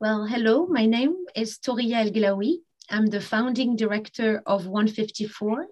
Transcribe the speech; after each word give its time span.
Well, 0.00 0.24
hello, 0.24 0.66
my 0.66 0.86
name 0.86 1.14
is 1.36 1.58
Touria 1.58 2.06
El 2.06 2.10
Glaoui. 2.10 2.62
I'm 2.88 3.08
the 3.08 3.20
founding 3.20 3.76
director 3.76 4.42
of 4.46 4.66
154, 4.66 5.66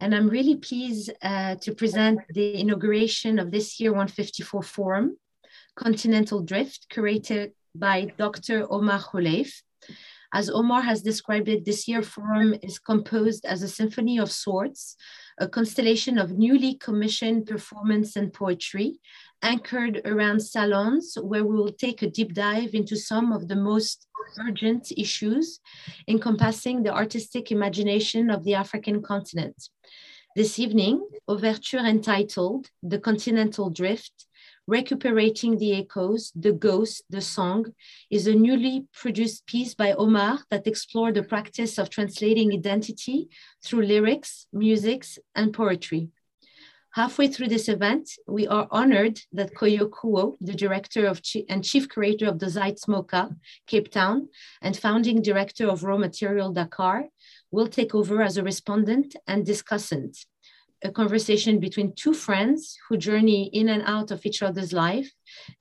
and 0.00 0.14
I'm 0.14 0.28
really 0.28 0.56
pleased 0.56 1.10
uh, 1.22 1.54
to 1.62 1.74
present 1.74 2.18
the 2.28 2.60
inauguration 2.60 3.38
of 3.38 3.50
this 3.50 3.80
year 3.80 3.92
154 3.92 4.62
Forum, 4.62 5.16
Continental 5.76 6.42
Drift, 6.42 6.88
curated 6.92 7.52
by 7.74 8.12
Dr. 8.18 8.70
Omar 8.70 9.00
Kholeif. 9.00 9.62
As 10.32 10.50
Omar 10.50 10.82
has 10.82 11.00
described 11.00 11.48
it, 11.48 11.64
this 11.64 11.88
year 11.88 12.02
forum 12.02 12.54
is 12.62 12.78
composed 12.78 13.44
as 13.46 13.62
a 13.62 13.68
symphony 13.68 14.18
of 14.18 14.30
sorts, 14.30 14.96
a 15.38 15.48
constellation 15.48 16.18
of 16.18 16.32
newly 16.32 16.74
commissioned 16.74 17.46
performance 17.46 18.14
and 18.14 18.32
poetry, 18.32 19.00
anchored 19.42 20.02
around 20.04 20.40
salons 20.40 21.16
where 21.20 21.44
we 21.44 21.56
will 21.56 21.72
take 21.72 22.02
a 22.02 22.10
deep 22.10 22.34
dive 22.34 22.74
into 22.74 22.96
some 22.96 23.32
of 23.32 23.48
the 23.48 23.56
most 23.56 24.06
urgent 24.46 24.92
issues 24.96 25.60
encompassing 26.08 26.82
the 26.82 26.92
artistic 26.92 27.50
imagination 27.50 28.30
of 28.30 28.44
the 28.44 28.54
African 28.54 29.02
continent. 29.02 29.68
This 30.36 30.58
evening, 30.58 31.04
overture 31.26 31.84
entitled 31.84 32.70
The 32.82 33.00
Continental 33.00 33.68
Drift, 33.68 34.26
Recuperating 34.68 35.58
the 35.58 35.74
Echoes, 35.74 36.30
The 36.36 36.52
Ghost, 36.52 37.02
The 37.10 37.20
Song, 37.20 37.74
is 38.10 38.28
a 38.28 38.34
newly 38.34 38.86
produced 38.94 39.46
piece 39.46 39.74
by 39.74 39.92
Omar 39.92 40.38
that 40.50 40.68
explored 40.68 41.14
the 41.14 41.24
practice 41.24 41.78
of 41.78 41.90
translating 41.90 42.52
identity 42.52 43.28
through 43.64 43.82
lyrics, 43.82 44.46
musics, 44.52 45.18
and 45.34 45.52
poetry. 45.52 46.10
Halfway 46.94 47.28
through 47.28 47.46
this 47.46 47.68
event, 47.68 48.10
we 48.26 48.48
are 48.48 48.66
honored 48.72 49.20
that 49.32 49.54
Koyo 49.54 49.88
Kouoh, 49.88 50.36
the 50.40 50.54
director 50.54 51.06
of 51.06 51.22
and 51.48 51.64
chief 51.64 51.88
curator 51.88 52.26
of 52.26 52.40
the 52.40 52.46
Zeitz 52.46 52.86
MOCAA, 52.86 53.36
Cape 53.68 53.92
Town, 53.92 54.28
and 54.60 54.76
founding 54.76 55.22
director 55.22 55.68
of 55.68 55.84
Raw 55.84 55.98
Material 55.98 56.52
Dakar, 56.52 57.04
will 57.52 57.68
take 57.68 57.94
over 57.94 58.22
as 58.22 58.36
a 58.36 58.42
respondent 58.42 59.14
and 59.28 59.46
discussant. 59.46 60.26
A 60.82 60.90
conversation 60.90 61.60
between 61.60 61.92
two 61.94 62.14
friends 62.14 62.78
who 62.88 62.96
journey 62.96 63.50
in 63.52 63.68
and 63.68 63.82
out 63.84 64.10
of 64.10 64.24
each 64.24 64.42
other's 64.42 64.72
life. 64.72 65.12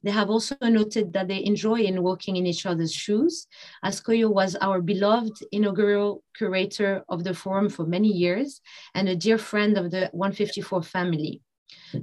They 0.01 0.11
have 0.11 0.29
also 0.29 0.55
noted 0.61 1.11
that 1.11 1.27
they 1.27 1.43
enjoy 1.43 1.81
in 1.81 2.03
walking 2.03 2.37
in 2.37 2.47
each 2.47 2.65
other's 2.65 2.93
shoes, 2.93 3.47
as 3.83 3.99
Koyo 3.99 4.31
was 4.33 4.55
our 4.55 4.81
beloved 4.81 5.43
inaugural 5.51 6.23
curator 6.37 7.03
of 7.09 7.25
the 7.25 7.33
forum 7.33 7.67
for 7.67 7.85
many 7.85 8.07
years 8.07 8.61
and 8.95 9.09
a 9.09 9.15
dear 9.15 9.37
friend 9.37 9.77
of 9.77 9.91
the 9.91 10.09
154 10.13 10.83
family. 10.83 11.41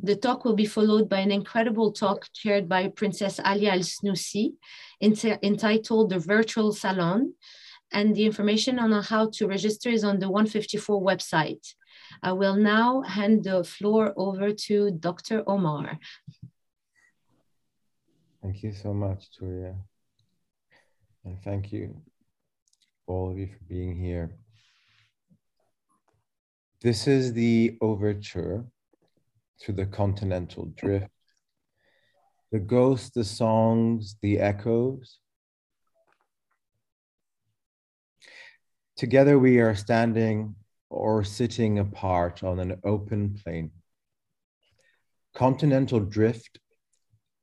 The 0.03 0.17
talk 0.17 0.45
will 0.45 0.55
be 0.55 0.67
followed 0.67 1.08
by 1.08 1.20
an 1.20 1.33
incredible 1.33 1.92
talk 1.92 2.27
chaired 2.34 2.69
by 2.69 2.89
Princess 2.89 3.41
Alia 3.45 3.70
Al 3.70 3.83
Senussi, 3.83 4.55
entitled 5.01 6.11
The 6.11 6.19
Virtual 6.19 6.73
Salon, 6.73 7.33
and 7.92 8.14
the 8.14 8.27
information 8.27 8.78
on 8.78 8.91
how 9.05 9.30
to 9.30 9.47
register 9.47 9.89
is 9.89 10.05
on 10.05 10.19
the 10.19 10.28
154 10.28 11.01
website. 11.01 11.75
I 12.22 12.32
will 12.32 12.56
now 12.56 13.02
hand 13.02 13.44
the 13.44 13.64
floor 13.64 14.12
over 14.16 14.52
to 14.52 14.90
Dr. 14.90 15.42
Omar. 15.46 15.98
Thank 18.42 18.62
you 18.62 18.72
so 18.72 18.94
much, 18.94 19.30
Touria. 19.32 19.74
And 21.24 21.40
thank 21.42 21.72
you, 21.72 22.00
all 23.06 23.30
of 23.30 23.38
you, 23.38 23.48
for 23.48 23.64
being 23.68 23.96
here. 23.96 24.36
This 26.80 27.08
is 27.08 27.32
the 27.32 27.77
overture 27.80 28.64
to 29.60 29.72
the 29.72 29.86
continental 29.86 30.66
drift. 30.77 31.08
The 32.52 32.60
ghosts, 32.60 33.10
the 33.10 33.24
songs, 33.24 34.16
the 34.22 34.38
echoes. 34.38 35.18
Together 38.96 39.38
we 39.38 39.58
are 39.58 39.74
standing 39.74 40.54
or 40.91 41.25
sitting 41.25 41.79
apart 41.79 42.42
on 42.45 42.59
an 42.61 42.81
open 42.84 43.39
plain. 43.42 43.70
Continental 45.35 46.01
drift, 46.01 46.58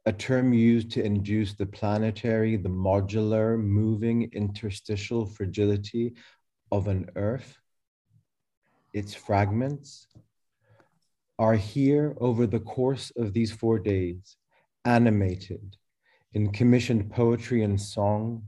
a 0.05 0.11
term 0.11 0.53
used 0.53 0.91
to 0.91 1.03
induce 1.03 1.53
the 1.53 1.65
planetary, 1.65 2.55
the 2.57 2.69
modular, 2.69 3.57
moving 3.57 4.29
interstitial 4.33 5.25
fragility 5.25 6.13
of 6.71 6.87
an 6.87 7.09
earth, 7.15 7.57
its 8.93 9.13
fragments, 9.13 10.07
are 11.39 11.55
here 11.55 12.15
over 12.19 12.45
the 12.45 12.59
course 12.59 13.11
of 13.15 13.33
these 13.33 13.51
four 13.51 13.79
days, 13.79 14.37
animated 14.85 15.77
in 16.33 16.51
commissioned 16.51 17.11
poetry 17.11 17.63
and 17.63 17.79
song, 17.79 18.43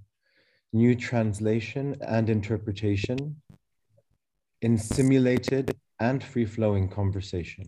new 0.73 0.95
translation 0.95 1.95
and 2.01 2.29
interpretation, 2.29 3.35
in 4.61 4.77
simulated 4.77 5.75
and 5.99 6.23
free 6.23 6.45
flowing 6.45 6.89
conversation. 6.89 7.65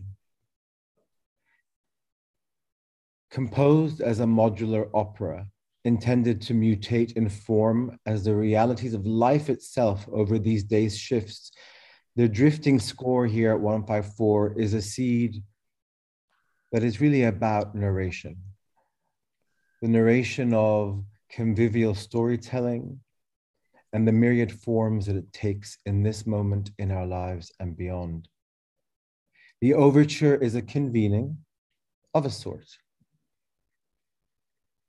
Composed 3.30 4.00
as 4.00 4.20
a 4.20 4.24
modular 4.24 4.88
opera 4.94 5.46
intended 5.84 6.40
to 6.42 6.54
mutate 6.54 7.12
in 7.12 7.28
form 7.28 7.98
as 8.06 8.24
the 8.24 8.34
realities 8.34 8.94
of 8.94 9.06
life 9.06 9.48
itself 9.48 10.06
over 10.10 10.38
these 10.38 10.64
days 10.64 10.96
shifts, 10.96 11.52
the 12.16 12.28
drifting 12.28 12.80
score 12.80 13.26
here 13.26 13.52
at 13.52 13.60
154 13.60 14.58
is 14.58 14.74
a 14.74 14.82
seed 14.82 15.42
that 16.72 16.82
is 16.82 17.00
really 17.00 17.24
about 17.24 17.74
narration. 17.74 18.36
The 19.82 19.88
narration 19.88 20.52
of 20.52 21.04
convivial 21.30 21.94
storytelling, 21.94 23.00
and 23.92 24.06
the 24.06 24.12
myriad 24.12 24.52
forms 24.52 25.06
that 25.06 25.16
it 25.16 25.32
takes 25.32 25.78
in 25.86 26.02
this 26.02 26.26
moment 26.26 26.70
in 26.78 26.90
our 26.90 27.06
lives 27.06 27.52
and 27.60 27.76
beyond. 27.76 28.28
The 29.60 29.74
overture 29.74 30.36
is 30.36 30.54
a 30.54 30.62
convening 30.62 31.38
of 32.14 32.26
a 32.26 32.30
sort. 32.30 32.66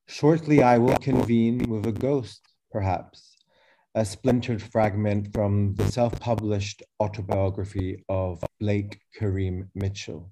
Shortly, 0.08 0.64
I 0.64 0.78
will 0.78 0.98
convene 0.98 1.70
with 1.70 1.86
a 1.86 1.92
ghost, 1.92 2.42
perhaps, 2.72 3.38
a 3.96 4.04
splintered 4.04 4.62
fragment 4.62 5.34
from 5.34 5.76
the 5.76 5.92
self 5.92 6.20
published 6.20 6.84
autobiography 7.00 8.04
of 8.10 8.44
Blake 8.60 9.00
Kareem 9.18 9.70
Mitchell, 9.76 10.32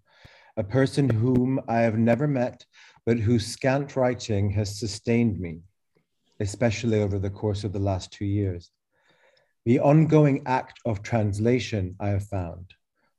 a 0.58 0.64
person 0.64 1.10
whom 1.10 1.60
I 1.68 1.80
have 1.80 1.98
never 1.98 2.28
met, 2.28 2.66
but 3.06 3.18
whose 3.18 3.46
scant 3.46 3.96
writing 3.96 4.50
has 4.52 4.80
sustained 4.80 5.40
me 5.40 5.62
especially 6.40 7.02
over 7.02 7.20
the 7.20 7.30
course 7.30 7.64
of 7.64 7.74
the 7.74 7.80
last 7.80 8.12
two 8.12 8.26
years. 8.26 8.72
The 9.66 9.80
ongoing 9.80 10.44
act 10.46 10.80
of 10.86 11.02
translation, 11.02 11.96
I 12.00 12.10
have 12.10 12.28
found, 12.28 12.74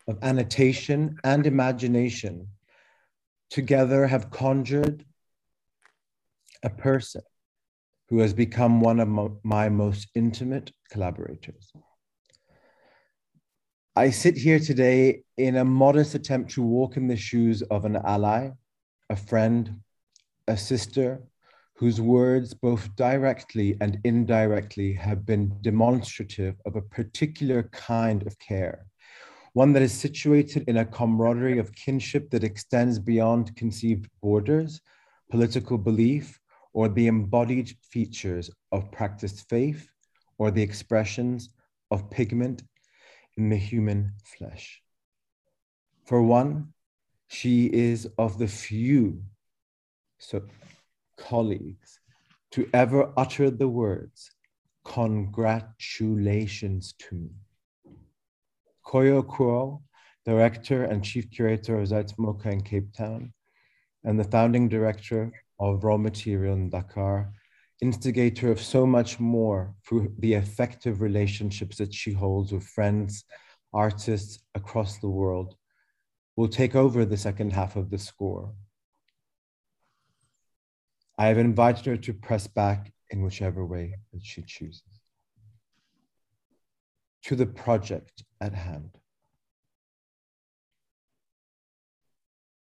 of 0.07 0.19
annotation 0.23 1.19
and 1.25 1.47
imagination, 1.47 2.49
together 3.51 4.07
have 4.07 4.31
conjured 4.31 5.05
a 6.63 6.71
person 6.71 7.23
who 8.09 8.21
has 8.21 8.33
become 8.33 8.81
one 8.81 9.01
of 9.01 9.09
my 9.45 9.69
most 9.69 10.09
intimate 10.15 10.73
collaborators. 10.91 11.73
I 13.95 14.11
sit 14.11 14.37
here 14.37 14.61
today 14.61 15.25
in 15.37 15.57
a 15.57 15.65
modest 15.65 16.15
attempt 16.15 16.53
to 16.53 16.63
walk 16.63 16.97
in 16.97 17.09
the 17.09 17.17
shoes 17.17 17.63
of 17.63 17.85
an 17.85 17.97
ally, 17.97 18.51
a 19.11 19.17
friend, 19.17 19.81
a 20.47 20.57
sister, 20.57 21.23
whose 21.79 22.01
words, 22.01 22.55
both 22.55 22.95
directly 22.97 23.77
and 23.81 24.01
indirectly, 24.03 24.93
have 24.93 25.25
been 25.25 25.57
demonstrative 25.63 26.57
of 26.67 26.75
a 26.75 26.83
particular 26.83 27.63
kind 27.71 28.27
of 28.27 28.37
care, 28.41 28.87
one 29.53 29.73
that 29.73 29.83
is 29.83 29.93
situated 29.93 30.65
in 30.67 30.79
a 30.79 30.85
camaraderie 30.85 31.59
of 31.59 31.73
kinship 31.73 32.31
that 32.31 32.43
extends 32.43 32.99
beyond 32.99 33.55
conceived 33.55 34.09
borders, 34.21 34.81
political 35.31 35.79
belief, 35.79 36.41
or 36.73 36.89
the 36.89 37.07
embodied 37.07 37.73
features 37.83 38.51
of 38.73 38.91
practiced 38.91 39.49
faith, 39.49 39.89
or 40.37 40.51
the 40.51 40.63
expressions 40.63 41.51
of 41.93 42.11
pigment 42.11 42.65
in 43.37 43.49
the 43.49 43.57
human 43.57 44.13
flesh. 44.25 44.83
For 46.07 46.23
one, 46.23 46.73
she 47.29 47.67
is 47.67 48.09
of 48.19 48.39
the 48.39 48.49
few 48.49 49.23
so 50.19 50.43
colleagues 51.19 52.01
to 52.53 52.69
ever 52.73 53.13
utter 53.17 53.51
the 53.51 53.69
words, 53.69 54.31
congratulations 54.85 56.95
to 56.99 57.15
me. 57.15 57.31
Koyo 58.87 59.23
Kouoh, 59.23 59.83
director 60.25 60.85
and 60.85 61.05
chief 61.05 61.31
curator 61.31 61.79
of 61.79 61.89
Zeitz 61.89 62.15
MOCAA 62.19 62.53
in 62.53 62.61
Cape 62.63 62.93
Town, 62.97 63.33
and 64.05 64.19
the 64.19 64.25
founding 64.25 64.69
director 64.69 65.31
of 65.61 65.85
Raw 65.85 65.99
Material 65.99 66.55
in 66.55 66.71
Dakar, 66.71 67.33
instigator 67.81 68.51
of 68.51 68.61
so 68.61 68.87
much 68.87 69.21
more 69.21 69.75
through 69.87 70.13
the 70.19 70.35
effective 70.35 71.01
relationships 71.01 71.77
that 71.79 71.93
she 71.93 72.13
holds 72.13 72.53
with 72.53 72.65
friends, 72.65 73.25
artists 73.73 74.41
across 74.55 74.99
the 74.99 75.09
world, 75.09 75.55
will 76.37 76.49
take 76.49 76.75
over 76.75 77.05
the 77.05 77.17
second 77.17 77.53
half 77.53 77.77
of 77.77 77.91
the 77.91 77.99
score. 77.99 78.53
I 81.19 81.27
have 81.27 81.39
invited 81.39 81.85
her 81.87 81.97
to 81.97 82.13
press 82.15 82.47
back 82.47 82.93
in 83.11 83.23
whichever 83.23 83.67
way 83.67 83.97
that 84.13 84.25
she 84.25 84.43
chooses. 84.43 85.01
To 87.25 87.35
the 87.35 87.47
project 87.47 88.23
at 88.41 88.55
hand. 88.55 88.97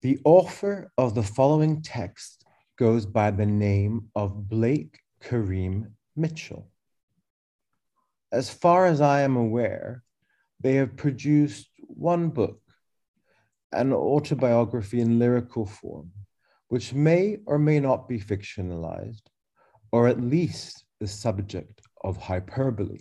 The 0.02 0.20
author 0.24 0.92
of 0.98 1.14
the 1.14 1.24
following 1.24 1.82
text 1.82 2.46
goes 2.78 3.06
by 3.06 3.32
the 3.32 3.46
name 3.46 4.10
of 4.16 4.48
Blake 4.48 5.00
Kareem 5.22 5.92
Mitchell. 6.16 6.72
As 8.32 8.50
far 8.50 8.86
as 8.86 9.02
I 9.02 9.22
am 9.22 9.36
aware, 9.36 10.04
they 10.62 10.76
have 10.76 10.96
produced 10.96 11.70
one 11.80 12.30
book, 12.30 12.62
an 13.74 13.92
autobiography 13.92 15.02
in 15.02 15.20
lyrical 15.20 15.66
form, 15.66 16.12
which 16.70 16.94
may 16.94 17.38
or 17.46 17.58
may 17.58 17.80
not 17.80 18.08
be 18.08 18.20
fictionalized, 18.20 19.24
or 19.92 20.08
at 20.08 20.22
least 20.22 20.84
the 21.00 21.08
subject 21.08 21.82
of 22.04 22.18
hyperbole. 22.18 23.00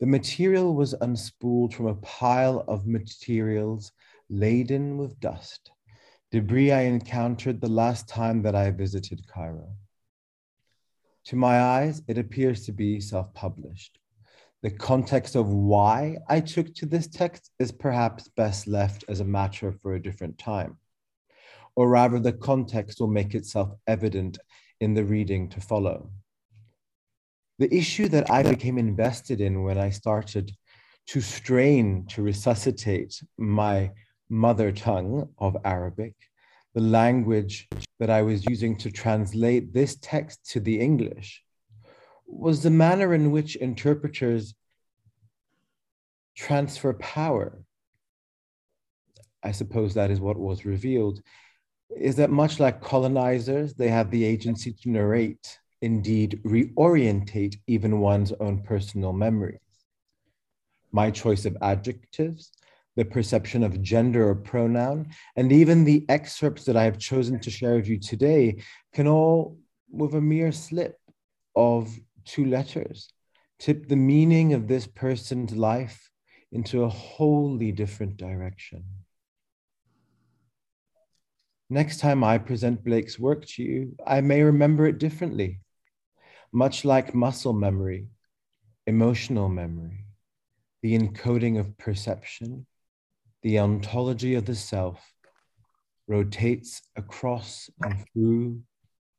The 0.00 0.06
material 0.06 0.74
was 0.74 0.94
unspooled 0.94 1.74
from 1.74 1.86
a 1.86 1.94
pile 1.94 2.64
of 2.66 2.86
materials 2.86 3.92
laden 4.28 4.98
with 4.98 5.20
dust, 5.20 5.70
debris 6.30 6.72
I 6.72 6.82
encountered 6.82 7.60
the 7.60 7.68
last 7.68 8.08
time 8.08 8.42
that 8.42 8.54
I 8.54 8.70
visited 8.70 9.26
Cairo. 9.28 9.76
To 11.26 11.36
my 11.36 11.60
eyes, 11.60 12.02
it 12.08 12.18
appears 12.18 12.66
to 12.66 12.72
be 12.72 13.00
self 13.00 13.32
published. 13.32 13.98
The 14.62 14.70
context 14.70 15.36
of 15.36 15.48
why 15.48 16.18
I 16.28 16.40
took 16.40 16.74
to 16.74 16.86
this 16.86 17.06
text 17.06 17.50
is 17.58 17.70
perhaps 17.72 18.28
best 18.28 18.66
left 18.66 19.04
as 19.08 19.20
a 19.20 19.24
matter 19.24 19.72
for 19.72 19.94
a 19.94 20.02
different 20.02 20.38
time. 20.38 20.78
Or 21.74 21.88
rather, 21.88 22.18
the 22.18 22.32
context 22.32 23.00
will 23.00 23.08
make 23.08 23.34
itself 23.34 23.70
evident 23.86 24.38
in 24.80 24.94
the 24.94 25.04
reading 25.04 25.48
to 25.50 25.60
follow. 25.60 26.10
The 27.58 27.74
issue 27.74 28.08
that 28.08 28.30
I 28.30 28.42
became 28.42 28.78
invested 28.78 29.40
in 29.40 29.62
when 29.62 29.78
I 29.78 29.90
started 29.90 30.52
to 31.08 31.20
strain 31.20 32.06
to 32.06 32.22
resuscitate 32.22 33.22
my 33.38 33.92
mother 34.28 34.72
tongue 34.72 35.28
of 35.38 35.56
Arabic, 35.64 36.14
the 36.74 36.80
language 36.80 37.68
that 38.00 38.10
I 38.10 38.22
was 38.22 38.44
using 38.46 38.76
to 38.78 38.90
translate 38.90 39.72
this 39.72 39.96
text 40.00 40.50
to 40.50 40.60
the 40.60 40.80
English, 40.80 41.42
was 42.26 42.62
the 42.62 42.70
manner 42.70 43.14
in 43.14 43.30
which 43.30 43.56
interpreters 43.56 44.54
transfer 46.34 46.94
power. 46.94 47.62
I 49.42 49.52
suppose 49.52 49.94
that 49.94 50.10
is 50.10 50.20
what 50.20 50.38
was 50.38 50.64
revealed 50.64 51.20
is 51.96 52.16
that 52.16 52.30
much 52.30 52.60
like 52.60 52.80
colonizers, 52.80 53.74
they 53.74 53.88
have 53.88 54.10
the 54.10 54.24
agency 54.24 54.72
to 54.72 54.90
narrate, 54.90 55.58
indeed 55.80 56.40
reorientate 56.44 57.56
even 57.66 58.00
one's 58.00 58.32
own 58.40 58.62
personal 58.62 59.12
memories. 59.12 59.58
My 60.92 61.10
choice 61.10 61.44
of 61.44 61.56
adjectives, 61.62 62.52
the 62.96 63.04
perception 63.04 63.62
of 63.64 63.80
gender 63.82 64.28
or 64.28 64.34
pronoun, 64.34 65.08
and 65.36 65.50
even 65.52 65.84
the 65.84 66.04
excerpts 66.08 66.64
that 66.64 66.76
I 66.76 66.84
have 66.84 66.98
chosen 66.98 67.40
to 67.40 67.50
share 67.50 67.76
with 67.76 67.88
you 67.88 67.98
today 67.98 68.62
can 68.92 69.06
all, 69.06 69.58
with 69.90 70.14
a 70.14 70.20
mere 70.20 70.52
slip 70.52 70.98
of 71.56 71.94
two 72.24 72.46
letters, 72.46 73.08
tip 73.58 73.88
the 73.88 73.96
meaning 73.96 74.52
of 74.52 74.68
this 74.68 74.86
person's 74.86 75.54
life 75.54 76.10
into 76.50 76.84
a 76.84 76.88
wholly 76.88 77.72
different 77.72 78.16
direction. 78.16 78.84
Next 81.72 82.00
time 82.00 82.22
I 82.22 82.36
present 82.36 82.84
Blake's 82.84 83.18
work 83.18 83.46
to 83.46 83.62
you, 83.62 83.96
I 84.06 84.20
may 84.20 84.42
remember 84.42 84.86
it 84.86 84.98
differently, 84.98 85.60
much 86.52 86.84
like 86.84 87.14
muscle 87.14 87.54
memory, 87.54 88.08
emotional 88.86 89.48
memory, 89.48 90.04
the 90.82 90.98
encoding 90.98 91.58
of 91.58 91.78
perception, 91.78 92.66
the 93.40 93.58
ontology 93.58 94.34
of 94.34 94.44
the 94.44 94.54
self 94.54 95.14
rotates 96.06 96.82
across 96.94 97.70
and 97.80 98.04
through 98.12 98.60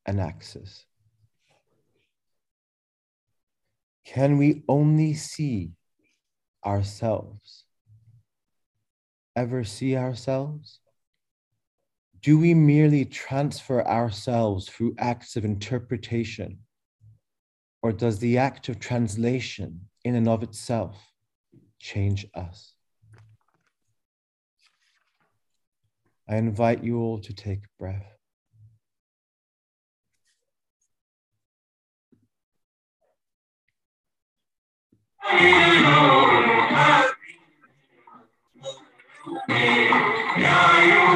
an 0.06 0.20
axis. 0.20 0.86
Can 4.04 4.38
we 4.38 4.62
only 4.68 5.14
see 5.14 5.72
ourselves? 6.64 7.64
Ever 9.34 9.64
see 9.64 9.96
ourselves? 9.96 10.78
Do 12.24 12.38
we 12.38 12.54
merely 12.54 13.04
transfer 13.04 13.86
ourselves 13.86 14.66
through 14.66 14.94
acts 14.98 15.36
of 15.36 15.44
interpretation? 15.44 16.60
Or 17.82 17.92
does 17.92 18.18
the 18.18 18.38
act 18.38 18.70
of 18.70 18.80
translation 18.80 19.90
in 20.04 20.14
and 20.14 20.26
of 20.26 20.42
itself 20.42 21.12
change 21.78 22.26
us? 22.34 22.72
I 26.26 26.36
invite 26.36 26.82
you 26.82 26.98
all 26.98 27.18
to 27.18 27.34
take 27.34 27.60
breath. 27.78 28.10
آه 40.36 41.13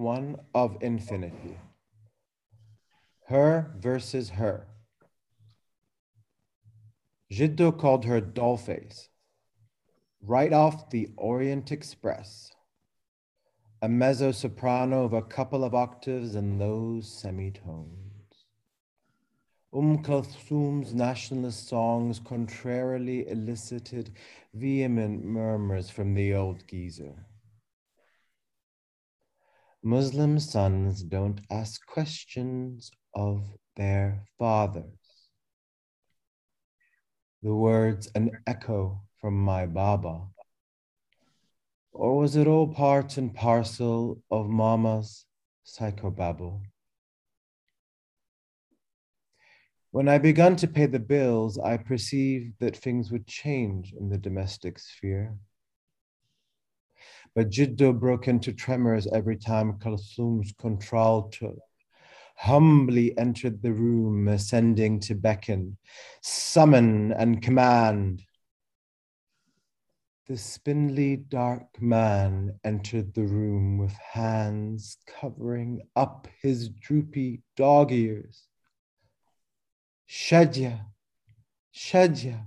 one 0.00 0.36
of 0.54 0.78
Infinity. 0.80 1.58
Her 3.28 3.70
versus 3.78 4.30
her. 4.30 4.66
Jiddo 7.30 7.78
called 7.78 8.06
her 8.06 8.20
dollface, 8.20 9.08
right 10.22 10.52
off 10.52 10.90
the 10.90 11.10
Orient 11.16 11.70
Express. 11.70 12.50
A 13.82 13.88
mezzo 13.88 14.32
soprano 14.32 15.04
of 15.04 15.12
a 15.12 15.22
couple 15.22 15.64
of 15.64 15.74
octaves 15.74 16.34
and 16.34 16.60
those 16.60 17.06
semitones. 17.06 18.46
Um 19.72 20.02
Kulthum's 20.02 20.94
nationalist 20.94 21.68
songs 21.68 22.18
contrarily 22.18 23.28
elicited 23.28 24.10
vehement 24.54 25.24
murmurs 25.24 25.88
from 25.90 26.14
the 26.14 26.34
old 26.34 26.66
geezer. 26.66 27.26
Muslim 29.82 30.38
sons 30.38 31.02
don't 31.02 31.40
ask 31.50 31.84
questions 31.86 32.90
of 33.14 33.42
their 33.76 34.24
fathers. 34.38 35.00
the 37.42 37.54
words 37.54 38.10
an 38.14 38.30
echo 38.46 39.00
from 39.20 39.34
my 39.34 39.66
Baba? 39.66 40.26
Or 41.92 42.18
was 42.18 42.36
it 42.36 42.46
all 42.46 42.68
part 42.68 43.16
and 43.16 43.34
parcel 43.34 44.22
of 44.30 44.48
Mama's 44.48 45.26
psychobabble? 45.66 46.60
When 49.90 50.08
I 50.08 50.18
began 50.18 50.54
to 50.56 50.68
pay 50.68 50.86
the 50.86 51.00
bills, 51.00 51.58
I 51.58 51.76
perceived 51.78 52.54
that 52.60 52.76
things 52.76 53.10
would 53.10 53.26
change 53.26 53.92
in 53.92 54.08
the 54.08 54.18
domestic 54.18 54.78
sphere. 54.78 55.36
But 57.34 57.50
Jiddo 57.50 57.98
broke 57.98 58.28
into 58.28 58.52
tremors 58.52 59.06
every 59.12 59.36
time 59.36 59.78
Kalthum's 59.78 60.52
contralto 60.58 61.56
humbly 62.40 63.16
entered 63.18 63.60
the 63.60 63.72
room, 63.72 64.26
ascending 64.26 64.98
to 64.98 65.14
beckon, 65.14 65.76
summon, 66.22 67.12
and 67.12 67.42
command. 67.42 68.22
The 70.26 70.38
spindly 70.38 71.16
dark 71.16 71.82
man 71.82 72.58
entered 72.64 73.12
the 73.12 73.24
room 73.24 73.76
with 73.76 73.92
hands 73.92 74.96
covering 75.06 75.82
up 75.94 76.28
his 76.40 76.70
droopy 76.70 77.42
dog 77.58 77.92
ears. 77.92 78.46
Shadya, 80.08 80.86
Shadya, 81.74 82.46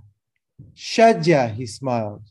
Shadya, 0.74 1.54
he 1.54 1.66
smiled. 1.66 2.30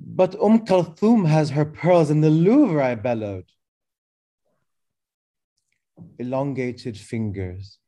But 0.00 0.34
Umm 0.40 0.64
Kalthum 0.64 1.26
has 1.26 1.50
her 1.50 1.64
pearls 1.64 2.10
in 2.10 2.20
the 2.20 2.30
Louvre, 2.30 2.82
I 2.82 2.94
bellowed. 2.94 3.46
Elongated 6.18 6.96
fingers, 6.96 7.78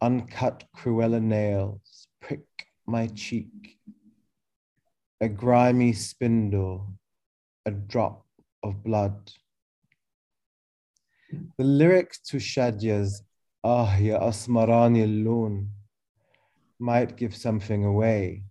uncut 0.00 0.64
Cruella 0.76 1.20
nails 1.20 2.06
prick 2.20 2.46
my 2.86 3.08
cheek. 3.08 3.78
A 5.20 5.28
grimy 5.28 5.92
spindle, 5.92 6.94
a 7.66 7.70
drop 7.70 8.24
of 8.62 8.82
blood. 8.84 9.32
The 11.58 11.64
lyrics 11.64 12.20
to 12.30 12.38
Shadya's 12.38 13.22
Ah 13.62 13.96
Ya 13.98 14.18
Asmarani 14.20 15.06
Loon 15.24 15.70
might 16.78 17.16
give 17.16 17.36
something 17.36 17.84
away. 17.84 18.44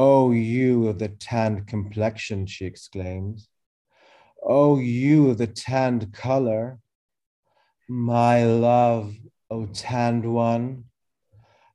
Oh, 0.00 0.30
you 0.30 0.86
of 0.86 1.00
the 1.00 1.08
tanned 1.08 1.66
complexion, 1.66 2.46
she 2.46 2.66
exclaims. 2.66 3.48
Oh, 4.40 4.78
you 4.78 5.30
of 5.30 5.38
the 5.38 5.48
tanned 5.48 6.12
color. 6.12 6.78
My 7.88 8.44
love, 8.44 9.12
O 9.50 9.62
oh 9.62 9.66
tanned 9.66 10.24
one, 10.32 10.84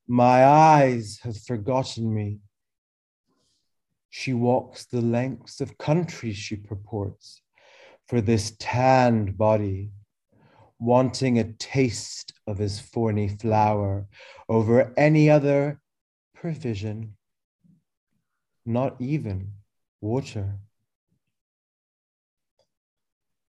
my 0.08 0.46
eyes 0.46 1.20
have 1.24 1.36
forgotten 1.36 2.14
me. 2.14 2.40
She 4.10 4.34
walks 4.34 4.86
the 4.86 5.02
lengths 5.02 5.60
of 5.60 5.78
countries, 5.78 6.38
she 6.38 6.56
purports, 6.56 7.42
for 8.08 8.22
this 8.22 8.56
tanned 8.58 9.38
body, 9.38 9.92
wanting 10.80 11.40
a 11.40 11.52
taste 11.52 12.32
of 12.48 12.58
his 12.58 12.80
thorny 12.80 13.28
flower 13.28 14.08
over 14.48 14.94
any 14.96 15.30
other 15.30 15.82
provision, 16.34 17.18
not 18.66 18.96
even 19.00 19.54
water. 20.02 20.60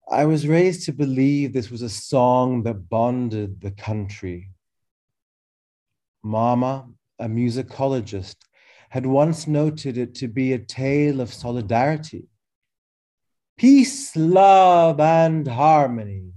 I 0.09 0.25
was 0.25 0.47
raised 0.47 0.87
to 0.87 0.93
believe 0.93 1.53
this 1.53 1.71
was 1.71 1.83
a 1.83 1.89
song 1.89 2.63
that 2.63 2.89
bonded 2.89 3.61
the 3.61 3.73
country. 3.73 4.51
Mama, 6.23 6.89
a 7.19 7.27
musicologist, 7.27 8.37
had 8.91 9.05
once 9.05 9.47
noted 9.47 9.99
it 9.99 10.15
to 10.17 10.29
be 10.29 10.53
a 10.53 10.59
tale 10.59 11.21
of 11.21 11.35
solidarity 11.35 12.29
peace, 13.57 14.15
love, 14.15 15.01
and 15.01 15.49
harmony 15.49 16.33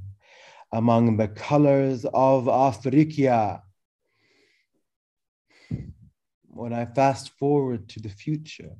among 0.71 1.17
the 1.17 1.27
colors 1.27 2.05
of 2.13 2.47
Africa. 2.47 3.61
When 6.59 6.73
I 6.73 6.83
fast 6.83 7.29
forward 7.39 7.87
to 7.87 8.01
the 8.01 8.09
future, 8.09 8.75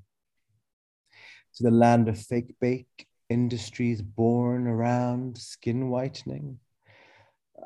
to 1.55 1.63
the 1.63 1.71
land 1.71 2.09
of 2.09 2.19
fake 2.19 2.59
bake 2.59 3.07
industries 3.29 4.01
born 4.01 4.67
around 4.67 5.37
skin 5.37 5.89
whitening, 5.89 6.59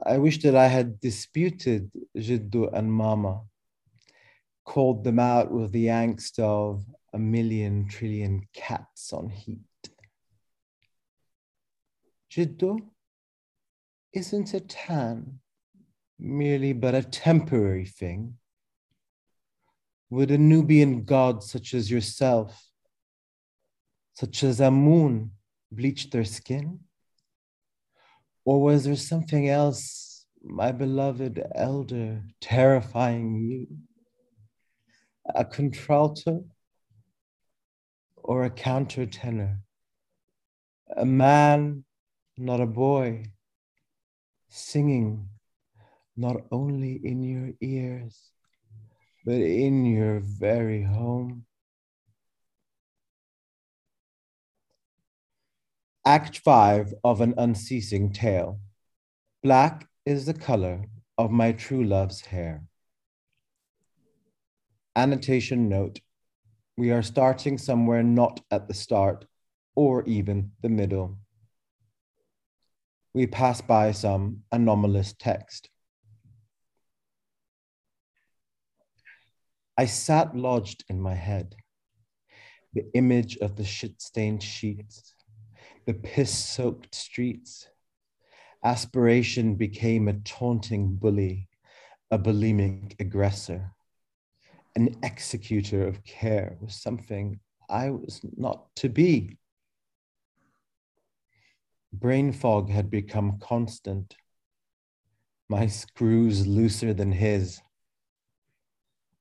I 0.06 0.20
wish 0.20 0.40
that 0.44 0.56
I 0.56 0.68
had 0.68 1.00
disputed 1.00 1.92
Jiddu 2.16 2.72
and 2.72 2.94
Mama, 2.94 3.42
called 4.64 5.04
them 5.04 5.18
out 5.18 5.52
with 5.52 5.72
the 5.72 5.88
angst 5.88 6.38
of 6.38 6.86
a 7.12 7.18
million 7.18 7.88
trillion 7.88 8.48
cats 8.54 9.14
on 9.14 9.30
heat. 9.30 9.90
Jiddu, 12.30 12.78
isn't 14.14 14.54
a 14.54 14.60
tan 14.60 15.40
merely 16.20 16.74
but 16.74 16.94
a 16.94 17.02
temporary 17.02 17.88
thing? 17.88 18.38
Would 20.14 20.30
a 20.30 20.38
Nubian 20.38 21.06
god 21.06 21.42
such 21.42 21.74
as 21.74 21.90
yourself, 21.90 22.70
such 24.14 24.44
as 24.44 24.62
Amun, 24.62 25.32
bleach 25.72 26.12
their 26.12 26.24
skin? 26.24 26.82
Or 28.46 28.62
was 28.62 28.84
there 28.84 28.96
something 28.96 29.50
else, 29.50 30.28
my 30.44 30.72
beloved 30.72 31.42
elder, 31.56 32.22
terrifying 32.40 33.38
you? 33.38 33.66
A 35.34 35.44
contralto 35.44 36.46
or 38.16 38.46
a 38.46 38.52
countertenor? 38.52 39.62
A 40.96 41.06
man 41.06 41.86
not 42.38 42.62
a 42.62 42.68
boy, 42.68 43.32
singing 44.48 45.30
not 46.16 46.38
only 46.52 47.02
in 47.04 47.24
your 47.24 47.54
ears, 47.62 48.33
but 49.26 49.36
in 49.36 49.86
your 49.86 50.20
very 50.20 50.84
home. 50.84 51.46
Act 56.06 56.38
5 56.40 56.94
of 57.04 57.22
an 57.22 57.34
unceasing 57.38 58.12
tale. 58.12 58.60
Black 59.42 59.88
is 60.06 60.26
the 60.26 60.34
color 60.34 60.86
of 61.18 61.32
my 61.32 61.54
true 61.54 61.84
love's 61.84 62.22
hair. 62.22 62.64
Annotation 64.96 65.70
note 65.70 66.00
we 66.76 66.92
are 66.92 67.04
starting 67.04 67.58
somewhere 67.58 68.04
not 68.04 68.42
at 68.52 68.68
the 68.68 68.74
start 68.74 69.26
or 69.76 70.04
even 70.06 70.52
the 70.62 70.70
middle 70.70 71.18
we 73.14 73.28
pass 73.28 73.62
by 73.62 73.92
some 73.92 74.40
anomalous 74.52 75.14
text. 75.20 75.70
I 79.78 79.86
sat 79.86 80.36
lodged 80.36 80.84
in 80.88 81.02
my 81.02 81.16
head, 81.16 81.56
the 82.74 82.86
image 82.94 83.38
of 83.38 83.56
the 83.56 83.64
shit 83.64 84.02
stained 84.02 84.44
sheets, 84.44 85.16
the 85.88 85.96
piss 85.96 86.36
soaked 86.36 86.94
streets. 86.94 87.68
Aspiration 88.64 89.56
became 89.56 90.08
a 90.08 90.14
taunting 90.14 90.96
bully, 90.96 91.50
a 92.12 92.20
bulimic 92.20 93.00
aggressor. 93.00 93.72
An 94.76 94.96
executor 95.04 95.88
of 95.88 96.04
care 96.04 96.58
was 96.62 96.76
something 96.76 97.40
I 97.68 97.90
was 97.90 98.22
not 98.38 98.76
to 98.78 98.90
be. 98.90 99.38
Brain 101.92 102.32
fog 102.32 102.70
had 102.70 102.90
become 102.90 103.40
constant. 103.40 104.16
My 105.50 105.68
screws 105.68 106.48
looser 106.48 106.94
than 106.94 107.12
his. 107.12 107.62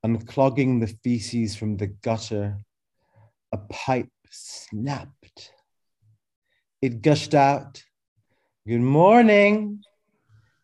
Unclogging 0.05 0.81
the 0.81 0.87
feces 0.87 1.55
from 1.55 1.77
the 1.77 1.87
gutter, 1.87 2.57
a 3.53 3.57
pipe 3.57 4.09
snapped. 4.29 5.51
It 6.81 7.01
gushed 7.01 7.33
out. 7.33 7.81
Good 8.67 8.81
morning. 8.81 9.81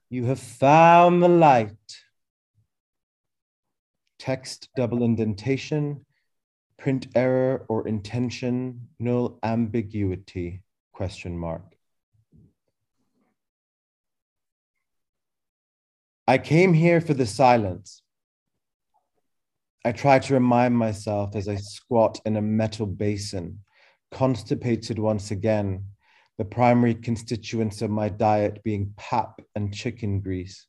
You 0.09 0.25
have 0.25 0.39
found 0.39 1.23
the 1.23 1.29
light. 1.29 2.03
Text 4.17 4.69
double 4.75 5.03
indentation, 5.03 6.05
print 6.77 7.07
error 7.15 7.65
or 7.69 7.87
intention, 7.87 8.89
null 8.99 9.39
ambiguity, 9.43 10.63
question 10.91 11.37
mark. 11.37 11.63
I 16.27 16.37
came 16.37 16.73
here 16.73 16.99
for 16.99 17.13
the 17.13 17.25
silence. 17.25 18.01
I 19.85 19.93
try 19.93 20.19
to 20.19 20.33
remind 20.33 20.77
myself 20.77 21.35
as 21.35 21.47
I 21.47 21.55
squat 21.55 22.19
in 22.25 22.35
a 22.35 22.41
metal 22.41 22.85
basin, 22.85 23.59
constipated 24.11 24.99
once 24.99 25.31
again, 25.31 25.85
the 26.37 26.45
primary 26.45 26.95
constituents 26.95 27.81
of 27.81 27.89
my 27.89 28.09
diet 28.09 28.61
being 28.63 28.93
pap 28.97 29.41
and 29.55 29.73
chicken 29.73 30.19
grease. 30.19 30.67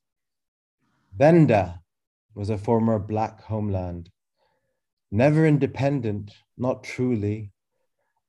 Venda 1.16 1.80
was 2.34 2.50
a 2.50 2.58
former 2.58 2.98
black 2.98 3.42
homeland, 3.42 4.10
never 5.10 5.44
independent, 5.44 6.32
not 6.56 6.84
truly, 6.84 7.50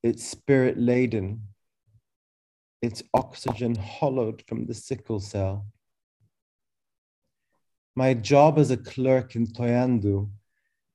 its 0.02 0.26
spirit 0.26 0.78
laden, 0.80 1.42
its 2.82 3.04
oxygen 3.14 3.76
hollowed 3.76 4.44
from 4.48 4.66
the 4.66 4.74
sickle 4.74 5.20
cell. 5.20 5.68
My 7.96 8.16
job 8.16 8.58
as 8.58 8.72
a 8.72 8.78
clerk 8.78 9.36
in 9.36 9.46
Thohoyandou, 9.46 10.30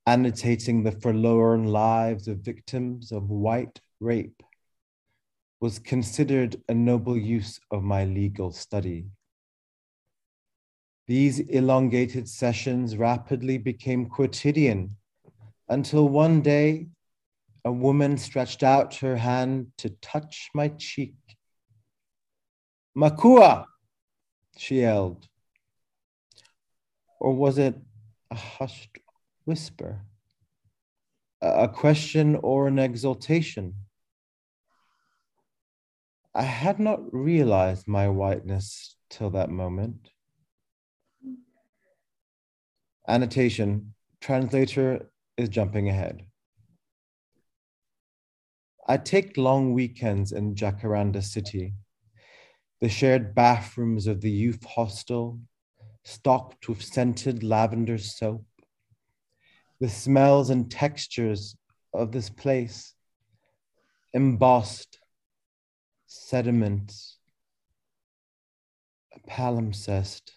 annotating 0.07 0.83
the 0.83 0.91
forlorn 0.93 1.65
lives 1.65 2.29
of 2.29 2.37
victims 2.37 3.11
of 3.11 3.29
white 3.29 3.81
rape, 3.99 4.41
was 5.59 5.79
considered 5.79 6.55
a 6.69 6.73
noble 6.73 7.17
use 7.17 7.59
of 7.71 7.83
my 7.83 8.05
legal 8.05 8.51
study. 8.51 9.05
These 11.07 11.39
elongated 11.39 12.29
sessions 12.29 12.95
rapidly 12.95 13.57
became 13.57 14.05
quotidian 14.05 14.95
until 15.67 16.07
one 16.07 16.41
day 16.41 16.87
a 17.65 17.71
woman 17.71 18.17
stretched 18.17 18.63
out 18.63 18.95
her 18.95 19.17
hand 19.17 19.67
to 19.79 19.89
touch 20.01 20.49
my 20.53 20.69
cheek. 20.69 21.15
Makua, 22.95 23.65
she 24.57 24.79
yelled. 24.81 25.27
Or 27.19 27.33
was 27.33 27.57
it 27.57 27.75
a 28.31 28.35
hushed 28.35 28.99
whisper? 29.47 30.01
A 31.41 31.69
question 31.69 32.35
or 32.35 32.67
an 32.67 32.79
exultation? 32.79 33.75
I 36.35 36.43
had 36.43 36.79
not 36.79 37.01
realized 37.13 37.87
my 37.87 38.09
whiteness 38.09 38.95
till 39.09 39.29
that 39.31 39.49
moment. 39.49 40.11
Annotation, 43.07 43.93
translator 44.19 45.09
is 45.37 45.49
jumping 45.49 45.87
ahead. 45.87 46.25
I 48.87 48.97
take 48.97 49.37
long 49.37 49.73
weekends 49.73 50.31
in 50.31 50.55
Jacaranda 50.55 51.23
City, 51.23 51.73
the 52.81 52.89
shared 52.89 53.33
bathrooms 53.33 54.07
of 54.07 54.21
the 54.21 54.29
youth 54.29 54.63
hostel, 54.65 55.39
stocked 56.03 56.67
with 56.69 56.81
scented 56.81 57.43
lavender 57.43 57.97
soap, 57.97 58.45
the 59.79 59.89
smells 59.89 60.49
and 60.49 60.71
textures 60.71 61.55
of 61.93 62.11
this 62.11 62.29
place, 62.29 62.93
embossed 64.13 64.99
sediments, 66.07 67.17
a 69.13 69.19
palimpsest. 69.29 70.31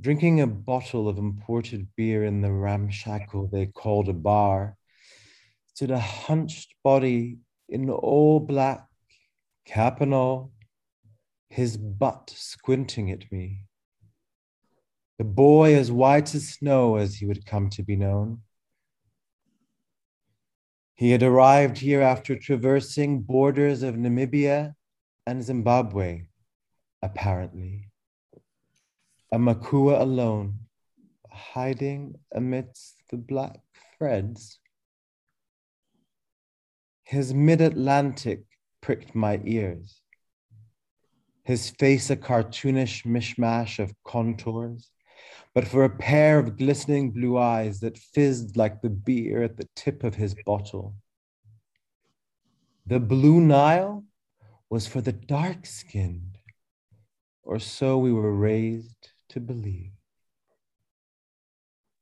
Drinking 0.00 0.40
a 0.40 0.46
bottle 0.46 1.08
of 1.08 1.18
imported 1.18 1.88
beer 1.96 2.24
in 2.24 2.40
the 2.40 2.52
ramshackle 2.52 3.48
they 3.52 3.66
called 3.66 4.08
a 4.08 4.12
bar 4.12 4.76
stood 5.72 5.90
a 5.90 5.98
hunched 5.98 6.74
body 6.82 7.38
in 7.68 7.88
all 7.90 8.40
black, 8.40 8.86
cap 9.64 10.00
and 10.00 10.12
all, 10.12 10.52
his 11.48 11.76
butt 11.76 12.32
squinting 12.34 13.10
at 13.10 13.30
me. 13.32 13.62
The 15.18 15.24
boy 15.24 15.74
as 15.76 15.92
white 15.92 16.34
as 16.34 16.48
snow 16.48 16.96
as 16.96 17.14
he 17.14 17.26
would 17.26 17.46
come 17.46 17.70
to 17.70 17.82
be 17.82 17.96
known. 17.96 18.42
He 20.94 21.10
had 21.10 21.22
arrived 21.22 21.78
here 21.78 22.02
after 22.02 22.36
traversing 22.36 23.22
borders 23.22 23.82
of 23.82 23.96
Namibia 23.96 24.74
and 25.26 25.42
Zimbabwe, 25.42 26.26
apparently. 27.02 27.90
A 29.32 29.38
Makua 29.38 30.02
alone, 30.02 30.60
hiding 31.30 32.16
amidst 32.32 33.02
the 33.10 33.16
black 33.16 33.60
threads. 33.98 34.58
His 37.04 37.34
mid 37.34 37.60
Atlantic 37.60 38.44
pricked 38.80 39.14
my 39.14 39.40
ears 39.44 40.00
his 41.44 41.70
face 41.70 42.08
a 42.08 42.16
cartoonish 42.16 43.04
mishmash 43.04 43.78
of 43.78 43.94
contours, 44.02 44.90
but 45.54 45.68
for 45.68 45.84
a 45.84 45.90
pair 45.90 46.38
of 46.38 46.56
glistening 46.56 47.12
blue 47.12 47.38
eyes 47.38 47.80
that 47.80 47.96
fizzed 47.96 48.56
like 48.56 48.82
the 48.82 48.90
beer 48.90 49.42
at 49.42 49.56
the 49.56 49.68
tip 49.76 50.02
of 50.02 50.16
his 50.16 50.34
bottle. 50.44 50.96
The 52.86 52.98
blue 52.98 53.40
Nile 53.40 54.04
was 54.68 54.86
for 54.86 55.00
the 55.00 55.12
dark 55.12 55.64
skinned, 55.64 56.38
or 57.42 57.58
so 57.58 57.98
we 57.98 58.12
were 58.12 58.34
raised 58.34 59.10
to 59.30 59.40
believe. 59.40 59.92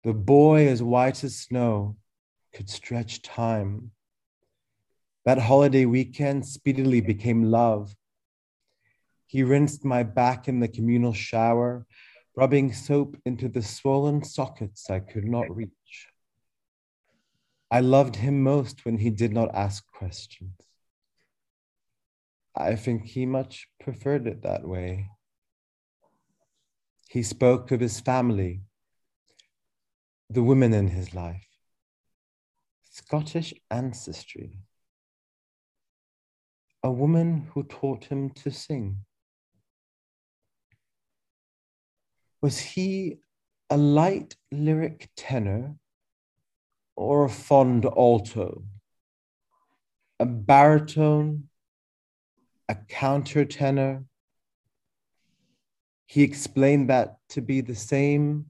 The 0.02 0.14
boy, 0.14 0.66
as 0.66 0.82
white 0.82 1.22
as 1.22 1.36
snow, 1.36 1.96
could 2.54 2.68
stretch 2.68 3.22
time. 3.22 3.92
That 5.24 5.38
holiday 5.38 5.84
weekend 5.84 6.46
speedily 6.46 7.00
became 7.00 7.44
love 7.44 7.94
he 9.32 9.42
rinsed 9.42 9.82
my 9.82 10.02
back 10.02 10.46
in 10.46 10.60
the 10.60 10.68
communal 10.68 11.14
shower, 11.14 11.86
rubbing 12.34 12.72
soap 12.72 13.16
into 13.24 13.48
the 13.48 13.62
swollen 13.62 14.24
sockets 14.24 14.88
I 14.90 15.00
could 15.00 15.24
not 15.24 15.54
reach. 15.54 16.08
I 17.70 17.80
loved 17.80 18.16
him 18.16 18.42
most 18.42 18.84
when 18.84 18.98
he 18.98 19.10
did 19.10 19.32
not 19.32 19.54
ask 19.54 19.86
questions. 19.86 20.54
I 22.54 22.76
think 22.76 23.06
he 23.06 23.24
much 23.24 23.68
preferred 23.80 24.26
it 24.26 24.42
that 24.42 24.66
way. 24.66 25.08
He 27.08 27.22
spoke 27.22 27.70
of 27.70 27.80
his 27.80 28.00
family, 28.00 28.62
the 30.28 30.42
women 30.42 30.72
in 30.72 30.88
his 30.88 31.14
life, 31.14 31.46
Scottish 32.90 33.54
ancestry, 33.70 34.58
a 36.82 36.90
woman 36.90 37.48
who 37.52 37.62
taught 37.62 38.04
him 38.06 38.30
to 38.30 38.50
sing. 38.50 39.04
Was 42.42 42.58
he 42.58 43.18
a 43.70 43.76
light 43.76 44.34
lyric 44.50 45.08
tenor 45.16 45.76
or 46.96 47.24
a 47.24 47.28
fond 47.28 47.84
alto? 47.84 48.64
A 50.18 50.26
baritone, 50.26 51.44
a 52.68 52.74
countertenor? 52.74 54.04
He 56.06 56.24
explained 56.24 56.90
that 56.90 57.18
to 57.30 57.40
be 57.40 57.60
the 57.60 57.76
same 57.76 58.46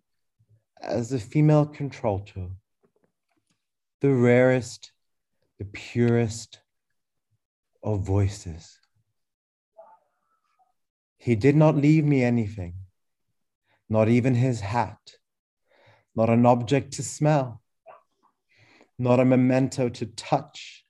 as 0.80 1.12
a 1.12 1.18
female 1.18 1.66
contralto, 1.66 2.50
the 4.00 4.10
rarest, 4.10 4.90
the 5.58 5.66
purest 5.66 6.60
of 7.82 8.00
voices. 8.00 8.78
He 11.18 11.36
did 11.36 11.56
not 11.56 11.76
leave 11.76 12.04
me 12.04 12.24
anything 12.24 12.81
not 13.92 14.08
even 14.08 14.34
his 14.34 14.60
hat, 14.60 15.18
not 16.16 16.30
an 16.30 16.46
object 16.46 16.94
to 16.94 17.02
smell, 17.02 17.60
not 18.98 19.20
a 19.20 19.24
memento 19.24 19.90
to 19.90 20.06
touch. 20.06 20.82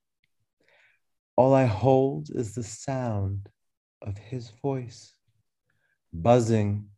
All 1.35 1.53
I 1.53 1.65
hold 1.65 2.29
is 2.33 2.55
the 2.55 2.63
sound 2.63 3.49
of 4.01 4.17
his 4.17 4.51
voice, 4.63 5.15
buzzing, 6.13 6.91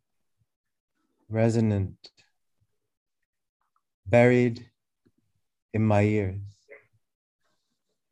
resonant, 1.27 2.11
buried 4.05 4.63
in 5.73 5.81
my 5.81 6.03
ears. 6.03 6.43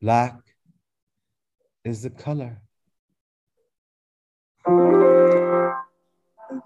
Black 0.01 0.39
is 1.85 2.01
the 2.01 2.09
color. 2.09 2.63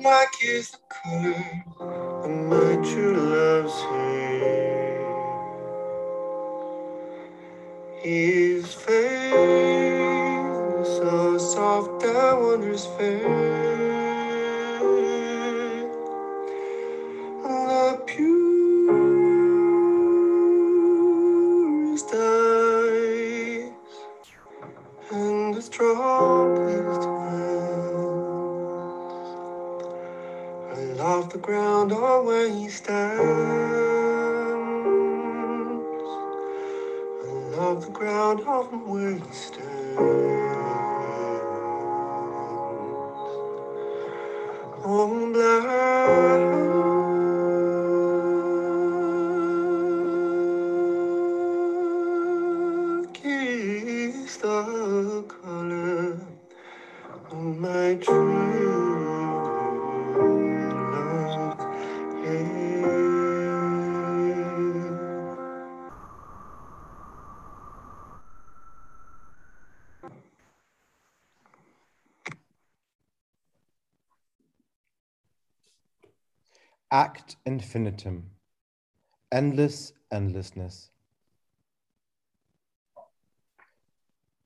Black 0.07 0.35
is 0.41 0.71
the 0.71 0.79
color 0.89 1.65
of 2.23 2.31
my 2.31 2.75
true 2.89 3.17
love's 3.17 3.81
hair. 3.91 5.25
His 8.03 8.73
face 8.73 9.33
so 10.97 11.37
soft 11.37 12.03
and 12.05 12.41
wondrous 12.41 12.85
fair. 12.97 13.46
The 31.37 31.43
ground 31.43 31.91
on 31.93 32.25
where 32.25 32.49
he 32.49 32.67
stands. 32.67 33.21
I 37.21 37.55
love 37.55 37.85
the 37.85 37.91
ground 37.91 38.41
on 38.41 38.65
where 38.87 39.13
he 39.13 39.31
stands. 39.31 40.26
Act 77.27 77.35
infinitum, 77.45 78.23
endless 79.33 79.91
endlessness. 80.13 80.91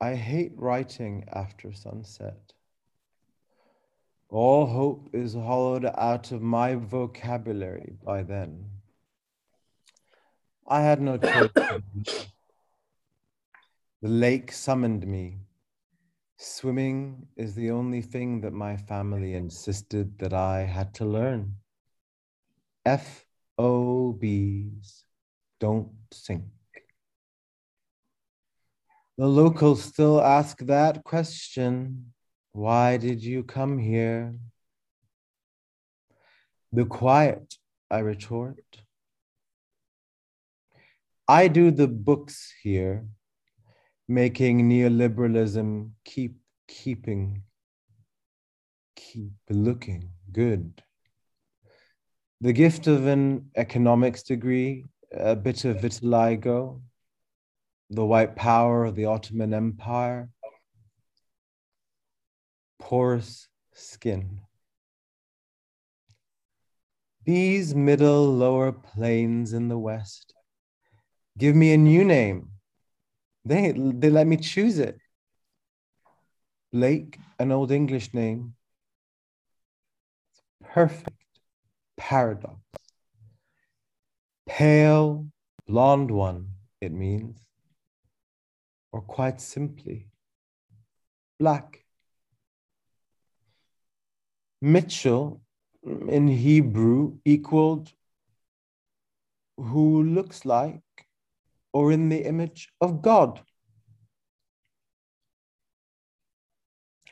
I 0.02 0.16
hate 0.16 0.54
writing 0.56 1.26
after 1.32 1.74
sunset. 1.74 2.54
All 4.30 4.66
hope 4.66 5.12
is 5.14 5.36
hollowed 5.36 5.86
out 5.96 6.32
of 6.32 6.42
my 6.42 6.74
vocabulary 6.74 7.94
by 8.04 8.24
then. 8.24 8.66
I 10.68 10.82
had 10.82 11.02
no 11.02 11.18
choice. 11.20 11.52
the 14.02 14.10
lake 14.10 14.52
summoned 14.52 15.06
me. 15.06 15.38
Swimming 16.38 17.28
is 17.36 17.54
the 17.54 17.70
only 17.70 18.02
thing 18.02 18.42
that 18.42 18.54
my 18.54 18.76
family 18.76 19.36
insisted 19.36 20.18
that 20.18 20.34
I 20.34 20.62
had 20.62 20.96
to 20.96 21.06
learn. 21.06 21.61
FOBs 22.86 23.14
don't 25.60 25.92
sink. 26.12 26.46
The 29.18 29.28
locals 29.28 29.84
still 29.84 30.20
ask 30.22 30.58
that 30.60 31.04
question 31.04 32.14
Why 32.54 32.98
did 32.98 33.24
you 33.24 33.44
come 33.44 33.78
here? 33.78 34.34
The 36.74 36.86
quiet, 36.86 37.56
I 37.90 38.00
retort. 38.00 38.64
I 41.28 41.48
do 41.50 41.72
the 41.72 41.88
books 41.88 42.54
here, 42.64 43.06
making 44.08 44.70
neoliberalism 44.70 45.92
keep 46.04 46.38
keeping, 46.68 47.44
keep 48.96 49.34
looking 49.50 50.10
good 50.32 50.82
the 52.42 52.54
gift 52.54 52.88
of 52.88 53.06
an 53.06 53.52
economics 53.56 54.24
degree, 54.24 54.86
a 55.12 55.36
bit 55.36 55.64
of 55.64 55.78
vitiligo, 55.78 56.82
the 57.92 58.04
white 58.04 58.36
power 58.36 58.84
of 58.84 58.96
the 58.96 59.06
Ottoman 59.06 59.54
Empire, 59.54 60.28
porous 62.80 63.48
skin. 63.74 64.42
These 67.26 67.76
middle 67.76 68.34
lower 68.34 68.72
plains 68.72 69.54
in 69.54 69.68
the 69.68 69.78
West 69.78 70.34
give 71.38 71.56
me 71.56 71.74
a 71.74 71.78
new 71.78 72.04
name. 72.04 72.50
They, 73.46 73.72
they 73.72 74.10
let 74.10 74.26
me 74.26 74.38
choose 74.38 74.80
it. 74.80 74.98
Blake, 76.74 77.20
an 77.38 77.52
old 77.52 77.72
English 77.72 78.16
name. 78.16 78.56
Perfect 80.64 81.21
paradox. 82.02 82.58
Pale, 84.48 85.28
blonde 85.68 86.10
one, 86.10 86.48
it 86.82 86.92
means, 86.92 87.38
or 88.92 89.02
quite 89.02 89.40
simply, 89.40 90.08
black. 91.40 91.86
Mitchell 94.62 95.42
in 95.84 96.28
Hebrew 96.28 97.20
equaled 97.24 97.94
who 99.58 100.04
looks 100.04 100.44
like 100.44 100.82
or 101.72 101.92
in 101.92 102.10
the 102.10 102.26
image 102.26 102.70
of 102.82 103.02
God. 103.04 103.42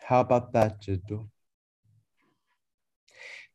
How 0.01 0.21
about 0.21 0.53
that, 0.53 0.81
Jiddu? 0.81 1.29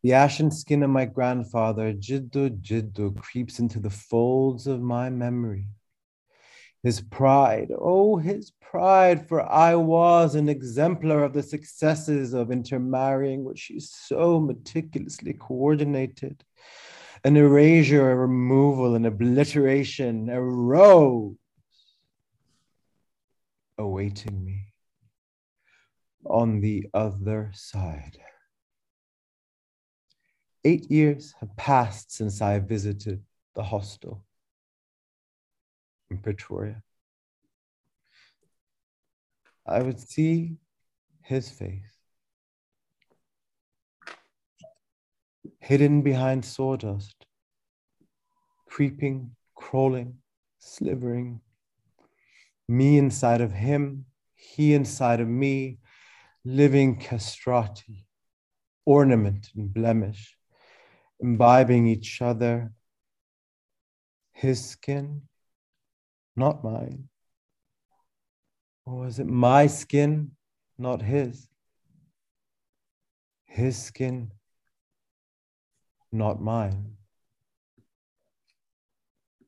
The 0.04 0.12
ashen 0.12 0.50
skin 0.50 0.82
of 0.82 0.90
my 0.90 1.06
grandfather, 1.06 1.94
Jiddu 1.94 2.60
Jiddu, 2.60 3.16
creeps 3.16 3.58
into 3.58 3.80
the 3.80 3.88
folds 3.88 4.66
of 4.66 4.82
my 4.82 5.08
memory. 5.08 5.64
His 6.82 7.00
pride, 7.00 7.72
oh, 7.74 8.18
his 8.18 8.52
pride, 8.60 9.26
for 9.26 9.40
I 9.40 9.76
was 9.76 10.34
an 10.34 10.50
exemplar 10.50 11.24
of 11.24 11.32
the 11.32 11.42
successes 11.42 12.34
of 12.34 12.52
intermarrying, 12.52 13.44
which 13.44 13.64
he 13.64 13.80
so 13.80 14.40
meticulously 14.40 15.32
coordinated. 15.32 16.44
An 17.24 17.38
erasure, 17.38 18.10
a 18.10 18.14
removal, 18.14 18.96
an 18.96 19.06
obliteration, 19.06 20.28
a 20.28 20.38
rose 20.38 21.34
awaiting 23.78 24.44
me 24.44 24.74
on 26.26 26.60
the 26.60 26.90
other 26.92 27.52
side. 27.54 28.18
Eight 30.66 30.90
years 30.90 31.34
have 31.40 31.54
passed 31.56 32.10
since 32.10 32.40
I 32.40 32.58
visited 32.58 33.22
the 33.54 33.62
hostel 33.62 34.24
in 36.10 36.18
Pretoria. 36.18 36.82
I 39.66 39.82
would 39.82 40.00
see 40.00 40.56
his 41.22 41.50
face 41.50 41.94
hidden 45.60 46.02
behind 46.02 46.44
sawdust, 46.44 47.26
creeping, 48.66 49.34
crawling, 49.54 50.18
slivering. 50.58 51.40
Me 52.68 52.98
inside 52.98 53.40
of 53.40 53.52
him, 53.52 54.04
he 54.34 54.74
inside 54.74 55.20
of 55.20 55.28
me, 55.28 55.78
living 56.44 56.98
castrati, 56.98 58.06
ornament 58.84 59.50
and 59.56 59.72
blemish 59.72 60.33
imbibing 61.24 61.86
each 61.86 62.20
other. 62.20 62.70
His 64.32 64.62
skin, 64.62 65.22
not 66.36 66.62
mine. 66.62 67.08
Or 68.84 68.98
was 69.04 69.18
it 69.18 69.26
my 69.26 69.66
skin, 69.66 70.32
not 70.76 71.00
his? 71.00 71.48
His 73.46 73.82
skin, 73.82 74.32
not 76.12 76.42
mine. 76.42 76.96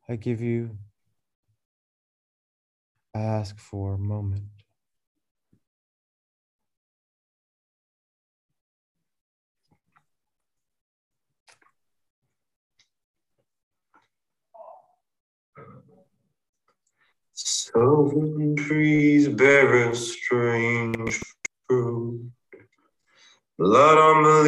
I 0.08 0.16
give 0.16 0.40
you, 0.40 0.78
I 3.14 3.20
ask 3.20 3.58
for 3.58 3.94
a 3.94 3.98
moment. 3.98 4.55
Southern 17.38 18.56
trees 18.56 19.28
bear 19.28 19.90
a 19.90 19.94
strange 19.94 21.22
fruit. 21.68 22.30
Blood 23.58 23.98
on 23.98 24.22
the 24.22 24.42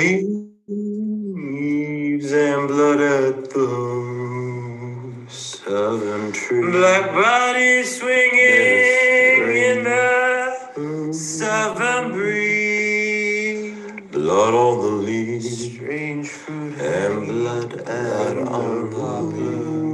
leaves 0.66 2.32
and 2.32 2.66
blood 2.66 3.00
at 3.02 3.50
the 3.50 3.66
roots. 3.66 5.34
Southern 5.60 6.32
trees. 6.32 6.64
Black 6.72 7.12
bodies 7.12 7.98
swinging 8.00 9.52
in 9.54 9.84
the 9.84 11.12
southern 11.12 12.12
breeze. 12.12 13.74
Blood 14.12 14.54
on 14.54 14.80
the 14.80 14.92
leaves. 15.04 15.74
Strange 15.74 16.26
fruit 16.26 16.78
and 16.80 17.26
blood 17.26 17.82
at 17.86 18.38
on 18.48 18.88
the 18.88 19.20
leaf 19.20 19.87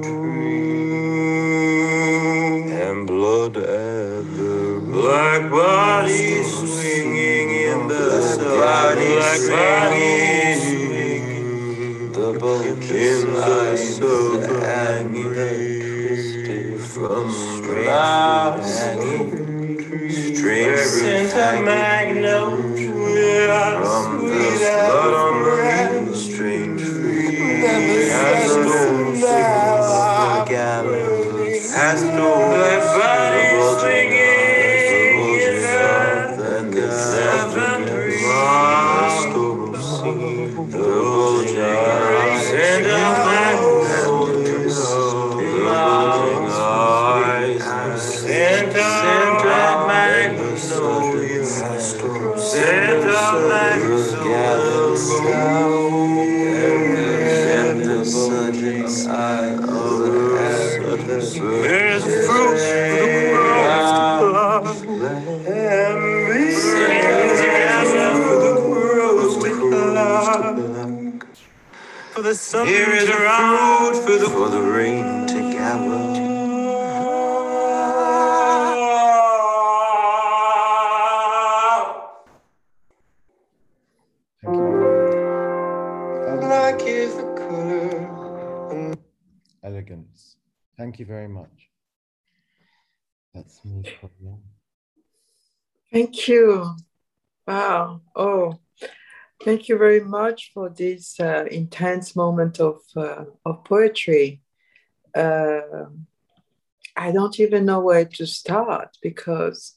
and 3.56 4.26
the 4.36 4.80
black 4.90 5.50
body 5.50 6.42
swinging 6.42 7.50
in 7.50 7.88
the 7.88 8.20
sun. 8.22 8.44
Black 8.56 8.96
body 9.48 10.54
swinging. 10.60 12.12
the 12.12 12.32
in 12.90 13.34
the 13.34 13.76
southern 13.76 15.12
breeze 15.12 16.86
from 16.92 17.30
strange 17.30 18.64
strange 20.36 20.78
scent 20.78 21.32
of 21.34 21.64
magnolia 21.64 22.70
from 23.80 24.26
the 24.26 24.44
blood 24.58 25.14
on 25.14 25.34
the 25.42 25.83
Thank 95.94 96.26
you. 96.26 96.74
Wow. 97.46 98.00
Oh, 98.16 98.58
thank 99.44 99.68
you 99.68 99.78
very 99.78 100.00
much 100.00 100.50
for 100.52 100.68
this 100.68 101.20
uh, 101.20 101.44
intense 101.48 102.16
moment 102.16 102.58
of, 102.58 102.80
uh, 102.96 103.26
of 103.46 103.62
poetry. 103.62 104.42
Uh, 105.14 105.84
I 106.96 107.12
don't 107.12 107.38
even 107.38 107.64
know 107.64 107.78
where 107.78 108.06
to 108.06 108.26
start 108.26 108.96
because 109.02 109.76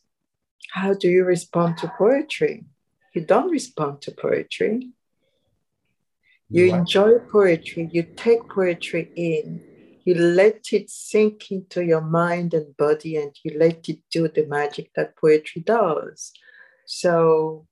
how 0.72 0.96
do 0.96 1.08
you 1.08 1.24
respond 1.24 1.78
to 1.78 1.94
poetry? 1.96 2.66
You 3.14 3.22
don't 3.22 3.52
respond 3.52 4.02
to 4.02 4.12
poetry. 4.12 4.90
You 6.50 6.74
enjoy 6.74 7.20
poetry, 7.32 7.90
you 7.92 8.02
take 8.02 8.50
poetry 8.50 9.12
in, 9.16 9.62
you 10.08 10.16
let 10.16 10.72
it 10.72 10.90
sink 10.90 11.52
into 11.52 11.84
your 11.84 12.00
mind 12.00 12.54
and 12.54 12.78
body, 12.78 13.18
and 13.18 13.36
you 13.44 13.60
let 13.60 13.90
it 13.90 14.00
do 14.10 14.30
the 14.30 14.46
magic 14.46 14.90
that 14.96 15.18
poetry 15.18 15.62
does. 15.62 16.32
So 16.86 17.68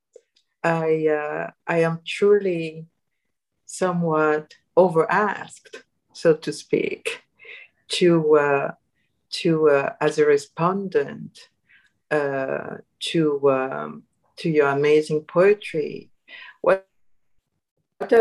I, 0.62 1.06
uh, 1.06 1.50
I 1.66 1.78
am 1.78 2.00
truly 2.06 2.84
somewhat 3.64 4.52
over 4.76 5.10
asked, 5.10 5.82
so 6.12 6.34
to 6.34 6.52
speak, 6.52 7.22
to, 7.88 8.36
uh, 8.36 8.72
to 9.30 9.70
uh, 9.70 9.92
as 10.02 10.18
a 10.18 10.26
respondent 10.26 11.38
uh, 12.10 12.76
to, 13.00 13.50
um, 13.50 14.02
to 14.36 14.50
your 14.50 14.68
amazing 14.68 15.22
poetry. 15.22 16.10
What, 16.60 16.86
what 17.96 18.12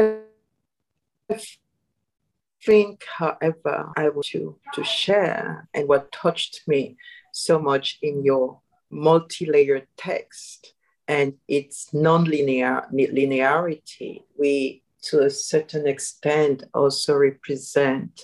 think, 2.65 3.03
however, 3.17 3.91
I 3.95 4.09
want 4.09 4.25
to, 4.27 4.57
to 4.73 4.83
share 4.83 5.67
and 5.73 5.87
what 5.87 6.11
touched 6.11 6.61
me 6.67 6.97
so 7.31 7.59
much 7.59 7.99
in 8.01 8.23
your 8.23 8.59
multi-layered 8.89 9.87
text 9.97 10.73
and 11.07 11.33
its 11.47 11.93
non-linear 11.93 12.87
linearity, 12.91 14.23
we 14.37 14.81
to 15.03 15.21
a 15.21 15.29
certain 15.29 15.85
extent 15.87 16.63
also 16.73 17.15
represent 17.15 18.23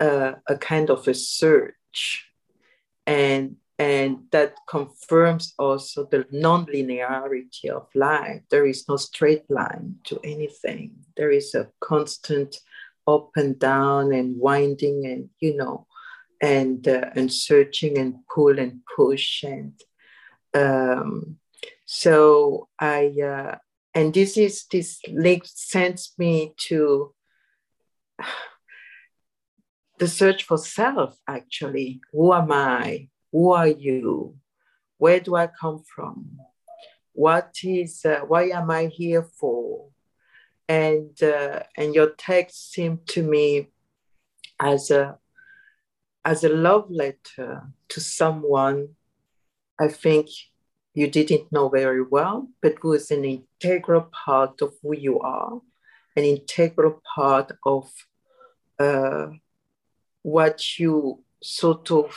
uh, 0.00 0.32
a 0.46 0.56
kind 0.56 0.88
of 0.88 1.06
a 1.06 1.14
search. 1.14 2.26
And 3.06 3.56
and 3.78 4.24
that 4.30 4.56
confirms 4.68 5.54
also 5.58 6.04
the 6.04 6.26
non-linearity 6.30 7.70
of 7.70 7.88
life. 7.94 8.42
There 8.50 8.66
is 8.66 8.86
no 8.88 8.96
straight 8.96 9.50
line 9.50 9.96
to 10.04 10.20
anything. 10.22 10.96
There 11.16 11.30
is 11.30 11.54
a 11.54 11.68
constant 11.80 12.56
up 13.14 13.30
and 13.36 13.58
down 13.58 14.12
and 14.12 14.38
winding 14.38 15.06
and 15.06 15.30
you 15.40 15.56
know 15.56 15.86
and 16.40 16.88
uh, 16.88 17.10
and 17.14 17.32
searching 17.32 17.98
and 17.98 18.14
pull 18.34 18.58
and 18.58 18.80
push 18.96 19.42
and 19.42 19.72
um, 20.54 21.36
so 21.84 22.68
i 22.78 23.12
uh, 23.22 23.56
and 23.94 24.14
this 24.14 24.36
is 24.36 24.66
this 24.70 25.00
link 25.08 25.42
sends 25.46 26.12
me 26.18 26.54
to 26.68 27.14
the 29.98 30.08
search 30.08 30.44
for 30.44 30.58
self 30.58 31.16
actually. 31.26 32.00
Who 32.12 32.32
am 32.32 32.52
i? 32.52 33.08
Who 33.32 33.52
are 33.52 33.68
you? 33.68 34.36
Where 34.98 35.20
do 35.20 35.36
i 35.36 35.46
come 35.46 35.82
from? 35.94 36.38
What 37.12 37.52
is 37.64 38.04
uh, 38.04 38.20
why 38.26 38.44
am 38.50 38.70
i 38.70 38.86
here 38.86 39.22
for 39.22 39.89
and 40.70 41.20
uh, 41.20 41.64
and 41.76 41.96
your 41.96 42.10
text 42.10 42.72
seemed 42.72 43.04
to 43.08 43.22
me 43.24 43.68
as 44.60 44.90
a 44.92 45.18
as 46.24 46.44
a 46.44 46.48
love 46.48 46.88
letter 46.90 47.62
to 47.88 48.00
someone 48.00 48.88
i 49.80 49.88
think 49.88 50.28
you 50.94 51.08
didn't 51.10 51.50
know 51.50 51.68
very 51.68 52.04
well 52.16 52.48
but 52.62 52.74
who 52.80 52.92
is 52.92 53.10
an 53.10 53.24
integral 53.24 54.08
part 54.24 54.62
of 54.62 54.72
who 54.80 54.94
you 54.94 55.18
are 55.18 55.60
an 56.16 56.24
integral 56.24 57.00
part 57.14 57.50
of 57.64 57.90
uh, 58.78 59.26
what 60.22 60.78
you 60.78 61.24
sort 61.42 61.90
of 61.90 62.16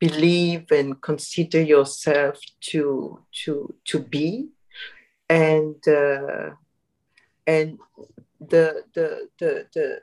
believe 0.00 0.72
and 0.72 1.00
consider 1.00 1.62
yourself 1.62 2.40
to 2.60 3.20
to 3.32 3.74
to 3.84 4.00
be 4.00 4.48
and 5.28 5.76
uh, 5.88 6.50
and 7.46 7.78
the, 8.40 8.84
the 8.94 9.28
the 9.38 9.66
the 9.74 10.00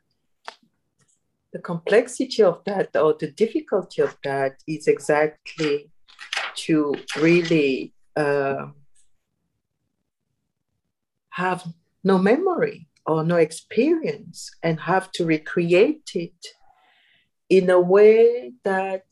the 1.53 1.59
complexity 1.59 2.41
of 2.41 2.63
that 2.65 2.95
or 2.95 3.15
the 3.19 3.31
difficulty 3.31 4.01
of 4.01 4.17
that 4.23 4.55
is 4.67 4.88
exactly 4.88 5.91
to 6.55 6.95
really 7.17 7.93
uh, 8.15 8.67
have 11.29 11.63
no 12.03 12.17
memory 12.17 12.88
or 13.05 13.23
no 13.23 13.36
experience 13.36 14.49
and 14.63 14.79
have 14.79 15.12
to 15.12 15.25
recreate 15.25 16.12
it 16.15 16.45
in 17.49 17.69
a 17.69 17.79
way 17.79 18.51
that 18.63 19.05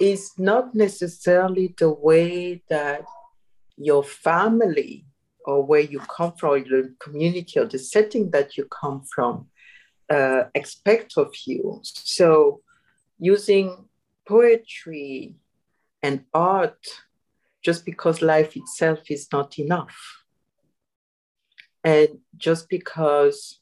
is 0.00 0.32
not 0.38 0.74
necessarily 0.74 1.74
the 1.78 1.90
way 1.90 2.62
that 2.70 3.04
your 3.76 4.02
family 4.02 5.04
or 5.48 5.64
where 5.64 5.80
you 5.80 5.98
come 6.00 6.32
from, 6.32 6.62
the 6.64 6.94
community 7.00 7.58
or 7.58 7.64
the 7.64 7.78
setting 7.78 8.30
that 8.32 8.58
you 8.58 8.66
come 8.66 9.00
from 9.14 9.46
uh, 10.10 10.42
expect 10.54 11.16
of 11.16 11.34
you. 11.46 11.80
So, 11.82 12.60
using 13.18 13.88
poetry 14.26 15.36
and 16.02 16.24
art 16.34 16.84
just 17.62 17.86
because 17.86 18.20
life 18.20 18.56
itself 18.56 19.10
is 19.10 19.28
not 19.32 19.58
enough. 19.58 19.96
And 21.82 22.18
just 22.36 22.68
because 22.68 23.58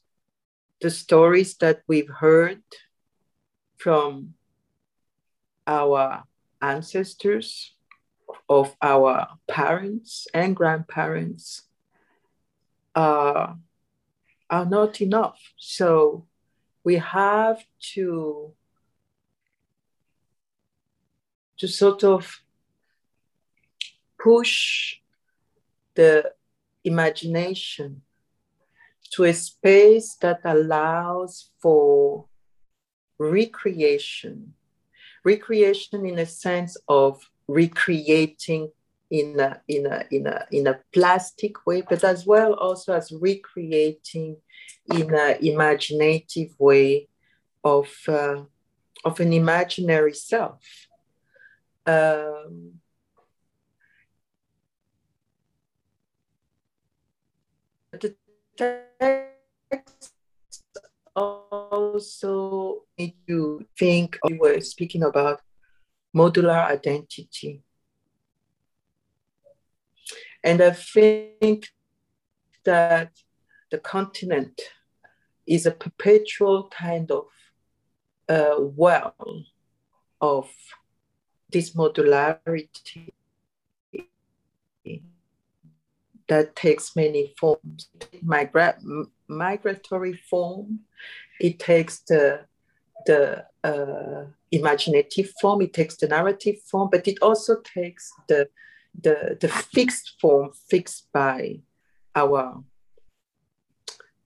the 0.81 0.89
stories 0.89 1.55
that 1.59 1.83
we've 1.87 2.13
heard 2.19 2.63
from 3.77 4.33
our 5.65 6.25
ancestors, 6.61 7.77
of 8.49 8.75
our 8.81 9.27
parents 9.47 10.27
and 10.33 10.55
grandparents, 10.55 11.66
uh, 12.97 13.53
are 14.49 14.65
not 14.65 15.01
enough. 15.01 15.39
So 15.57 16.25
we 16.83 16.95
have 16.95 17.63
to 17.93 18.53
to 21.59 21.67
sort 21.67 22.03
of 22.03 22.41
push 24.19 24.97
the 25.93 26.31
imagination 26.83 28.01
to 29.11 29.23
a 29.25 29.33
space 29.33 30.15
that 30.21 30.39
allows 30.43 31.51
for 31.61 32.25
recreation 33.19 34.53
recreation 35.23 36.05
in 36.05 36.17
a 36.19 36.25
sense 36.25 36.77
of 36.87 37.11
recreating 37.47 38.71
in 39.09 39.39
a, 39.39 39.61
in 39.67 39.85
a, 39.85 40.03
in 40.11 40.27
a, 40.27 40.45
in 40.51 40.67
a 40.67 40.79
plastic 40.93 41.65
way, 41.65 41.81
but 41.81 42.03
as 42.03 42.25
well 42.25 42.53
also 42.53 42.93
as 42.93 43.11
recreating 43.11 44.37
in 44.93 45.13
an 45.13 45.37
imaginative 45.41 46.55
way 46.59 47.07
of, 47.63 47.89
uh, 48.07 48.43
of 49.05 49.19
an 49.19 49.33
imaginary 49.33 50.13
self. 50.13 50.61
Um, 51.85 52.73
the 57.91 58.15
text 58.57 60.13
also 61.15 62.83
made 62.97 63.15
you 63.25 63.65
think 63.77 64.17
we 64.23 64.37
were 64.37 64.59
speaking 64.61 65.03
about 65.03 65.41
modular 66.15 66.67
identity. 66.67 67.63
And 70.43 70.61
I 70.61 70.71
think 70.71 71.69
that 72.63 73.11
the 73.71 73.77
continent 73.77 74.61
is 75.45 75.65
a 75.65 75.71
perpetual 75.71 76.69
kind 76.69 77.09
of 77.11 77.25
uh, 78.29 78.55
well 78.59 79.15
of 80.19 80.49
this 81.49 81.73
modularity 81.75 83.11
that 86.27 86.55
takes 86.55 86.95
many 86.95 87.33
forms. 87.39 87.89
Migra- 88.25 89.07
migratory 89.27 90.19
form, 90.29 90.79
it 91.39 91.59
takes 91.59 91.99
the, 91.99 92.41
the 93.05 93.45
uh, 93.63 94.25
imaginative 94.51 95.31
form, 95.39 95.61
it 95.61 95.73
takes 95.73 95.95
the 95.95 96.07
narrative 96.07 96.57
form, 96.69 96.89
but 96.91 97.07
it 97.07 97.17
also 97.21 97.61
takes 97.61 98.11
the, 98.27 98.49
the, 99.01 99.37
the 99.39 99.47
fixed 99.47 100.19
form 100.19 100.51
fixed 100.69 101.11
by 101.11 101.59
our 102.15 102.63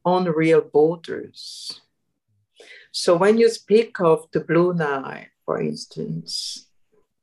unreal 0.06 0.62
borders. 0.62 1.82
So 2.92 3.16
when 3.16 3.38
you 3.38 3.50
speak 3.50 4.00
of 4.00 4.28
the 4.32 4.40
Blue 4.40 4.74
Nile, 4.74 5.26
for 5.46 5.62
instance, 5.62 6.68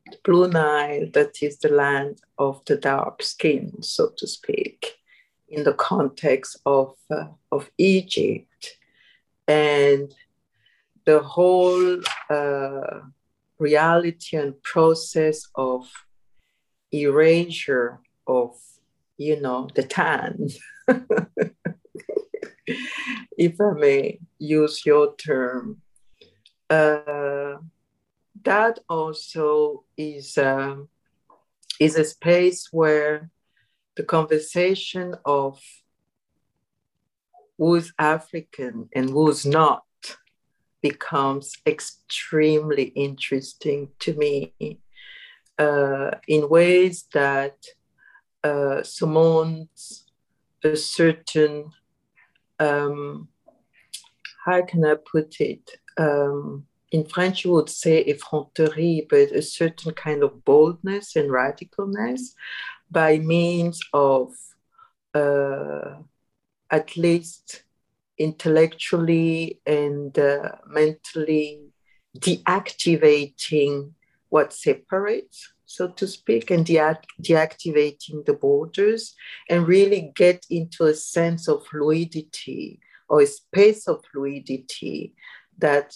the 0.06 0.18
Blue 0.24 0.48
Nile, 0.48 1.08
that 1.12 1.42
is 1.42 1.58
the 1.58 1.68
land 1.68 2.20
of 2.38 2.64
the 2.66 2.76
dark 2.76 3.22
skin, 3.22 3.82
so 3.82 4.11
to 4.16 4.26
speak, 4.26 4.98
in 5.48 5.64
the 5.64 5.74
context 5.74 6.61
of, 6.64 6.94
uh, 7.11 7.26
of 7.52 7.70
Egypt. 7.78 8.78
And 9.46 10.14
the 11.04 11.20
whole 11.20 12.00
uh, 12.30 13.00
reality 13.58 14.37
and 14.37 14.62
process 14.62 15.48
of 15.54 15.90
erasure 16.92 18.01
of, 18.27 18.57
you 19.16 19.40
know, 19.40 19.68
the 19.74 19.83
tan. 19.83 20.48
if 23.37 23.61
I 23.61 23.72
may 23.79 24.18
use 24.38 24.85
your 24.85 25.14
term, 25.16 25.83
uh, 26.70 27.57
that 28.44 28.79
also 28.88 29.85
is 29.96 30.38
um, 30.38 30.88
is 31.81 31.96
a 31.96 32.05
space 32.05 32.68
where 32.72 33.31
the 33.96 34.03
conversation 34.03 35.14
of 35.24 35.61
who's 37.57 37.92
African 37.98 38.88
and 38.94 39.11
who's 39.11 39.44
not 39.44 39.85
becomes 40.81 41.55
extremely 41.66 42.85
interesting 42.85 43.88
to 43.98 44.14
me 44.14 44.55
in 45.59 46.49
ways 46.49 47.07
that 47.12 47.57
uh, 48.44 48.83
summons 48.83 50.07
a 50.62 50.77
certain 50.77 51.71
um, 52.59 53.29
how 54.44 54.62
can 54.62 54.85
I 54.85 54.94
put 54.94 55.40
it? 55.40 55.71
Um, 55.97 56.66
in 56.90 57.05
French, 57.05 57.44
you 57.44 57.53
would 57.53 57.68
say 57.68 58.05
effronterie, 58.05 59.07
but 59.09 59.33
a 59.33 59.42
certain 59.42 59.92
kind 59.92 60.23
of 60.23 60.44
boldness 60.44 61.16
and 61.16 61.31
radicalness 61.31 62.21
by 62.90 63.18
means 63.18 63.79
of 63.92 64.33
uh, 65.14 65.97
at 66.71 66.97
least 66.97 67.64
intellectually 68.16 69.61
and 69.66 70.18
uh, 70.18 70.53
mentally 70.66 71.61
deactivating 72.18 73.92
what 74.28 74.52
separates, 74.52 75.52
so 75.66 75.88
to 75.88 76.06
speak, 76.06 76.50
and 76.50 76.64
de- 76.64 76.98
deactivating 77.22 78.24
the 78.24 78.34
borders 78.34 79.14
and 79.48 79.66
really 79.66 80.12
get 80.14 80.46
into 80.50 80.84
a 80.84 80.94
sense 80.94 81.48
of 81.48 81.66
fluidity 81.66 82.80
or 83.08 83.22
a 83.22 83.26
space 83.26 83.88
of 83.88 84.04
fluidity 84.12 85.14
that 85.58 85.94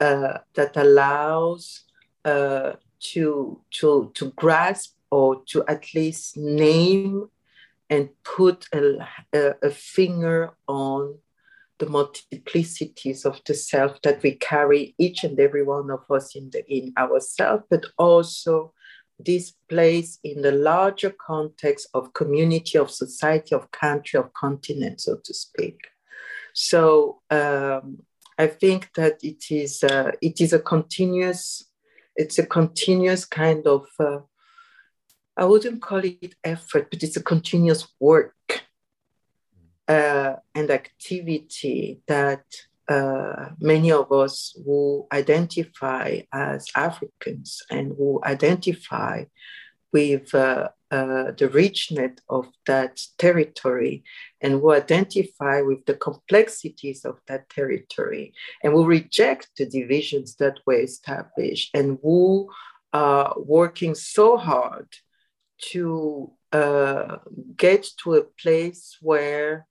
uh, 0.00 0.38
that 0.54 0.76
allows 0.76 1.84
uh, 2.24 2.72
to 3.00 3.60
to 3.70 4.10
to 4.14 4.30
grasp 4.32 4.94
or 5.10 5.42
to 5.46 5.64
at 5.68 5.94
least 5.94 6.36
name 6.36 7.28
and 7.88 8.10
put 8.24 8.66
a, 8.74 8.98
a, 9.32 9.54
a 9.62 9.70
finger 9.70 10.50
on 10.66 11.16
the 11.78 11.86
multiplicities 11.86 13.24
of 13.24 13.40
the 13.46 13.54
self 13.54 14.00
that 14.02 14.22
we 14.22 14.32
carry 14.32 14.94
each 14.98 15.24
and 15.24 15.38
every 15.38 15.62
one 15.62 15.90
of 15.90 16.00
us 16.10 16.34
in 16.34 16.50
the 16.50 16.64
in 16.68 16.92
ourselves 16.96 17.64
but 17.70 17.84
also 17.98 18.72
this 19.18 19.54
place 19.68 20.18
in 20.24 20.42
the 20.42 20.52
larger 20.52 21.10
context 21.10 21.88
of 21.94 22.12
community 22.12 22.78
of 22.78 22.90
society 22.90 23.54
of 23.54 23.70
country 23.70 24.18
of 24.18 24.32
continent 24.34 25.00
so 25.00 25.16
to 25.24 25.32
speak. 25.32 25.78
So 26.52 27.20
um, 27.30 27.98
I 28.38 28.46
think 28.46 28.90
that 28.94 29.18
it 29.22 29.44
is 29.50 29.82
uh, 29.82 30.12
it 30.20 30.40
is 30.40 30.52
a 30.52 30.58
continuous 30.58 31.64
it's 32.14 32.38
a 32.38 32.46
continuous 32.46 33.24
kind 33.24 33.66
of 33.66 33.86
uh, 33.98 34.20
I 35.36 35.44
wouldn't 35.44 35.82
call 35.82 35.98
it 35.98 36.34
effort, 36.44 36.90
but 36.90 37.02
it's 37.02 37.16
a 37.16 37.22
continuous 37.22 37.86
work 38.00 38.34
uh, 39.88 40.34
and 40.54 40.70
activity 40.70 42.00
that 42.06 42.44
uh, 42.88 43.50
many 43.60 43.90
of 43.90 44.12
us 44.12 44.56
who 44.64 45.06
identify 45.12 46.20
as 46.32 46.66
Africans 46.76 47.62
and 47.70 47.94
who 47.96 48.20
identify 48.24 49.24
with 49.92 50.34
uh, 50.34 50.68
uh, 50.90 51.32
the 51.36 51.48
richness 51.52 52.12
of 52.28 52.46
that 52.66 53.00
territory 53.18 54.04
and 54.40 54.52
who 54.52 54.72
identify 54.72 55.60
with 55.62 55.84
the 55.86 55.94
complexities 55.94 57.04
of 57.04 57.18
that 57.26 57.48
territory 57.48 58.32
and 58.62 58.72
who 58.72 58.84
reject 58.84 59.48
the 59.56 59.66
divisions 59.66 60.36
that 60.36 60.60
were 60.66 60.80
established 60.80 61.70
and 61.74 61.98
who 62.02 62.48
are 62.92 63.34
working 63.36 63.94
so 63.94 64.36
hard 64.36 64.88
to 65.58 66.30
uh, 66.52 67.16
get 67.56 67.86
to 68.02 68.14
a 68.14 68.22
place 68.22 68.96
where 69.00 69.66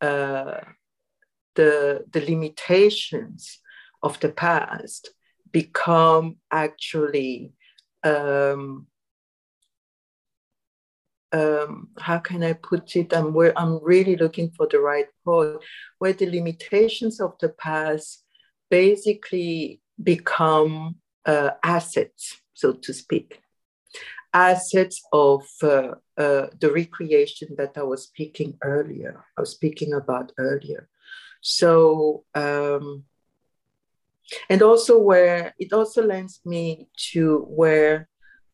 uh, 0.00 0.60
the, 1.54 2.04
the 2.12 2.20
limitations 2.20 3.58
of 4.02 4.20
the 4.20 4.28
past 4.30 5.10
become 5.50 6.36
actually 6.50 7.52
um, 8.04 8.86
um, 11.32 11.88
how 11.98 12.18
can 12.18 12.42
I 12.42 12.54
put 12.54 12.96
it? 12.96 13.12
I'm 13.12 13.36
I'm 13.56 13.84
really 13.84 14.16
looking 14.16 14.50
for 14.50 14.66
the 14.70 14.80
right 14.80 15.06
word, 15.24 15.58
where 15.98 16.12
the 16.12 16.30
limitations 16.30 17.20
of 17.20 17.34
the 17.40 17.50
past 17.50 18.24
basically 18.70 19.80
become 20.02 20.96
uh, 21.26 21.50
assets, 21.62 22.40
so 22.54 22.72
to 22.72 22.94
speak, 22.94 23.40
assets 24.46 24.98
of 25.12 25.42
uh, 25.62 25.92
uh, 26.24 26.46
the 26.62 26.70
recreation 26.82 27.48
that 27.58 27.72
I 27.76 27.84
was 27.92 28.04
speaking 28.04 28.50
earlier. 28.62 29.24
I 29.36 29.40
was 29.42 29.52
speaking 29.58 29.92
about 29.92 30.32
earlier. 30.38 30.88
So. 31.40 32.24
Um, 32.34 33.04
and 34.50 34.60
also 34.60 34.98
where 34.98 35.54
it 35.58 35.72
also 35.72 36.02
lends 36.02 36.40
me 36.44 36.88
to 37.12 37.46
where 37.48 38.10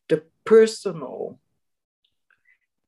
the 0.07 0.23
personal 0.45 1.37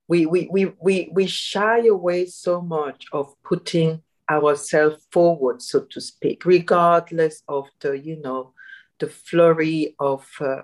we, 0.07 0.25
we, 0.25 0.47
we, 0.49 0.73
we, 0.79 1.09
we 1.11 1.27
shy 1.27 1.85
away 1.87 2.25
so 2.25 2.61
much 2.61 3.05
of 3.11 3.33
putting 3.43 4.01
ourselves 4.29 5.05
forward, 5.11 5.61
so 5.61 5.81
to 5.91 6.01
speak, 6.01 6.45
regardless 6.45 7.43
of 7.47 7.67
the, 7.81 7.97
you 7.99 8.19
know, 8.21 8.53
the 8.99 9.07
flurry 9.07 9.95
of 9.99 10.25
uh, 10.39 10.61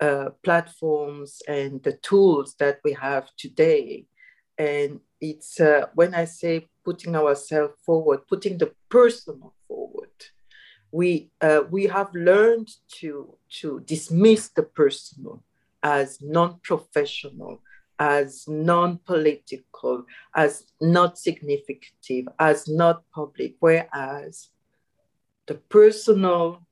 uh, 0.00 0.30
platforms 0.42 1.42
and 1.48 1.82
the 1.82 1.92
tools 1.92 2.56
that 2.58 2.80
we 2.84 2.92
have 2.92 3.28
today. 3.36 4.06
And 4.58 5.00
it's 5.20 5.60
uh, 5.60 5.86
when 5.94 6.14
I 6.14 6.24
say 6.24 6.68
putting 6.84 7.16
ourselves 7.16 7.74
forward, 7.84 8.26
putting 8.28 8.58
the 8.58 8.72
personal 8.88 9.54
forward, 9.66 10.10
we, 10.92 11.30
uh, 11.40 11.62
we 11.70 11.86
have 11.86 12.14
learned 12.14 12.70
to, 13.00 13.36
to 13.60 13.80
dismiss 13.80 14.48
the 14.48 14.62
personal 14.62 15.42
as 15.82 16.20
non 16.22 16.60
professional, 16.62 17.60
as 17.98 18.46
non 18.48 18.98
political, 19.04 20.04
as 20.34 20.64
not 20.80 21.18
significant, 21.18 22.28
as 22.38 22.68
not 22.68 23.02
public, 23.12 23.56
whereas 23.60 24.48
the 25.46 25.54
personal 25.54 26.66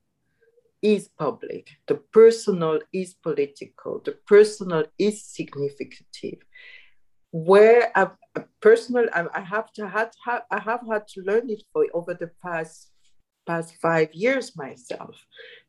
is 0.83 1.09
public, 1.19 1.69
the 1.87 1.95
personal 1.95 2.81
is 2.93 3.15
political, 3.15 4.01
the 4.05 4.13
personal 4.27 4.85
is 4.99 5.25
significant. 5.25 6.43
Where 7.31 7.91
a 7.95 8.11
personal 8.61 9.07
I, 9.15 9.27
I 9.33 9.41
have 9.41 9.73
to 9.75 9.89
had 9.89 10.11
ha, 10.25 10.43
I 10.51 10.59
have 10.59 10.81
had 10.91 11.07
to 11.09 11.23
learn 11.23 11.49
it 11.49 11.63
for 11.73 11.87
over 11.95 12.15
the 12.15 12.31
past 12.43 12.91
past 13.47 13.77
five 13.81 14.13
years 14.13 14.57
myself. 14.57 15.17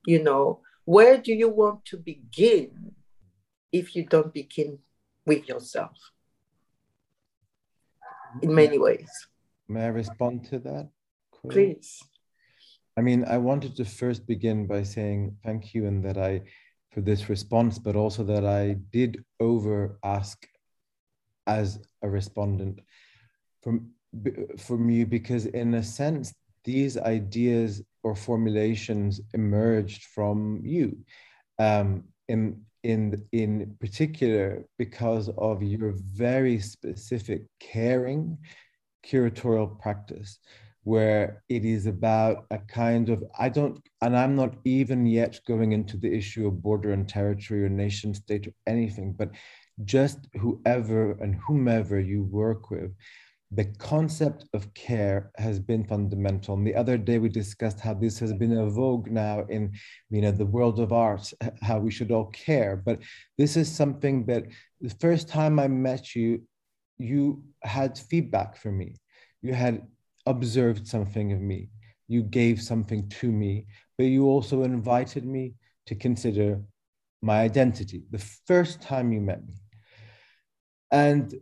You 0.05 0.23
know, 0.23 0.61
where 0.85 1.17
do 1.17 1.33
you 1.33 1.49
want 1.49 1.85
to 1.85 1.97
begin 1.97 2.93
if 3.71 3.95
you 3.95 4.05
don't 4.05 4.33
begin 4.33 4.79
with 5.25 5.47
yourself? 5.47 5.97
In 8.41 8.49
mm-hmm. 8.49 8.55
many 8.55 8.77
ways. 8.79 9.09
May 9.67 9.85
I 9.85 9.87
respond 9.87 10.45
to 10.45 10.59
that? 10.59 10.89
Please. 11.49 12.03
I 12.95 13.01
mean, 13.01 13.25
I 13.25 13.37
wanted 13.37 13.75
to 13.77 13.85
first 13.85 14.27
begin 14.27 14.67
by 14.67 14.83
saying 14.83 15.37
thank 15.43 15.73
you 15.73 15.87
and 15.87 16.03
that 16.05 16.17
I 16.17 16.41
for 16.91 17.01
this 17.01 17.27
response, 17.27 17.79
but 17.79 17.95
also 17.95 18.23
that 18.25 18.45
I 18.45 18.73
did 18.91 19.23
over 19.39 19.97
ask 20.03 20.47
as 21.47 21.79
a 22.01 22.09
respondent 22.09 22.79
from 23.61 23.89
from 24.57 24.89
you 24.89 25.05
because 25.05 25.47
in 25.47 25.73
a 25.73 25.83
sense 25.83 26.33
these 26.63 26.97
ideas 26.97 27.81
or 28.03 28.15
formulations 28.15 29.19
emerged 29.33 30.03
from 30.03 30.61
you 30.63 30.95
um, 31.59 32.03
in 32.27 32.61
in 32.83 33.25
in 33.31 33.75
particular 33.79 34.63
because 34.77 35.29
of 35.37 35.63
your 35.63 35.93
very 35.97 36.59
specific 36.59 37.43
caring 37.59 38.37
curatorial 39.05 39.79
practice 39.79 40.39
where 40.83 41.43
it 41.49 41.63
is 41.65 41.85
about 41.85 42.45
a 42.51 42.57
kind 42.57 43.09
of 43.09 43.23
i 43.39 43.47
don't 43.49 43.81
and 44.01 44.17
i'm 44.17 44.35
not 44.35 44.53
even 44.65 45.05
yet 45.05 45.39
going 45.47 45.71
into 45.71 45.97
the 45.97 46.13
issue 46.13 46.47
of 46.47 46.61
border 46.61 46.91
and 46.91 47.07
territory 47.07 47.63
or 47.63 47.69
nation 47.69 48.13
state 48.13 48.47
or 48.47 48.53
anything 48.67 49.13
but 49.13 49.29
just 49.85 50.27
whoever 50.39 51.11
and 51.13 51.35
whomever 51.47 51.99
you 51.99 52.23
work 52.23 52.69
with 52.69 52.91
the 53.55 53.65
concept 53.77 54.45
of 54.53 54.73
care 54.73 55.31
has 55.37 55.59
been 55.59 55.83
fundamental. 55.85 56.55
And 56.55 56.65
the 56.65 56.75
other 56.75 56.97
day 56.97 57.19
we 57.19 57.29
discussed 57.29 57.79
how 57.79 57.93
this 57.93 58.17
has 58.17 58.33
been 58.33 58.57
a 58.57 58.65
vogue 58.65 59.11
now 59.11 59.45
in 59.47 59.73
you 60.09 60.21
know 60.21 60.31
the 60.31 60.45
world 60.45 60.79
of 60.79 60.91
art, 60.91 61.31
how 61.61 61.77
we 61.77 61.91
should 61.91 62.11
all 62.11 62.27
care. 62.27 62.75
But 62.75 62.99
this 63.37 63.55
is 63.55 63.71
something 63.71 64.25
that 64.25 64.45
the 64.81 64.95
first 64.99 65.29
time 65.29 65.59
I 65.59 65.67
met 65.67 66.15
you, 66.15 66.41
you 66.97 67.43
had 67.61 67.97
feedback 67.97 68.57
for 68.57 68.71
me. 68.71 68.95
You 69.43 69.53
had 69.53 69.85
observed 70.25 70.87
something 70.87 71.31
of 71.31 71.41
me. 71.41 71.69
You 72.07 72.23
gave 72.23 72.61
something 72.61 73.09
to 73.09 73.31
me, 73.31 73.67
but 73.97 74.05
you 74.05 74.25
also 74.25 74.63
invited 74.63 75.25
me 75.25 75.53
to 75.85 75.95
consider 75.95 76.61
my 77.21 77.41
identity 77.41 78.03
the 78.11 78.23
first 78.47 78.81
time 78.81 79.11
you 79.11 79.21
met 79.21 79.45
me. 79.45 79.55
And 80.91 81.33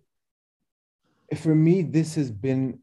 for 1.36 1.56
me, 1.56 1.82
this 1.82 2.16
has 2.16 2.32
been 2.32 2.80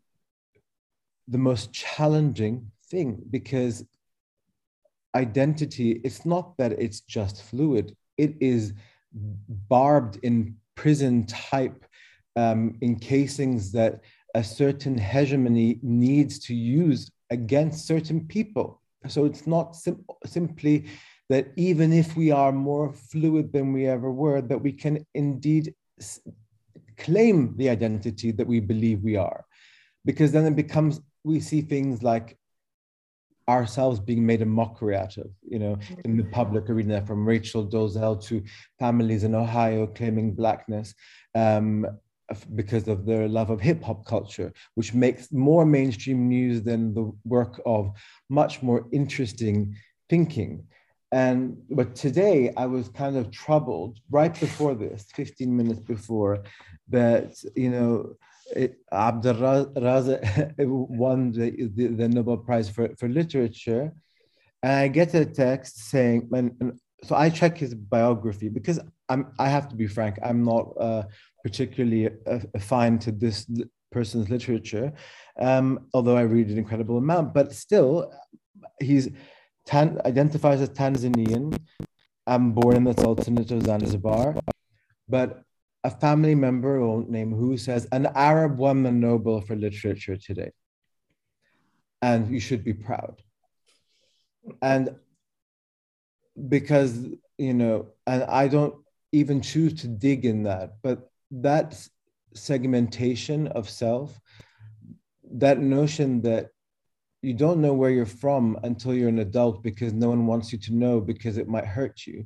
the 1.28 1.38
most 1.38 1.72
challenging 1.72 2.70
thing 2.90 3.22
because 3.30 3.84
identity, 5.14 6.00
it's 6.04 6.24
not 6.24 6.56
that 6.58 6.72
it's 6.72 7.00
just 7.00 7.42
fluid, 7.42 7.96
it 8.16 8.34
is 8.40 8.72
barbed 9.12 10.18
in 10.22 10.56
prison 10.74 11.26
type 11.26 11.84
um, 12.36 12.78
encasings 12.82 13.72
that 13.72 14.00
a 14.38 14.44
certain 14.44 14.96
hegemony 14.96 15.80
needs 15.82 16.38
to 16.38 16.54
use 16.54 17.10
against 17.30 17.88
certain 17.92 18.20
people. 18.36 18.80
So 19.08 19.24
it's 19.24 19.46
not 19.48 19.74
sim- 19.74 20.04
simply 20.24 20.86
that 21.28 21.48
even 21.56 21.92
if 21.92 22.16
we 22.16 22.30
are 22.30 22.52
more 22.52 22.92
fluid 22.92 23.52
than 23.52 23.72
we 23.72 23.88
ever 23.88 24.10
were, 24.12 24.40
that 24.40 24.62
we 24.66 24.72
can 24.72 25.04
indeed 25.14 25.74
claim 26.96 27.56
the 27.56 27.68
identity 27.68 28.30
that 28.30 28.46
we 28.46 28.60
believe 28.60 29.02
we 29.02 29.16
are. 29.16 29.44
Because 30.04 30.30
then 30.30 30.46
it 30.46 30.56
becomes, 30.56 31.00
we 31.24 31.40
see 31.40 31.60
things 31.60 32.04
like 32.04 32.38
ourselves 33.48 33.98
being 33.98 34.24
made 34.24 34.42
a 34.42 34.46
mockery 34.46 34.96
out 34.96 35.16
of, 35.16 35.28
you 35.42 35.58
know, 35.58 35.76
in 36.04 36.16
the 36.16 36.28
public 36.40 36.70
arena, 36.70 37.04
from 37.04 37.26
Rachel 37.26 37.66
Dolezal 37.66 38.22
to 38.28 38.44
families 38.78 39.24
in 39.24 39.34
Ohio 39.34 39.88
claiming 39.88 40.32
blackness 40.32 40.94
um, 41.34 41.86
because 42.54 42.88
of 42.88 43.06
their 43.06 43.28
love 43.28 43.50
of 43.50 43.60
hip 43.60 43.82
hop 43.82 44.04
culture, 44.04 44.52
which 44.74 44.94
makes 44.94 45.32
more 45.32 45.64
mainstream 45.64 46.28
news 46.28 46.62
than 46.62 46.94
the 46.94 47.10
work 47.24 47.60
of 47.64 47.92
much 48.28 48.62
more 48.62 48.86
interesting 48.92 49.74
thinking. 50.10 50.66
And 51.10 51.56
but 51.70 51.94
today 51.94 52.52
I 52.56 52.66
was 52.66 52.90
kind 52.90 53.16
of 53.16 53.30
troubled 53.30 53.98
right 54.10 54.38
before 54.38 54.74
this, 54.74 55.06
15 55.14 55.56
minutes 55.56 55.80
before, 55.80 56.44
that 56.88 57.34
you 57.56 57.70
know 57.70 58.14
Razak 58.92 60.54
won 60.58 61.32
the, 61.32 61.70
the, 61.74 61.86
the, 61.88 62.08
Nobel 62.08 62.38
Prize 62.38 62.68
for, 62.68 62.94
for 62.98 63.08
literature. 63.08 63.92
And 64.62 64.72
I 64.72 64.88
get 64.88 65.14
a 65.14 65.24
text 65.24 65.90
saying, 65.90 66.28
and, 66.32 66.54
and 66.60 66.80
so 67.04 67.14
I 67.14 67.30
check 67.30 67.58
his 67.58 67.74
biography 67.74 68.48
because 68.48 68.80
I'm 69.08 69.32
I 69.38 69.48
have 69.48 69.68
to 69.68 69.76
be 69.76 69.86
frank, 69.86 70.18
I'm 70.22 70.44
not 70.44 70.72
uh, 70.78 71.04
particularly 71.42 72.10
affined 72.54 73.00
to 73.02 73.12
this 73.12 73.46
person's 73.90 74.28
literature, 74.28 74.92
um, 75.40 75.86
although 75.94 76.16
I 76.16 76.22
read 76.22 76.48
an 76.48 76.58
incredible 76.58 76.98
amount. 76.98 77.34
But 77.34 77.52
still, 77.52 78.12
he's 78.80 79.08
Tan- 79.66 80.00
identifies 80.06 80.62
as 80.62 80.70
Tanzanian. 80.70 81.54
I'm 82.26 82.52
born 82.52 82.76
in 82.76 82.84
the 82.84 82.94
Sultanate 82.94 83.50
of 83.50 83.64
Zanzibar, 83.64 84.34
but 85.06 85.42
a 85.84 85.90
family 85.90 86.34
member, 86.34 86.80
won't 86.80 87.10
name 87.10 87.32
who, 87.32 87.58
says 87.58 87.86
an 87.92 88.06
Arab 88.14 88.56
won 88.56 88.82
the 88.82 88.90
Nobel 88.90 89.42
for 89.42 89.54
literature 89.56 90.16
today, 90.16 90.52
and 92.00 92.30
you 92.30 92.40
should 92.40 92.64
be 92.64 92.72
proud. 92.72 93.20
And 94.62 94.96
because 96.48 97.06
you 97.36 97.54
know, 97.54 97.88
and 98.06 98.22
I 98.24 98.48
don't 98.48 98.74
even 99.12 99.42
choose 99.42 99.74
to 99.82 99.88
dig 99.88 100.24
in 100.24 100.44
that, 100.44 100.78
but 100.82 101.10
that 101.30 101.88
segmentation 102.34 103.48
of 103.48 103.68
self, 103.68 104.18
that 105.32 105.58
notion 105.58 106.22
that 106.22 106.48
you 107.22 107.34
don't 107.34 107.60
know 107.60 107.72
where 107.72 107.90
you're 107.90 108.06
from 108.06 108.58
until 108.62 108.94
you're 108.94 109.08
an 109.08 109.18
adult 109.18 109.62
because 109.62 109.92
no 109.92 110.08
one 110.08 110.26
wants 110.26 110.52
you 110.52 110.58
to 110.58 110.74
know 110.74 111.00
because 111.00 111.36
it 111.36 111.48
might 111.48 111.66
hurt 111.66 112.06
you 112.06 112.24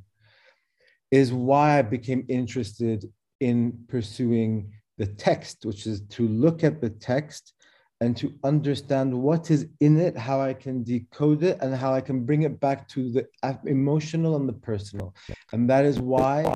is 1.11 1.33
why 1.33 1.79
i 1.79 1.81
became 1.81 2.25
interested 2.29 3.11
in 3.39 3.77
pursuing 3.87 4.71
the 4.97 5.05
text 5.05 5.65
which 5.65 5.87
is 5.87 6.01
to 6.01 6.27
look 6.27 6.63
at 6.63 6.79
the 6.79 6.89
text 6.89 7.53
and 8.01 8.17
to 8.17 8.33
understand 8.43 9.13
what 9.13 9.49
is 9.49 9.67
in 9.79 9.99
it 9.99 10.17
how 10.17 10.39
i 10.39 10.53
can 10.53 10.83
decode 10.83 11.41
it 11.43 11.57
and 11.61 11.75
how 11.75 11.93
i 11.93 12.01
can 12.01 12.25
bring 12.25 12.43
it 12.43 12.59
back 12.59 12.87
to 12.87 13.11
the 13.11 13.27
emotional 13.65 14.35
and 14.35 14.47
the 14.47 14.53
personal. 14.53 15.15
And 15.51 15.69
that 15.69 15.85
is 15.85 15.99
why 15.99 16.53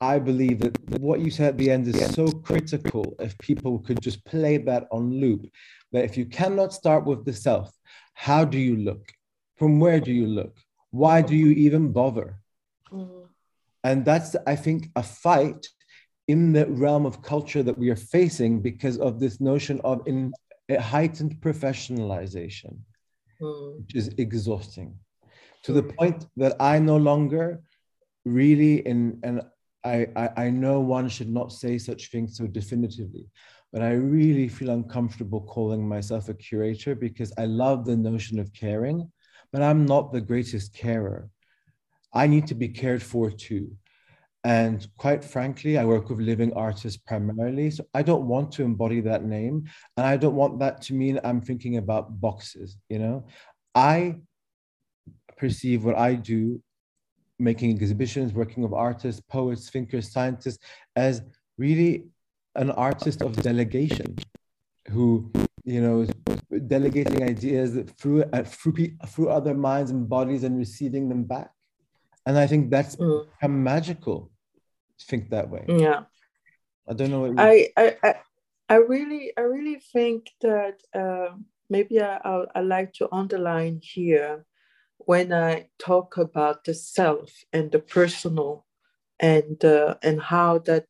I 0.00 0.18
believe 0.18 0.60
that 0.60 1.00
what 1.00 1.20
you 1.20 1.30
said 1.30 1.48
at 1.48 1.58
the 1.58 1.70
end 1.70 1.88
is 1.88 2.14
so 2.14 2.28
critical 2.28 3.16
if 3.18 3.36
people 3.38 3.80
could 3.80 4.00
just 4.00 4.24
play 4.24 4.56
that 4.58 4.86
on 4.92 5.20
loop 5.20 5.46
that 5.92 6.04
if 6.04 6.16
you 6.16 6.26
cannot 6.26 6.72
start 6.72 7.04
with 7.04 7.24
the 7.24 7.32
self, 7.32 7.72
how 8.14 8.44
do 8.44 8.58
you 8.58 8.76
look? 8.76 9.12
From 9.56 9.80
where 9.80 10.00
do 10.00 10.12
you 10.12 10.26
look? 10.26 10.56
Why 10.90 11.22
do 11.22 11.34
you 11.34 11.50
even 11.50 11.92
bother? 11.92 12.38
Mm. 12.92 13.26
And 13.84 14.04
that's, 14.04 14.36
I 14.46 14.54
think, 14.54 14.90
a 14.96 15.02
fight 15.02 15.66
in 16.28 16.52
the 16.52 16.66
realm 16.66 17.06
of 17.06 17.22
culture 17.22 17.62
that 17.62 17.78
we 17.78 17.90
are 17.90 17.96
facing 17.96 18.60
because 18.60 18.98
of 18.98 19.18
this 19.18 19.40
notion 19.40 19.80
of 19.82 20.06
in, 20.06 20.32
heightened 20.78 21.36
professionalization, 21.40 22.76
mm. 23.40 23.78
which 23.78 23.94
is 23.94 24.08
exhausting 24.18 24.94
to 25.64 25.72
the 25.72 25.82
point 25.82 26.26
that 26.36 26.54
I 26.60 26.78
no 26.78 26.96
longer 26.96 27.62
really, 28.24 28.86
in, 28.86 29.18
and 29.22 29.42
I, 29.84 30.06
I, 30.16 30.30
I 30.44 30.50
know 30.50 30.80
one 30.80 31.08
should 31.08 31.30
not 31.30 31.52
say 31.52 31.78
such 31.78 32.10
things 32.10 32.36
so 32.36 32.46
definitively, 32.46 33.26
but 33.72 33.82
I 33.82 33.92
really 33.92 34.48
feel 34.48 34.70
uncomfortable 34.70 35.42
calling 35.42 35.86
myself 35.86 36.28
a 36.28 36.34
curator 36.34 36.94
because 36.94 37.32
I 37.38 37.46
love 37.46 37.84
the 37.84 37.96
notion 37.96 38.38
of 38.38 38.52
caring, 38.52 39.10
but 39.52 39.62
I'm 39.62 39.86
not 39.86 40.12
the 40.12 40.20
greatest 40.20 40.74
carer. 40.74 41.28
I 42.12 42.26
need 42.26 42.46
to 42.48 42.54
be 42.54 42.68
cared 42.68 43.02
for 43.02 43.30
too. 43.30 43.70
And 44.44 44.86
quite 44.96 45.24
frankly, 45.24 45.78
I 45.78 45.84
work 45.84 46.08
with 46.08 46.20
living 46.20 46.52
artists 46.54 46.96
primarily. 46.96 47.70
So 47.70 47.84
I 47.92 48.02
don't 48.02 48.26
want 48.28 48.52
to 48.52 48.62
embody 48.62 49.00
that 49.02 49.24
name. 49.24 49.68
And 49.96 50.06
I 50.06 50.16
don't 50.16 50.36
want 50.36 50.60
that 50.60 50.80
to 50.82 50.94
mean 50.94 51.20
I'm 51.24 51.40
thinking 51.40 51.76
about 51.76 52.20
boxes, 52.20 52.78
you 52.88 52.98
know? 52.98 53.26
I 53.74 54.16
perceive 55.36 55.84
what 55.84 55.96
I 55.96 56.14
do, 56.14 56.62
making 57.38 57.70
exhibitions, 57.70 58.32
working 58.32 58.62
with 58.62 58.72
artists, 58.72 59.20
poets, 59.28 59.70
thinkers, 59.70 60.10
scientists, 60.10 60.58
as 60.96 61.22
really 61.56 62.06
an 62.54 62.70
artist 62.72 63.22
of 63.22 63.36
delegation 63.36 64.16
who 64.88 65.30
you 65.64 65.80
know 65.80 66.00
is 66.00 66.10
delegating 66.66 67.22
ideas 67.22 67.78
through 67.98 68.24
uh, 68.32 68.42
through 68.42 68.88
through 69.06 69.28
other 69.28 69.54
minds 69.54 69.90
and 69.90 70.08
bodies 70.08 70.44
and 70.44 70.58
receiving 70.58 71.08
them 71.08 71.24
back. 71.24 71.50
And 72.26 72.38
i 72.38 72.46
think 72.46 72.70
that's 72.70 72.96
mm. 72.96 73.26
magical 73.48 74.30
to 74.98 75.06
think 75.06 75.30
that 75.30 75.48
way. 75.48 75.64
Yeah. 75.68 76.02
I 76.88 76.94
don't 76.94 77.10
know 77.10 77.20
what 77.20 77.38
I, 77.38 77.68
I, 77.76 77.96
I 78.02 78.14
I 78.68 78.76
really, 78.76 79.32
I 79.36 79.42
really 79.42 79.80
think 79.92 80.30
that 80.42 80.82
uh, 80.94 81.34
maybe 81.70 82.00
I, 82.00 82.16
I, 82.16 82.44
I 82.56 82.60
like 82.60 82.92
to 82.94 83.08
underline 83.12 83.80
here 83.82 84.44
when 84.98 85.32
I 85.32 85.68
talk 85.78 86.16
about 86.16 86.64
the 86.64 86.74
self 86.74 87.30
and 87.52 87.72
the 87.72 87.78
personal, 87.78 88.66
and 89.20 89.62
uh, 89.64 89.96
and 90.02 90.20
how 90.20 90.58
that 90.58 90.88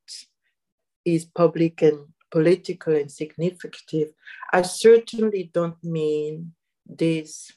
is 1.04 1.24
public 1.24 1.82
and 1.82 2.08
political 2.30 2.94
and 2.94 3.10
significant. 3.10 4.10
I 4.52 4.62
certainly 4.62 5.50
don't 5.52 5.82
mean 5.82 6.52
this 6.86 7.50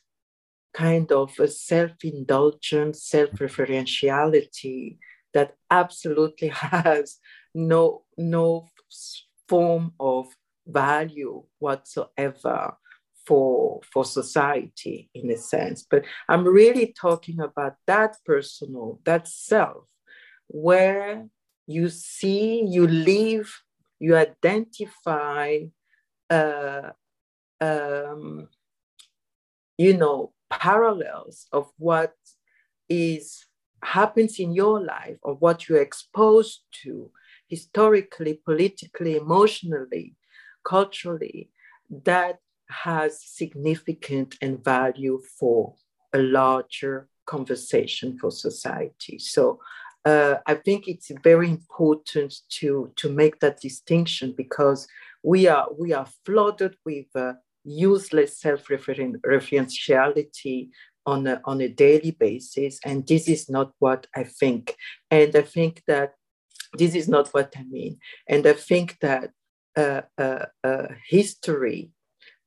kind 0.74 1.12
of 1.12 1.38
a 1.40 1.48
self-indulgent 1.48 2.96
self-referentiality 2.96 4.98
that 5.34 5.56
absolutely 5.70 6.48
has 6.48 7.18
no 7.54 8.04
no 8.18 8.68
form 9.50 9.94
of 10.00 10.28
value 10.66 11.44
whatsoever 11.60 12.78
for 13.26 13.82
for 13.94 14.06
society 14.06 15.10
in 15.14 15.30
a 15.32 15.38
sense. 15.38 15.86
But 15.90 16.04
i'm 16.30 16.46
really 16.46 16.94
talking 17.00 17.40
about 17.40 17.76
that 17.88 18.18
personal 18.26 19.00
that 19.06 19.28
self 19.28 19.86
where 20.48 21.28
you 21.68 21.90
see 21.90 22.64
you 22.66 22.88
live 22.88 23.50
you 24.00 24.16
identify 24.16 25.60
uh, 26.30 26.90
um, 27.60 28.48
you 29.78 29.96
know 29.96 30.34
parallels 30.50 31.48
of 31.52 31.70
what 31.78 32.14
is 32.90 33.46
happens 33.84 34.40
in 34.40 34.54
your 34.54 34.84
life 34.84 35.18
or 35.24 35.36
what 35.36 35.68
you're 35.68 35.82
exposed 35.82 36.62
to 36.84 37.10
historically 37.48 38.40
politically 38.46 39.16
emotionally 39.16 40.16
culturally 40.64 41.50
that 41.90 42.40
has 42.72 43.24
significant 43.24 44.36
and 44.42 44.64
value 44.64 45.22
for 45.40 45.76
a 46.14 46.18
larger 46.18 47.08
conversation 47.26 48.18
for 48.18 48.32
society 48.32 49.20
so 49.20 49.60
uh, 50.04 50.38
I 50.48 50.56
think 50.56 50.88
it's 50.88 51.12
very 51.24 51.48
important 51.50 52.34
to 52.60 52.92
to 52.96 53.10
make 53.10 53.40
that 53.40 53.62
distinction 53.62 54.34
because 54.36 54.88
we 55.24 55.48
are 55.48 55.68
we 55.78 55.94
are 55.94 56.08
flooded 56.26 56.76
with 56.86 57.06
uh, 57.16 57.34
useless 57.64 58.40
self-referentiality 58.40 60.70
on 61.06 61.28
a, 61.28 61.40
on 61.46 61.62
a 61.62 61.68
daily 61.68 62.12
basis, 62.12 62.80
and 62.86 63.08
this 63.08 63.28
is 63.28 63.50
not 63.50 63.72
what 63.80 64.06
I 64.16 64.24
think. 64.24 64.76
And 65.10 65.36
I 65.36 65.42
think 65.42 65.82
that 65.88 66.14
this 66.78 66.94
is 66.96 67.08
not 67.08 67.30
what 67.30 67.54
I 67.58 67.64
mean. 67.64 67.98
And 68.28 68.46
I 68.46 68.54
think 68.54 68.98
that 69.02 69.32
uh, 69.76 70.02
uh, 70.18 70.46
uh 70.64 70.88
history 71.08 71.92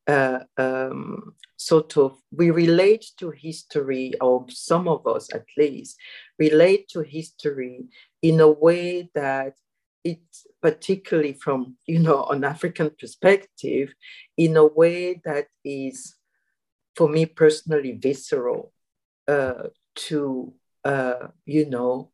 uh, 0.07 0.41
um, 0.59 1.35
sort 1.57 1.97
of 1.97 2.17
we 2.31 2.51
relate 2.51 3.07
to 3.19 3.31
history, 3.31 4.13
or 4.21 4.45
some 4.49 4.89
of 4.89 5.07
us 5.07 5.33
at 5.35 5.47
least 5.57 5.97
relate 6.39 6.89
to 6.89 7.01
history 7.01 7.87
in 8.23 8.41
a 8.41 8.51
way 8.51 9.11
that 9.15 9.55
it's 10.03 10.47
particularly 10.61 11.33
from 11.33 11.77
you 11.87 11.99
know 11.99 12.25
an 12.27 12.45
African 12.45 12.91
perspective, 12.99 13.95
in 14.37 14.57
a 14.57 14.67
way 14.67 15.21
that 15.25 15.47
is, 15.65 16.15
for 16.97 17.09
me 17.09 17.27
personally, 17.27 17.93
visceral 17.93 18.73
uh, 19.27 19.69
to 19.95 20.53
uh, 20.85 21.29
you 21.47 21.67
know 21.67 22.11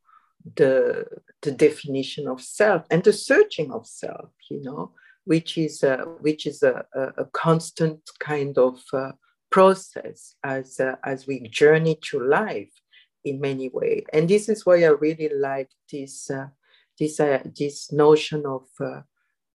the 0.57 1.07
the 1.43 1.51
definition 1.51 2.29
of 2.29 2.41
self 2.41 2.85
and 2.91 3.03
the 3.03 3.13
searching 3.13 3.73
of 3.73 3.87
self. 3.87 4.31
You 4.49 4.63
know 4.63 4.93
which 5.31 5.57
is 5.57 5.85
a, 5.85 5.99
which 6.27 6.45
is 6.45 6.65
a, 6.65 6.85
a, 7.17 7.25
constant 7.27 8.01
kind 8.19 8.59
of 8.59 8.83
uh, 8.93 9.13
process 9.49 10.35
as 10.43 10.81
uh, 10.81 10.97
as 11.05 11.25
we 11.29 11.47
journey 11.49 11.97
through 12.03 12.29
life 12.29 12.73
in 13.25 13.41
many 13.41 13.69
ways. 13.69 14.03
And 14.13 14.29
this 14.29 14.49
is 14.49 14.67
why 14.67 14.83
I 14.83 14.89
really 14.89 15.31
like 15.33 15.71
this 15.93 16.33
uh, 16.33 16.49
this 16.99 17.21
uh, 17.21 17.45
this 17.57 17.93
notion 17.93 18.45
of 18.45 18.67
uh, 18.81 19.03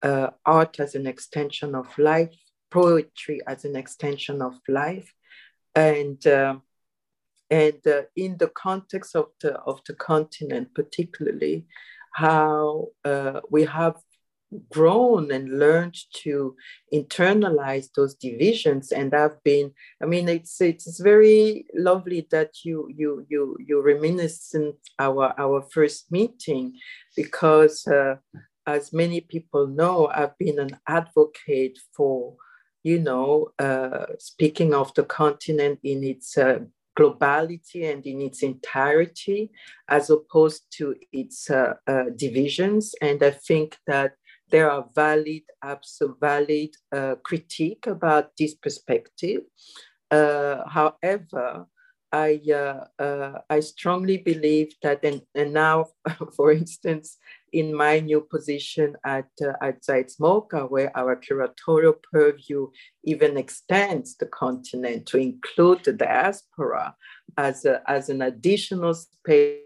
uh, 0.01 0.31
art 0.47 0.79
as 0.79 0.95
an 0.95 1.09
extension 1.09 1.75
of 1.75 1.89
life, 1.99 2.37
poetry 2.71 3.41
as 3.45 3.65
an 3.65 3.75
extension 3.75 4.43
of 4.43 4.55
life, 4.69 5.13
and. 5.75 6.25
Um, 6.27 6.63
and 7.51 7.83
in 8.17 8.39
the 8.39 8.49
context 8.49 9.15
of 9.15 9.27
the 9.43 9.53
of 9.71 9.81
the 9.87 9.95
continent, 9.95 10.75
particularly, 10.75 11.67
how 12.15 12.89
we 13.51 13.65
have 13.65 13.97
grown 14.71 15.31
and 15.31 15.59
learned 15.59 15.97
to 16.23 16.55
internalize 16.93 17.89
those 17.97 18.15
divisions. 18.15 18.93
And 18.93 19.15
i've 19.15 19.43
been 19.43 19.73
i 20.03 20.07
mean 20.07 20.29
it's 20.29 20.61
it's 20.61 21.01
very 21.01 21.67
lovely 21.75 22.27
that 22.31 22.65
you 22.65 22.89
you 22.95 23.27
you 23.29 23.57
you 23.67 23.83
reminiscent 23.83 24.77
our 24.99 25.35
our 25.39 25.63
first 25.73 26.11
meeting 26.11 26.75
because 27.17 27.87
uh, 27.87 28.17
as 28.67 28.93
many 28.93 29.21
people 29.21 29.67
know 29.67 30.09
i've 30.09 30.37
been 30.39 30.59
an 30.59 30.79
advocate 30.89 31.79
for 31.95 32.35
you 32.83 32.99
know 32.99 33.49
uh, 33.59 34.07
speaking 34.19 34.75
of 34.75 34.93
the 34.95 35.05
continent 35.05 35.79
in 35.83 36.05
its 36.05 36.39
uh, 36.39 36.59
globality 36.99 37.91
and 37.93 38.07
in 38.07 38.21
its 38.21 38.43
entirety 38.43 39.51
as 39.89 40.11
opposed 40.11 40.63
to 40.71 40.95
its 41.13 41.51
uh, 41.51 41.75
uh, 41.87 42.05
divisions. 42.17 42.95
And 43.01 43.23
i 43.23 43.31
think 43.31 43.77
that 43.87 44.13
there 44.51 44.71
are 44.71 44.87
valid, 44.95 45.43
absolute 45.63 46.17
valid 46.21 46.71
uh, 46.93 47.15
critique 47.23 47.87
about 47.87 48.31
this 48.39 48.55
perspective. 48.55 49.43
Uh, 50.11 50.69
however, 50.69 51.67
I, 52.15 52.41
uh, 52.55 53.03
uh, 53.03 53.41
I 53.51 53.59
strongly 53.59 54.19
believe 54.19 54.75
that, 54.85 55.05
and, 55.05 55.23
and 55.35 55.53
now, 55.53 55.87
for 56.37 56.53
instance, 56.53 57.19
in 57.53 57.75
my 57.75 57.99
new 57.99 58.21
position 58.21 58.95
at, 59.05 59.31
uh, 59.43 59.55
at 59.61 59.83
where 60.69 60.97
our 60.97 61.17
curatorial 61.17 61.95
purview 62.13 62.69
even 63.03 63.37
extends 63.37 64.17
the 64.17 64.27
continent 64.27 65.07
to 65.07 65.19
include 65.19 65.83
the 65.83 65.93
diaspora 65.93 66.95
as, 67.37 67.65
a, 67.65 67.83
as 67.91 68.09
an 68.09 68.23
additional 68.23 68.95
space 68.95 69.59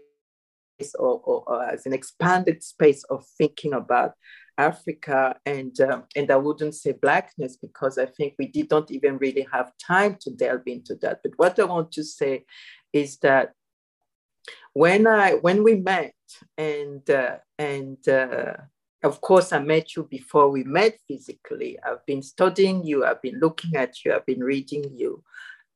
or, 0.97 1.21
or, 1.23 1.43
or, 1.45 1.63
as 1.63 1.85
an 1.85 1.93
expanded 1.93 2.63
space 2.63 3.03
of 3.11 3.25
thinking 3.37 3.73
about 3.73 4.13
Africa 4.59 5.37
and 5.45 5.79
um, 5.79 6.03
and 6.17 6.29
I 6.29 6.35
wouldn't 6.35 6.75
say 6.75 6.91
blackness 6.91 7.55
because 7.55 7.97
I 7.97 8.05
think 8.05 8.33
we 8.37 8.47
did 8.47 8.69
not 8.69 8.91
even 8.91 9.17
really 9.17 9.47
have 9.53 9.71
time 9.77 10.17
to 10.19 10.31
delve 10.31 10.67
into 10.67 10.95
that. 10.95 11.21
But 11.23 11.31
what 11.37 11.57
I 11.59 11.63
want 11.63 11.93
to 11.93 12.03
say 12.03 12.45
is 12.91 13.17
that 13.19 13.53
when 14.73 15.07
I 15.07 15.35
when 15.35 15.63
we 15.63 15.75
met 15.75 16.13
and 16.57 17.09
uh, 17.09 17.37
and 17.57 18.05
uh, 18.07 18.53
of 19.01 19.21
course 19.21 19.53
I 19.53 19.59
met 19.59 19.95
you 19.95 20.03
before 20.03 20.49
we 20.49 20.63
met 20.65 20.99
physically. 21.07 21.79
I've 21.81 22.05
been 22.05 22.21
studying 22.21 22.83
you. 22.83 23.05
I've 23.05 23.21
been 23.21 23.39
looking 23.39 23.77
at 23.77 24.03
you. 24.03 24.13
I've 24.13 24.25
been 24.25 24.43
reading 24.43 24.83
you, 24.93 25.23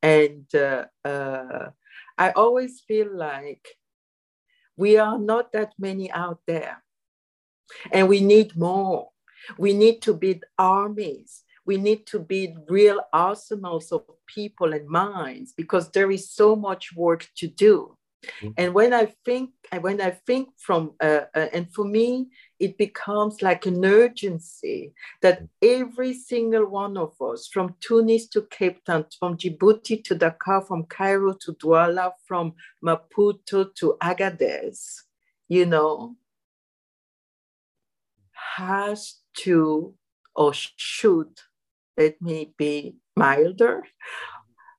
and 0.02 0.44
uh, 0.54 0.84
uh 1.06 1.70
I 2.18 2.30
always 2.32 2.82
feel 2.86 3.08
like 3.16 3.66
we 4.76 4.98
are 4.98 5.18
not 5.18 5.52
that 5.52 5.72
many 5.78 6.12
out 6.12 6.40
there 6.46 6.83
and 7.92 8.08
we 8.08 8.20
need 8.20 8.56
more. 8.56 9.10
We 9.58 9.72
need 9.72 10.02
to 10.02 10.14
build 10.14 10.44
armies. 10.58 11.42
We 11.66 11.76
need 11.76 12.06
to 12.08 12.18
build 12.18 12.58
real 12.68 13.00
arsenals 13.12 13.90
of 13.92 14.02
people 14.26 14.72
and 14.74 14.88
minds 14.88 15.52
because 15.52 15.90
there 15.90 16.10
is 16.10 16.30
so 16.30 16.56
much 16.56 16.94
work 16.94 17.26
to 17.36 17.46
do. 17.46 17.96
Mm-hmm. 18.24 18.48
And 18.56 18.74
when 18.74 18.92
I 18.92 19.12
think, 19.24 19.50
when 19.80 20.00
I 20.00 20.10
think 20.10 20.48
from, 20.58 20.92
uh, 21.00 21.22
uh, 21.34 21.48
and 21.52 21.72
for 21.72 21.84
me, 21.84 22.28
it 22.58 22.78
becomes 22.78 23.42
like 23.42 23.66
an 23.66 23.84
urgency 23.84 24.92
that 25.22 25.42
every 25.60 26.14
single 26.14 26.66
one 26.66 26.96
of 26.96 27.12
us, 27.20 27.48
from 27.52 27.74
Tunis 27.80 28.28
to 28.28 28.42
Cape 28.50 28.84
Town, 28.84 29.06
from 29.18 29.36
Djibouti 29.36 30.02
to 30.04 30.14
Dakar, 30.14 30.62
from 30.62 30.84
Cairo 30.84 31.34
to 31.40 31.52
Douala, 31.54 32.12
from 32.26 32.54
Maputo 32.82 33.74
to 33.74 33.96
Agadez, 34.02 35.02
you 35.48 35.66
know, 35.66 36.16
has 38.56 39.16
to 39.44 39.94
or 40.34 40.52
should, 40.54 41.40
let 41.96 42.20
me 42.20 42.54
be 42.56 42.96
milder, 43.16 43.82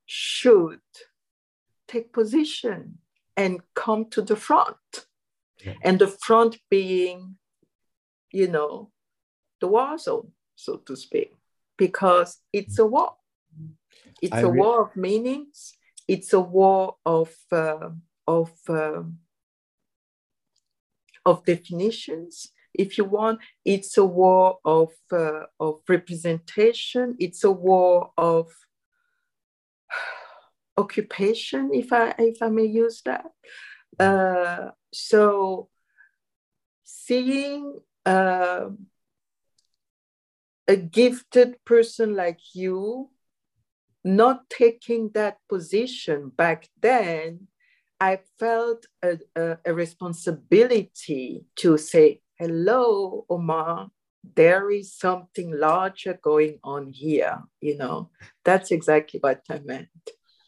should 0.06 0.82
take 1.88 2.12
position 2.14 3.00
and 3.38 3.62
come 3.74 4.06
to 4.10 4.22
the 4.22 4.36
front. 4.36 5.08
Yeah. 5.66 5.74
And 5.84 6.00
the 6.00 6.08
front 6.08 6.58
being, 6.70 7.38
you 8.32 8.48
know, 8.48 8.92
the 9.62 9.68
war 9.68 9.98
zone, 9.98 10.32
so 10.56 10.78
to 10.78 10.96
speak, 10.96 11.34
because 11.78 12.40
it's 12.52 12.78
a 12.80 12.86
war. 12.86 13.16
It's 14.22 14.34
I 14.34 14.42
a 14.42 14.50
re- 14.50 14.60
war 14.60 14.82
of 14.84 14.96
meanings. 14.96 15.74
It's 16.08 16.34
a 16.34 16.40
war 16.40 16.98
of 17.06 17.34
uh, 17.52 17.90
of 18.28 18.52
uh, 18.70 19.04
of 21.26 21.46
definitions 21.46 22.52
if 22.78 22.98
you 22.98 23.06
want, 23.06 23.40
it's 23.64 23.98
a 23.98 24.06
war 24.06 24.60
of 24.66 24.92
uh, 25.12 25.44
of 25.60 25.82
representation. 25.88 27.16
It's 27.20 27.44
a 27.44 27.52
war 27.52 28.12
of 28.18 28.52
occupation, 30.78 31.72
if 31.74 31.92
I 31.92 32.14
if 32.18 32.42
I 32.42 32.50
may 32.50 32.66
use 32.66 33.02
that. 33.06 33.32
Uh, 34.00 34.72
so 34.94 35.70
seeing 36.84 37.80
uh, 38.06 38.70
a 40.68 40.76
gifted 40.76 41.64
person 41.66 42.16
like 42.16 42.40
you 42.54 43.10
not 44.06 44.48
taking 44.52 45.10
that 45.16 45.40
position 45.50 46.32
back 46.38 46.70
then, 46.80 47.48
I 48.00 48.20
felt 48.38 48.86
a, 49.02 49.18
a, 49.36 49.58
a 49.66 49.74
responsibility 49.74 51.46
to 51.58 51.78
say, 51.78 52.22
hello, 52.38 53.26
Omar, 53.30 53.90
there 54.36 54.72
is 54.72 54.94
something 54.94 55.52
larger 55.52 56.20
going 56.22 56.60
on 56.64 56.92
here. 56.92 57.42
You 57.62 57.78
know, 57.78 58.10
that's 58.44 58.72
exactly 58.72 59.20
what 59.20 59.42
I 59.50 59.60
meant. 59.60 59.90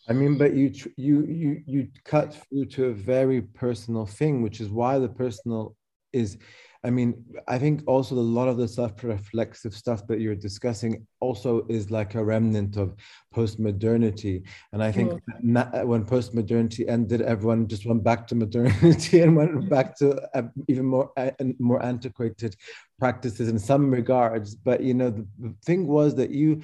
I 0.09 0.13
mean, 0.13 0.37
but 0.37 0.53
you 0.53 0.71
you 0.95 1.25
you 1.25 1.61
you 1.65 1.87
cut 2.05 2.33
through 2.33 2.65
to 2.65 2.85
a 2.85 2.93
very 2.93 3.41
personal 3.41 4.05
thing, 4.05 4.41
which 4.41 4.61
is 4.61 4.69
why 4.69 4.99
the 4.99 5.09
personal 5.09 5.75
is 6.13 6.37
I 6.83 6.89
mean, 6.89 7.23
I 7.47 7.57
think 7.57 7.83
also 7.87 8.15
a 8.15 8.19
lot 8.19 8.47
of 8.47 8.57
the 8.57 8.67
self-reflexive 8.67 9.73
stuff 9.73 10.05
that 10.07 10.19
you're 10.19 10.35
discussing 10.35 11.07
also 11.19 11.65
is 11.69 11.91
like 11.91 12.15
a 12.15 12.23
remnant 12.23 12.77
of 12.77 12.95
post-modernity. 13.33 14.43
And 14.73 14.83
I 14.83 14.91
think 14.91 15.13
mm. 15.43 15.85
when 15.85 16.05
post-modernity 16.05 16.87
ended, 16.87 17.21
everyone 17.21 17.67
just 17.67 17.85
went 17.85 18.03
back 18.03 18.27
to 18.27 18.35
modernity 18.35 19.21
and 19.23 19.35
went 19.35 19.69
back 19.69 19.97
to 19.97 20.21
uh, 20.37 20.43
even 20.67 20.85
more 20.85 21.11
uh, 21.17 21.31
more 21.59 21.83
antiquated 21.83 22.55
practices 22.99 23.49
in 23.49 23.59
some 23.59 23.89
regards. 23.91 24.55
But 24.55 24.81
you 24.81 24.93
know, 24.93 25.09
the, 25.09 25.27
the 25.39 25.55
thing 25.65 25.87
was 25.87 26.15
that 26.15 26.29
you 26.29 26.61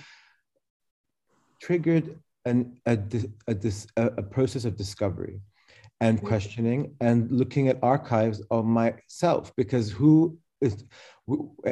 triggered 1.61 2.20
an, 2.45 2.78
a, 2.86 2.97
a, 3.47 3.55
a, 3.97 4.05
a 4.05 4.24
process 4.24 4.66
of 4.66 4.76
discovery 4.76 5.39
and 6.04 6.18
mm-hmm. 6.18 6.28
questioning 6.28 6.82
and 6.99 7.32
looking 7.32 7.66
at 7.70 7.78
archives 7.82 8.39
of 8.51 8.66
myself 8.66 9.43
because 9.56 9.89
who 9.89 10.38
is 10.60 10.84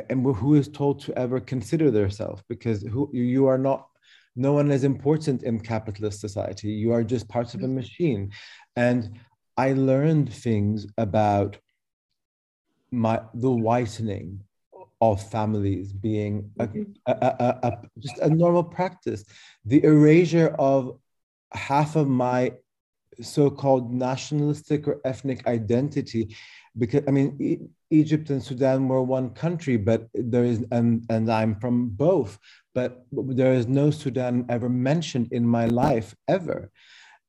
and 0.09 0.17
who 0.41 0.55
is 0.55 0.67
told 0.69 1.01
to 1.01 1.09
ever 1.23 1.39
consider 1.53 1.91
their 1.91 2.09
self 2.09 2.41
because 2.47 2.81
who 2.93 3.09
you 3.13 3.45
are 3.51 3.57
not 3.57 3.87
no 4.35 4.53
one 4.53 4.71
is 4.71 4.85
important 4.85 5.43
in 5.43 5.59
capitalist 5.59 6.21
society. 6.21 6.69
You 6.69 6.93
are 6.93 7.03
just 7.03 7.27
parts 7.27 7.53
of 7.53 7.61
a 7.61 7.63
mm-hmm. 7.65 7.75
machine. 7.75 8.31
And 8.75 9.19
i 9.57 9.73
learned 9.73 10.33
things 10.33 10.87
about 10.97 11.57
my 12.89 13.15
the 13.33 13.51
whitening 13.51 14.29
of 15.01 15.15
families 15.35 15.91
being 15.91 16.35
mm-hmm. 16.57 16.83
a, 17.05 17.11
a, 17.11 17.31
a, 17.47 17.67
a, 17.67 17.71
just 17.99 18.17
a 18.19 18.29
normal 18.29 18.63
practice. 18.63 19.25
The 19.65 19.83
erasure 19.83 20.55
of 20.57 20.97
half 21.51 21.97
of 21.97 22.07
my 22.07 22.53
so-called 23.19 23.93
nationalistic 23.93 24.87
or 24.87 25.01
ethnic 25.05 25.45
identity 25.47 26.35
because 26.77 27.03
i 27.07 27.11
mean 27.11 27.35
e- 27.39 27.59
egypt 27.89 28.29
and 28.29 28.41
sudan 28.41 28.87
were 28.87 29.01
one 29.01 29.29
country 29.31 29.75
but 29.75 30.07
there 30.13 30.45
is 30.45 30.63
and 30.71 31.05
and 31.09 31.29
i'm 31.29 31.55
from 31.59 31.89
both 31.89 32.39
but 32.73 33.05
there 33.11 33.53
is 33.53 33.67
no 33.67 33.91
sudan 33.91 34.45
ever 34.49 34.69
mentioned 34.69 35.27
in 35.31 35.45
my 35.45 35.65
life 35.65 36.15
ever. 36.27 36.71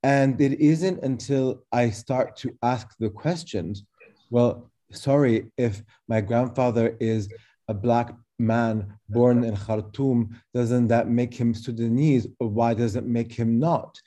And 0.05 0.41
it 0.41 0.61
isn't 0.61 1.03
until 1.03 1.63
i 1.73 1.91
start 1.91 2.37
to 2.39 2.57
ask 2.63 2.89
the 2.99 3.11
questions 3.11 3.85
well 4.31 4.71
sorry 4.91 5.51
if 5.57 5.83
my 6.09 6.21
grandfather 6.21 6.97
is 7.01 7.29
a 7.69 7.75
black 7.75 8.15
man 8.39 8.93
born 9.09 9.45
in 9.45 9.57
khartoum 9.57 10.37
doesn't 10.53 10.89
that 10.89 11.09
make 11.09 11.35
him 11.35 11.55
sudanese 11.55 12.27
or 12.41 12.49
why 12.49 12.75
does 12.75 12.97
it 12.97 13.07
make 13.07 13.33
him 13.33 13.61
not 13.61 14.01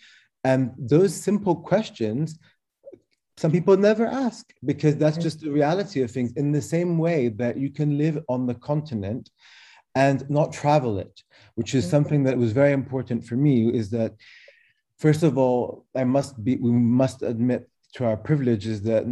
and 0.46 0.72
those 0.78 1.14
simple 1.14 1.56
questions, 1.56 2.38
some 3.36 3.52
people 3.52 3.76
never 3.76 4.06
ask 4.06 4.54
because 4.64 4.96
that's 4.96 5.18
just 5.18 5.42
the 5.42 5.50
reality 5.50 6.04
of 6.04 6.12
things. 6.12 6.32
In 6.34 6.52
the 6.52 6.62
same 6.62 7.00
way 7.00 7.30
that 7.30 7.58
you 7.58 7.70
can 7.72 7.98
live 7.98 8.24
on 8.30 8.46
the 8.46 8.54
continent 8.54 9.30
and 9.96 10.30
not 10.30 10.54
travel 10.54 11.00
it, 11.00 11.24
which 11.56 11.74
is 11.74 11.90
something 11.90 12.24
that 12.26 12.38
was 12.38 12.52
very 12.52 12.74
important 12.74 13.26
for 13.26 13.36
me, 13.36 13.70
is 13.70 13.90
that 13.90 14.14
first 15.00 15.24
of 15.24 15.38
all, 15.38 15.86
I 15.96 16.04
must 16.04 16.42
be, 16.44 16.58
we 16.58 16.72
must 16.72 17.24
admit 17.24 17.68
to 17.96 18.06
our 18.06 18.18
privileges 18.18 18.84
that 18.84 19.04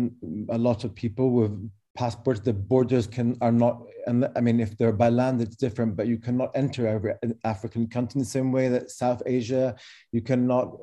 a 0.50 0.58
lot 0.58 0.84
of 0.84 0.94
people 0.94 1.32
with 1.32 1.54
passports, 1.96 2.42
the 2.42 2.54
borders 2.54 3.08
can 3.08 3.38
are 3.42 3.52
not, 3.52 3.82
and 4.08 4.30
I 4.36 4.42
mean, 4.42 4.60
if 4.60 4.78
they're 4.78 4.92
by 4.92 5.10
land, 5.10 5.42
it's 5.42 5.56
different, 5.56 5.96
but 5.96 6.08
you 6.08 6.18
cannot 6.18 6.52
enter 6.56 6.88
every 6.88 7.14
uh, 7.24 7.30
African 7.44 7.88
country 7.88 8.20
in 8.20 8.24
the 8.24 8.30
same 8.38 8.52
way 8.52 8.68
that 8.70 8.92
South 8.92 9.22
Asia, 9.26 9.76
you 10.12 10.22
cannot 10.22 10.78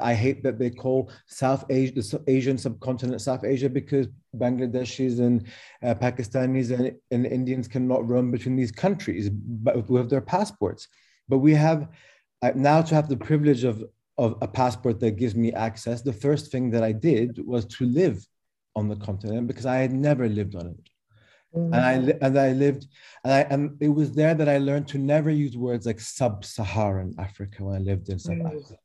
I 0.00 0.14
hate 0.14 0.42
that 0.42 0.58
they 0.58 0.70
call 0.70 1.10
South 1.26 1.64
Asia, 1.70 1.92
the 1.94 2.22
Asian 2.26 2.58
subcontinent, 2.58 3.20
South 3.20 3.44
Asia, 3.44 3.68
because 3.68 4.06
Bangladeshis 4.36 5.18
and 5.18 5.46
uh, 5.82 5.94
Pakistanis 5.94 6.70
and, 6.78 6.94
and, 7.10 7.26
Indians 7.26 7.68
cannot 7.68 8.06
roam 8.06 8.30
between 8.30 8.56
these 8.56 8.72
countries 8.72 9.30
with 9.64 10.10
their 10.10 10.20
passports. 10.20 10.88
But 11.28 11.38
we 11.38 11.54
have 11.54 11.88
uh, 12.42 12.52
now 12.54 12.82
to 12.82 12.94
have 12.94 13.08
the 13.08 13.16
privilege 13.16 13.64
of, 13.64 13.84
of 14.18 14.36
a 14.42 14.48
passport 14.48 15.00
that 15.00 15.16
gives 15.16 15.34
me 15.34 15.52
access. 15.52 16.02
The 16.02 16.12
first 16.12 16.52
thing 16.52 16.70
that 16.70 16.82
I 16.82 16.92
did 16.92 17.44
was 17.46 17.64
to 17.66 17.86
live 17.86 18.26
on 18.76 18.88
the 18.88 18.96
continent 18.96 19.46
because 19.46 19.66
I 19.66 19.76
had 19.76 19.92
never 19.92 20.28
lived 20.28 20.54
on 20.54 20.66
it. 20.68 20.90
Mm-hmm. 21.54 21.74
And 21.74 21.84
I 21.84 22.26
and 22.26 22.38
I 22.38 22.52
lived, 22.52 22.86
and 23.24 23.32
I 23.32 23.40
and 23.40 23.76
it 23.80 23.88
was 23.88 24.12
there 24.12 24.34
that 24.34 24.48
I 24.48 24.58
learned 24.58 24.88
to 24.88 24.98
never 24.98 25.30
use 25.30 25.56
words 25.56 25.86
like 25.86 26.00
sub-Saharan 26.00 27.14
Africa 27.18 27.64
when 27.64 27.76
I 27.76 27.78
lived 27.78 28.08
in 28.10 28.18
South 28.18 28.36
mm-hmm. 28.36 28.46
Africa 28.46 28.76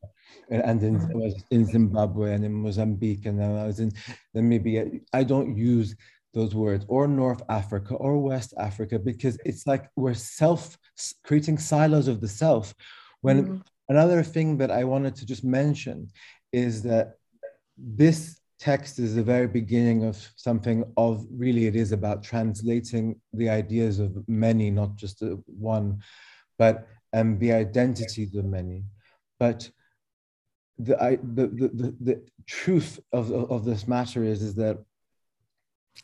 and 0.49 0.84
in, 0.84 1.01
I 1.01 1.14
was 1.14 1.43
in 1.51 1.66
Zimbabwe 1.66 2.34
and 2.34 2.45
in 2.45 2.53
Mozambique, 2.53 3.26
and 3.26 3.39
then 3.39 3.55
I 3.55 3.66
was 3.66 3.80
in 3.80 3.91
Namibia. 4.36 5.01
I 5.14 5.24
don't 5.24 5.55
use 5.55 5.95
those 6.34 6.55
words 6.55 6.86
or 6.88 7.07
North 7.07 7.41
Africa 7.49 7.95
or 7.95 8.18
West 8.18 8.53
Africa 8.57 8.99
because 8.99 9.38
it's 9.45 9.68
like 9.68 9.89
we're 9.95 10.14
self 10.14 10.78
creating 11.24 11.57
silos 11.57 12.07
of 12.07 12.22
the 12.22 12.28
self. 12.28 12.74
When 13.22 13.43
mm-hmm. 13.43 13.57
another 13.89 14.24
thing 14.24 14.57
that 14.57 14.72
I 14.72 14.84
wanted 14.84 15.16
to 15.18 15.26
just 15.26 15.43
mention 15.43 16.09
is 16.51 16.84
that 16.84 17.14
this 17.78 18.39
text 18.59 18.99
is 18.99 19.15
the 19.15 19.23
very 19.23 19.47
beginning 19.47 20.03
of 20.03 20.15
something 20.35 20.83
of 20.97 21.25
really 21.31 21.65
it 21.65 21.75
is 21.75 21.91
about 21.91 22.23
translating 22.23 23.19
the 23.33 23.49
ideas 23.49 23.99
of 23.99 24.27
many, 24.27 24.71
not 24.71 24.95
just 24.95 25.21
one, 25.45 26.01
but 26.57 26.87
and 27.11 27.39
the 27.39 27.51
identities 27.51 28.35
of 28.35 28.45
many. 28.45 28.83
But 29.39 29.69
the, 30.77 31.01
I, 31.01 31.15
the, 31.17 31.47
the, 31.47 31.67
the, 31.67 31.95
the 31.99 32.23
truth 32.45 32.99
of, 33.11 33.31
of 33.31 33.65
this 33.65 33.87
matter 33.87 34.23
is, 34.23 34.41
is 34.41 34.55
that 34.55 34.79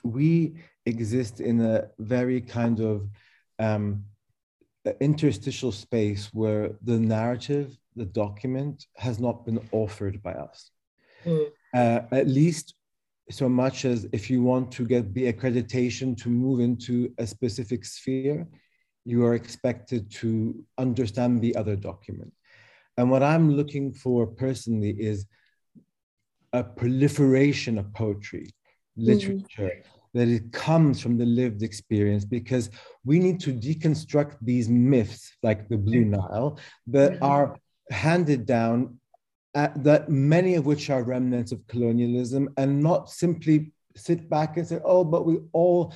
we 0.03 0.55
exist 0.85 1.39
in 1.39 1.61
a 1.61 1.87
very 1.97 2.41
kind 2.41 2.79
of 2.79 3.09
um, 3.57 4.03
interstitial 4.99 5.71
space 5.71 6.29
where 6.33 6.71
the 6.83 6.99
narrative, 6.99 7.77
the 7.95 8.05
document, 8.05 8.85
has 8.95 9.19
not 9.19 9.45
been 9.45 9.59
offered 9.71 10.21
by 10.21 10.33
us. 10.33 10.71
Mm. 11.25 11.49
Uh, 11.74 12.01
at 12.11 12.28
least 12.28 12.74
so 13.32 13.47
much 13.47 13.86
as 13.86 14.07
if 14.11 14.30
you 14.30 14.41
want 14.41 14.72
to 14.72 14.86
get 14.86 15.13
the 15.13 15.32
accreditation 15.32 16.17
to 16.17 16.30
move 16.30 16.59
into 16.59 17.13
a 17.20 17.28
specific 17.28 17.86
sphere, 17.86 18.47
you 19.05 19.24
are 19.26 19.36
expected 19.36 20.11
to 20.11 20.63
understand 20.78 21.41
the 21.41 21.55
other 21.55 21.76
document. 21.76 22.34
And 22.97 23.09
what 23.09 23.24
I'm 23.24 23.55
looking 23.55 23.93
for 23.93 24.28
personally 24.28 24.91
is 24.91 25.26
a 26.53 26.63
proliferation 26.63 27.78
of 27.78 27.93
poetry, 27.93 28.47
mm-hmm. 28.97 29.05
literature, 29.05 29.72
mm-hmm. 29.76 30.17
that 30.20 30.28
it 30.28 30.51
comes 30.51 30.99
from 30.99 31.17
the 31.17 31.26
lived 31.26 31.63
experience 31.63 32.26
because 32.26 32.70
we 33.05 33.20
need 33.20 33.39
to 33.41 33.53
deconstruct 33.53 34.38
these 34.41 34.67
myths 34.70 35.32
like 35.43 35.70
the 35.70 35.78
Blue 35.78 36.05
mm-hmm. 36.05 36.20
Nile 36.20 36.59
that 36.88 37.13
mm-hmm. 37.13 37.24
are 37.24 37.57
handed 37.91 38.45
down, 38.45 38.99
uh, 39.55 39.69
that 39.77 40.09
many 40.09 40.55
of 40.55 40.65
which 40.65 40.89
are 40.89 41.03
remnants 41.03 41.51
of 41.51 41.65
colonialism, 41.67 42.49
and 42.57 42.81
not 42.81 43.09
simply 43.09 43.71
sit 43.95 44.29
back 44.29 44.57
and 44.57 44.67
say, 44.67 44.79
oh, 44.85 45.03
but 45.03 45.25
we 45.25 45.39
all, 45.51 45.93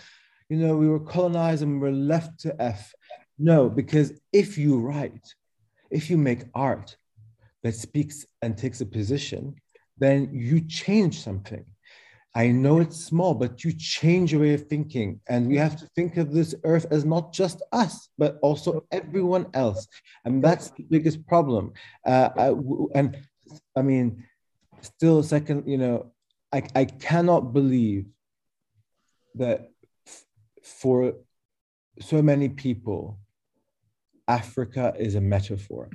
you 0.49 0.57
know, 0.57 0.75
we 0.75 0.89
were 0.89 0.99
colonized 0.99 1.63
and 1.63 1.81
we're 1.81 1.91
left 1.91 2.39
to 2.39 2.61
F. 2.61 2.93
No, 3.37 3.69
because 3.69 4.19
if 4.31 4.57
you 4.57 4.79
write, 4.79 5.33
if 5.89 6.09
you 6.09 6.17
make 6.17 6.43
art 6.53 6.97
that 7.63 7.75
speaks 7.75 8.25
and 8.41 8.57
takes 8.57 8.81
a 8.81 8.85
position, 8.85 9.55
then 9.97 10.29
you 10.33 10.59
change 10.61 11.21
something. 11.21 11.65
I 12.35 12.47
know 12.47 12.79
it's 12.79 13.05
small, 13.05 13.35
but 13.35 13.63
you 13.63 13.71
change 13.73 14.31
your 14.31 14.41
way 14.41 14.55
of 14.55 14.67
thinking. 14.67 15.21
And 15.27 15.47
we 15.47 15.55
have 15.57 15.77
to 15.77 15.87
think 15.95 16.17
of 16.17 16.33
this 16.33 16.55
earth 16.63 16.87
as 16.89 17.05
not 17.05 17.31
just 17.31 17.61
us, 17.71 18.09
but 18.17 18.39
also 18.41 18.85
everyone 18.91 19.45
else. 19.53 19.87
And 20.25 20.43
that's 20.43 20.71
the 20.71 20.83
biggest 20.83 21.25
problem. 21.27 21.73
Uh, 22.05 22.29
I, 22.35 22.53
and 22.95 23.17
I 23.75 23.81
mean, 23.81 24.23
still, 24.81 25.23
second, 25.23 25.67
you 25.67 25.77
know, 25.77 26.11
I, 26.51 26.63
I 26.75 26.85
cannot 26.85 27.53
believe 27.53 28.05
that 29.35 29.71
for 30.63 31.13
so 31.99 32.21
many 32.21 32.49
people, 32.49 33.19
Africa 34.27 34.93
is 34.97 35.15
a 35.15 35.21
metaphor. 35.21 35.89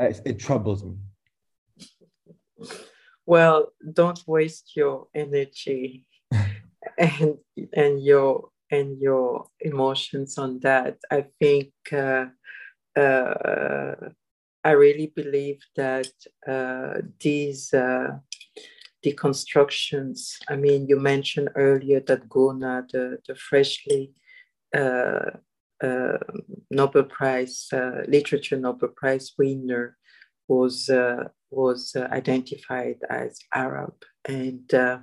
It, 0.00 0.20
it 0.24 0.38
troubles 0.38 0.84
me. 0.84 0.96
Well, 3.26 3.72
don't 3.92 4.20
waste 4.26 4.74
your 4.74 5.06
energy 5.14 6.06
and 6.98 7.38
and 7.72 8.02
your 8.02 8.48
and 8.70 9.00
your 9.00 9.46
emotions 9.60 10.38
on 10.38 10.60
that. 10.60 10.98
I 11.10 11.26
think 11.38 11.72
uh, 11.92 12.26
uh, 12.96 13.94
I 14.62 14.72
really 14.72 15.12
believe 15.14 15.60
that 15.76 16.10
uh, 16.46 17.00
these 17.18 17.72
uh, 17.72 18.18
deconstructions. 19.04 20.36
I 20.48 20.56
mean, 20.56 20.86
you 20.86 20.98
mentioned 21.00 21.50
earlier 21.56 22.00
that 22.00 22.28
Gurnah, 22.28 22.86
the 22.92 23.18
the 23.26 23.34
freshly 23.34 24.12
uh, 24.76 25.30
uh, 25.82 26.18
Nobel 26.70 27.04
Prize 27.04 27.68
literature 28.06 28.58
Nobel 28.58 28.90
Prize 28.90 29.32
winner, 29.38 29.96
was 30.48 30.90
was 31.50 31.94
uh, 31.96 32.08
identified 32.12 32.98
as 33.08 33.38
Arab. 33.54 33.94
And, 34.24 34.72
uh, 34.72 34.98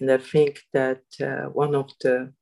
and 0.00 0.10
I 0.10 0.18
think 0.18 0.60
that 0.72 1.02
uh, 1.20 1.48
one 1.50 1.74
of 1.74 1.90
the, 2.00 2.32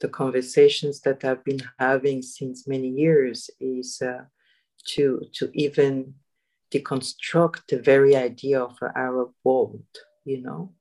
the 0.00 0.08
conversations 0.08 1.00
that 1.00 1.24
I've 1.24 1.44
been 1.44 1.60
having 1.78 2.22
since 2.22 2.66
many 2.66 2.88
years 2.88 3.50
is 3.60 4.02
to, 4.86 5.22
to 5.34 5.50
even 5.54 6.14
deconstruct 6.70 7.66
the 7.68 7.78
very 7.78 8.16
idea 8.16 8.60
of 8.60 8.76
an 8.80 8.92
Arab 8.96 9.30
world, 9.44 9.84
you 10.24 10.40
know, 10.40 10.72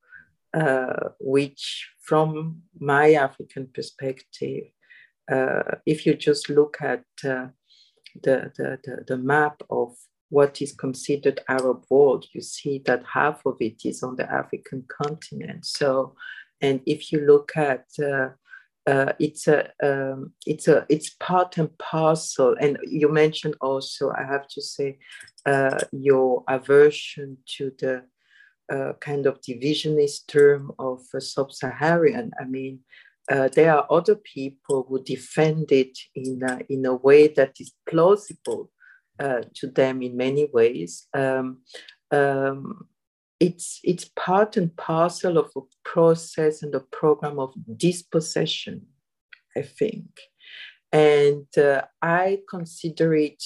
uh, 0.54 1.10
which 1.20 1.90
from 2.02 2.62
my 2.80 3.14
African 3.14 3.68
perspective, 3.74 4.66
uh, 5.32 5.76
if 5.86 6.06
you 6.06 6.14
just 6.14 6.50
look 6.50 6.78
at 6.82 7.04
uh, 7.24 7.48
the, 8.24 8.52
the, 8.58 8.80
the, 8.84 9.04
the, 9.08 9.18
map 9.18 9.62
of 9.70 9.96
what 10.30 10.62
is 10.62 10.72
considered 10.72 11.42
Arab 11.48 11.86
world, 11.90 12.26
you 12.34 12.42
see 12.42 12.82
that 12.86 13.04
half 13.14 13.46
of 13.46 13.58
it 13.60 13.86
is 13.86 14.02
on 14.02 14.16
the 14.16 14.32
African 14.32 14.86
continent. 14.88 15.66
So, 15.66 16.16
and 16.62 16.82
if 16.86 17.12
you 17.12 17.22
look 17.22 17.52
at 17.56 17.86
uh, 18.90 19.14
it's 19.20 19.48
a 19.48 19.60
um, 19.84 20.34
it's 20.46 20.68
a 20.68 20.86
it's 20.90 21.10
part 21.28 21.58
and 21.58 21.72
parcel. 21.78 22.56
And 22.60 22.78
you 22.84 23.08
mentioned 23.24 23.56
also, 23.62 24.12
I 24.22 24.24
have 24.34 24.48
to 24.56 24.62
say, 24.62 24.98
uh, 25.46 25.80
your 25.92 26.44
aversion 26.48 27.38
to 27.58 27.72
the 27.82 28.04
uh, 28.74 28.94
kind 29.00 29.26
of 29.26 29.42
divisionist 29.42 30.28
term 30.28 30.72
of 30.80 31.00
sub-Saharan. 31.20 32.32
I 32.42 32.46
mean, 32.46 32.80
uh, 33.32 33.50
there 33.56 33.76
are 33.76 33.86
other 33.90 34.16
people 34.16 34.86
who 34.88 35.04
defend 35.04 35.72
it 35.72 35.96
in 36.16 36.42
a, 36.44 36.60
in 36.70 36.86
a 36.86 36.96
way 36.96 37.28
that 37.28 37.54
is 37.60 37.72
plausible 37.90 38.72
uh, 39.20 39.42
to 39.56 39.68
them 39.68 40.02
in 40.02 40.18
many 40.18 40.48
ways. 40.54 41.08
Um, 41.14 41.62
um, 42.12 42.88
it's, 43.40 43.80
it's 43.84 44.10
part 44.16 44.58
and 44.58 44.76
parcel 44.76 45.38
of 45.38 45.52
a 45.56 45.62
process 45.84 46.62
and 46.62 46.76
a 46.76 46.82
program 46.82 47.40
of 47.40 47.54
dispossession, 47.78 48.88
I 49.56 49.62
think. 49.62 50.20
And 50.92 51.48
uh, 51.58 51.84
I 52.02 52.40
consider 52.50 53.16
it 53.16 53.44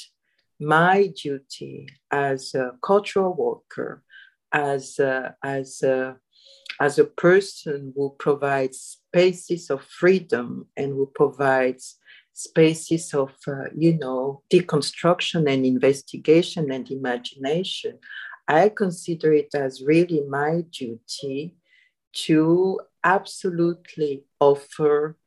my 0.60 1.08
duty 1.22 1.88
as 2.10 2.56
a 2.56 2.72
cultural 2.82 3.34
worker, 3.34 4.04
as 4.52 4.98
a, 5.00 5.36
as 5.44 5.84
a, 5.84 6.18
as 6.80 6.98
a 6.98 7.06
person 7.06 7.94
who 7.96 8.16
provides 8.18 9.00
spaces 9.08 9.70
of 9.70 9.84
freedom 9.84 10.68
and 10.76 10.94
who 10.94 11.12
provides 11.14 11.98
spaces 12.34 13.14
of, 13.14 13.32
uh, 13.48 13.66
you 13.76 13.98
know, 13.98 14.42
deconstruction 14.52 15.52
and 15.52 15.66
investigation 15.66 16.72
and 16.72 16.90
imagination, 16.90 18.00
I 18.48 18.70
consider 18.70 19.34
it 19.34 19.56
as 19.56 19.82
really 19.82 20.22
my 20.28 20.62
duty 20.72 21.56
to 22.14 22.80
absolutely 23.04 24.24
offer 24.40 25.18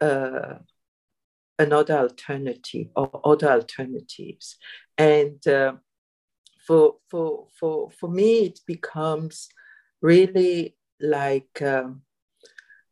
uh, 0.00 0.54
another 1.58 1.98
alternative 1.98 2.88
or 2.94 3.20
other 3.24 3.50
alternatives. 3.50 4.56
And 4.98 5.46
uh, 5.46 5.74
for, 6.66 6.96
for, 7.10 7.48
for, 7.58 7.90
for 7.90 8.08
me, 8.10 8.46
it 8.46 8.60
becomes 8.66 9.48
really 10.02 10.76
like, 11.00 11.62
um, 11.62 12.02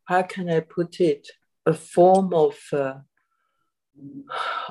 how 0.05 0.23
can 0.23 0.51
I 0.51 0.61
put 0.61 1.01
it, 1.01 1.29
a 1.67 1.73
form 1.75 2.35
of 2.35 2.57
uh, 2.73 2.95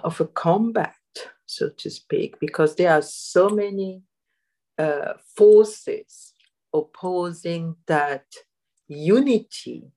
of 0.03 0.19
a 0.21 0.25
combat, 0.25 0.95
so 1.45 1.69
to 1.69 1.89
speak, 1.89 2.39
because 2.39 2.75
there 2.75 2.91
are 2.91 3.01
so 3.01 3.49
many 3.49 4.01
uh, 4.77 5.13
forces 5.35 6.33
opposing 6.73 7.75
that 7.87 8.25
unity, 8.87 9.91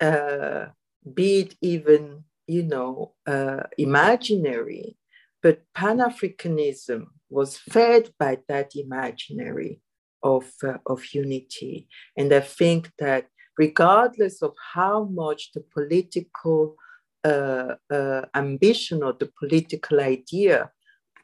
uh, 0.00 0.66
be 1.14 1.40
it 1.40 1.54
even, 1.60 2.24
you 2.46 2.62
know, 2.62 3.12
uh, 3.26 3.62
imaginary, 3.78 4.96
but 5.42 5.62
Pan 5.74 5.98
Africanism 5.98 7.06
was 7.28 7.56
fed 7.56 8.10
by 8.18 8.38
that 8.48 8.74
imaginary 8.74 9.80
of, 10.22 10.50
uh, 10.62 10.78
of 10.86 11.02
unity. 11.12 11.88
And 12.16 12.32
I 12.32 12.40
think 12.40 12.90
that 12.98 13.26
regardless 13.56 14.42
of 14.42 14.54
how 14.74 15.04
much 15.04 15.52
the 15.52 15.64
political 15.72 16.76
uh, 17.24 17.74
uh, 17.90 18.22
ambition 18.34 19.02
or 19.02 19.12
the 19.12 19.30
political 19.38 20.00
idea 20.00 20.70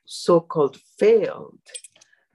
so-called 0.04 0.78
failed, 0.98 1.58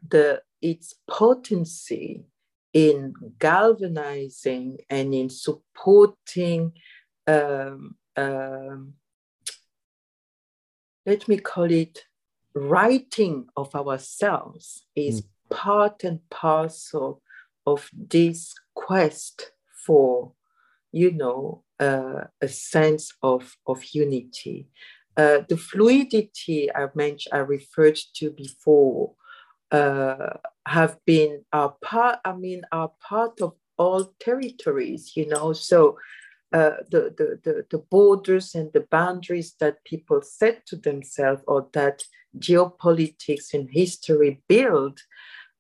the, 0.08 0.42
its 0.62 0.96
potency 1.08 2.26
in 2.74 3.14
galvanizing 3.40 4.78
and 4.90 5.14
in 5.14 5.30
supporting, 5.30 6.72
um, 7.28 7.96
um, 8.16 8.94
let 11.06 11.28
me 11.28 11.38
call 11.38 11.72
it, 11.72 12.06
writing 12.54 13.48
of 13.56 13.74
ourselves 13.76 14.86
is 14.96 15.22
mm. 15.22 15.26
part 15.50 16.04
and 16.04 16.20
parcel 16.30 17.22
of 17.66 17.90
this 17.94 18.54
quest 18.74 19.52
for, 19.86 20.34
you 20.92 21.12
know, 21.12 21.64
uh, 21.80 22.26
a 22.42 22.48
sense 22.48 23.14
of, 23.24 23.58
of 23.66 23.84
unity. 23.94 24.68
Uh, 25.18 25.40
the 25.50 25.58
fluidity 25.58 26.74
I 26.74 26.88
mentioned, 26.96 27.34
I 27.34 27.40
referred 27.40 28.00
to 28.16 28.32
before, 28.32 29.14
uh, 29.72 30.38
have 30.66 30.98
been 31.06 31.44
a 31.52 31.70
part. 31.70 32.20
I 32.26 32.34
mean, 32.34 32.64
are 32.72 32.92
part 33.02 33.42
of 33.42 33.54
all 33.78 34.14
territories. 34.20 35.14
You 35.16 35.28
know, 35.28 35.54
so 35.54 35.98
uh, 36.54 36.78
the, 36.90 37.14
the, 37.18 37.40
the, 37.44 37.66
the, 37.72 37.78
borders 37.78 38.56
and 38.56 38.72
the 38.74 38.86
boundaries 38.92 39.56
that 39.62 39.84
people 39.86 40.22
set 40.22 40.66
to 40.66 40.76
themselves 40.76 41.42
or 41.48 41.68
that 41.72 42.04
geopolitics 42.38 43.54
and 43.54 43.70
history 43.72 44.42
build 44.50 45.00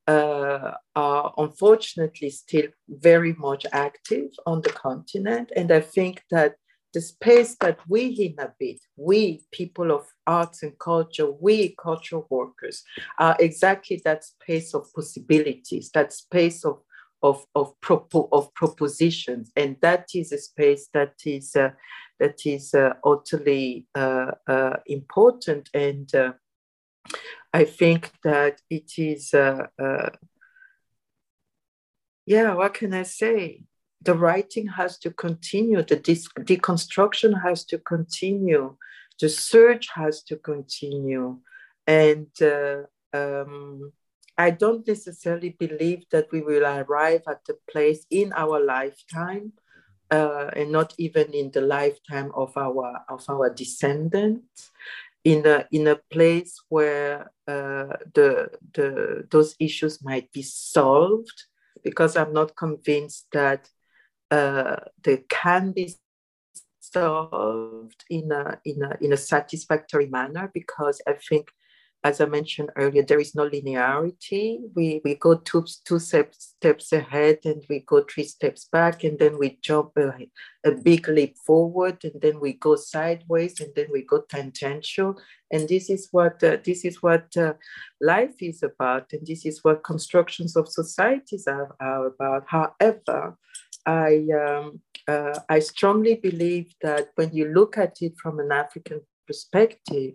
uh, 0.07 0.71
are 0.95 1.33
unfortunately 1.37 2.29
still 2.29 2.67
very 2.89 3.33
much 3.33 3.65
active 3.71 4.31
on 4.45 4.61
the 4.61 4.69
continent. 4.69 5.51
And 5.55 5.71
I 5.71 5.79
think 5.79 6.23
that 6.29 6.55
the 6.93 7.01
space 7.01 7.55
that 7.61 7.79
we 7.87 8.15
inhabit, 8.19 8.79
we 8.95 9.41
people 9.51 9.91
of 9.91 10.05
arts 10.27 10.63
and 10.63 10.77
culture, 10.79 11.29
we 11.31 11.75
cultural 11.81 12.27
workers, 12.29 12.83
are 13.17 13.35
exactly 13.39 14.01
that 14.03 14.23
space 14.23 14.73
of 14.73 14.91
possibilities, 14.93 15.91
that 15.93 16.13
space 16.13 16.65
of 16.65 16.81
of 17.23 17.45
of, 17.53 17.79
propo- 17.81 18.29
of 18.31 18.51
propositions, 18.55 19.51
and 19.55 19.77
that 19.81 20.07
is 20.15 20.31
a 20.31 20.39
space 20.39 20.89
that 20.93 21.13
is 21.25 21.55
uh, 21.55 21.69
that 22.19 22.45
is 22.45 22.73
uh, 22.73 22.93
utterly 23.05 23.85
uh, 23.95 24.31
uh 24.47 24.77
important 24.87 25.69
and 25.73 26.13
uh, 26.15 26.33
I 27.53 27.65
think 27.65 28.11
that 28.23 28.61
it 28.69 28.91
is, 28.97 29.33
uh, 29.33 29.67
yeah, 32.25 32.53
what 32.53 32.73
can 32.73 32.93
I 32.93 33.03
say? 33.03 33.63
The 34.03 34.15
writing 34.15 34.67
has 34.67 34.97
to 34.99 35.11
continue, 35.11 35.83
the 35.83 35.97
deconstruction 35.97 37.43
has 37.43 37.63
to 37.65 37.77
continue, 37.77 38.75
the 39.19 39.29
search 39.29 39.89
has 39.93 40.23
to 40.23 40.37
continue. 40.37 41.39
And 41.85 42.27
uh, 42.41 42.83
um, 43.13 43.91
I 44.37 44.49
don't 44.49 44.87
necessarily 44.87 45.55
believe 45.59 46.05
that 46.11 46.31
we 46.31 46.41
will 46.41 46.65
arrive 46.65 47.21
at 47.27 47.45
the 47.45 47.57
place 47.71 48.05
in 48.09 48.33
our 48.35 48.59
lifetime. 48.59 49.53
Uh, 50.09 50.49
and 50.57 50.73
not 50.73 50.93
even 50.97 51.33
in 51.33 51.49
the 51.51 51.61
lifetime 51.61 52.33
of 52.35 52.51
our 52.57 52.99
of 53.07 53.23
our 53.29 53.49
descendants 53.49 54.69
in 55.23 55.45
a 55.45 55.65
in 55.71 55.87
a 55.87 55.95
place 55.95 56.59
where 56.69 57.31
uh, 57.47 57.95
the 58.13 58.49
the 58.73 59.25
those 59.29 59.55
issues 59.59 60.03
might 60.03 60.31
be 60.31 60.41
solved 60.41 61.43
because 61.83 62.15
I'm 62.17 62.33
not 62.33 62.55
convinced 62.55 63.27
that 63.31 63.69
uh, 64.31 64.77
they 65.03 65.23
can 65.29 65.71
be 65.71 65.93
solved 66.79 68.03
in 68.09 68.31
a 68.31 68.59
in 68.65 68.81
a 68.81 68.97
in 69.01 69.13
a 69.13 69.17
satisfactory 69.17 70.07
manner 70.07 70.49
because 70.53 71.01
I 71.07 71.13
think 71.13 71.51
as 72.03 72.19
I 72.19 72.25
mentioned 72.25 72.71
earlier, 72.75 73.03
there 73.03 73.19
is 73.19 73.35
no 73.35 73.47
linearity. 73.47 74.59
We, 74.75 75.01
we 75.03 75.15
go 75.15 75.35
two, 75.35 75.65
two 75.85 75.99
steps, 75.99 76.55
steps 76.57 76.91
ahead 76.91 77.39
and 77.45 77.63
we 77.69 77.81
go 77.81 78.03
three 78.03 78.23
steps 78.23 78.67
back, 78.71 79.03
and 79.03 79.19
then 79.19 79.37
we 79.37 79.59
jump 79.61 79.91
a, 79.97 80.13
a 80.65 80.71
big 80.71 81.07
leap 81.07 81.37
forward, 81.37 82.03
and 82.03 82.19
then 82.19 82.39
we 82.39 82.53
go 82.53 82.75
sideways, 82.75 83.59
and 83.59 83.71
then 83.75 83.87
we 83.91 84.01
go 84.01 84.21
tangential. 84.27 85.15
And 85.51 85.69
this 85.69 85.91
is 85.91 86.07
what 86.11 86.43
uh, 86.43 86.57
this 86.65 86.85
is 86.85 87.03
what 87.03 87.37
uh, 87.37 87.53
life 87.99 88.41
is 88.41 88.63
about, 88.63 89.13
and 89.13 89.25
this 89.27 89.45
is 89.45 89.59
what 89.61 89.83
constructions 89.83 90.55
of 90.55 90.67
societies 90.67 91.45
are, 91.45 91.75
are 91.79 92.07
about. 92.07 92.45
However, 92.47 93.37
I 93.85 94.27
um, 94.31 94.81
uh, 95.07 95.39
I 95.49 95.59
strongly 95.59 96.15
believe 96.15 96.73
that 96.81 97.09
when 97.15 97.33
you 97.33 97.45
look 97.45 97.77
at 97.77 98.01
it 98.01 98.13
from 98.17 98.39
an 98.39 98.51
African 98.51 99.01
perspective, 99.27 100.13